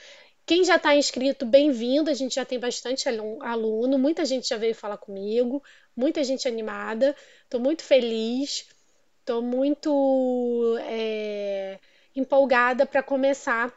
Quem 0.47 0.65
já 0.65 0.77
está 0.77 0.95
inscrito, 0.95 1.45
bem-vindo. 1.45 2.09
A 2.09 2.15
gente 2.15 2.37
já 2.37 2.45
tem 2.45 2.59
bastante 2.59 3.09
aluno, 3.09 3.99
muita 3.99 4.25
gente 4.25 4.49
já 4.49 4.57
veio 4.57 4.75
falar 4.75 4.97
comigo, 4.97 5.63
muita 5.95 6.23
gente 6.25 6.49
animada. 6.49 7.15
Estou 7.45 7.61
muito 7.61 7.83
feliz, 7.83 8.67
estou 9.21 9.43
muito 9.43 10.77
é, 10.87 11.79
empolgada 12.15 12.87
para 12.87 13.03
começar 13.03 13.73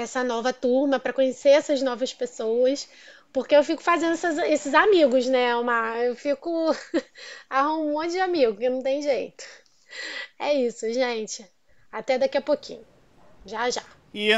essa 0.00 0.24
nova 0.24 0.52
turma, 0.52 0.98
para 0.98 1.12
conhecer 1.12 1.50
essas 1.50 1.82
novas 1.82 2.12
pessoas, 2.12 2.88
porque 3.32 3.54
eu 3.54 3.62
fico 3.62 3.82
fazendo 3.82 4.12
essas, 4.12 4.38
esses 4.38 4.74
amigos, 4.74 5.26
né, 5.26 5.54
Omar? 5.54 5.98
Eu 5.98 6.16
fico 6.16 6.50
arrumo 7.48 7.90
um 7.90 7.92
monte 7.92 8.12
de 8.12 8.20
amigo, 8.20 8.56
que 8.56 8.68
não 8.68 8.82
tem 8.82 9.02
jeito. 9.02 9.44
É 10.38 10.52
isso, 10.52 10.92
gente. 10.92 11.46
Até 11.90 12.18
daqui 12.18 12.38
a 12.38 12.42
pouquinho. 12.42 12.84
Já, 13.44 13.70
já. 13.70 13.82
E 14.14 14.30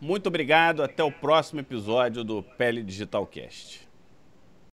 muito 0.00 0.28
obrigado. 0.28 0.82
Até 0.82 1.02
o 1.04 1.12
próximo 1.12 1.60
episódio 1.60 2.24
do 2.24 2.42
Pele 2.42 2.82
Digital 2.82 3.26
Cast. 3.26 3.89